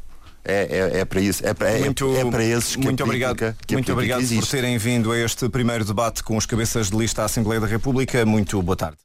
é, 0.44 0.90
é, 0.94 1.00
é 1.00 1.04
para 1.04 1.20
isso, 1.20 1.46
é 1.46 1.52
para, 1.52 1.70
é, 1.70 1.80
Muito, 1.80 2.16
é 2.16 2.24
para 2.30 2.44
esses 2.44 2.74
que 2.76 2.82
muito 2.82 3.02
obrigado, 3.04 3.36
que 3.66 3.74
muito 3.74 3.92
obrigado 3.92 4.26
por 4.26 4.46
terem 4.46 4.78
vindo 4.78 5.12
a 5.12 5.18
este 5.18 5.48
primeiro 5.48 5.84
debate 5.84 6.22
com 6.22 6.36
os 6.36 6.46
cabeças 6.46 6.90
de 6.90 6.96
lista 6.96 7.22
à 7.22 7.24
Assembleia 7.26 7.60
da 7.60 7.66
República. 7.66 8.24
Muito 8.24 8.60
boa 8.62 8.76
tarde. 8.76 8.96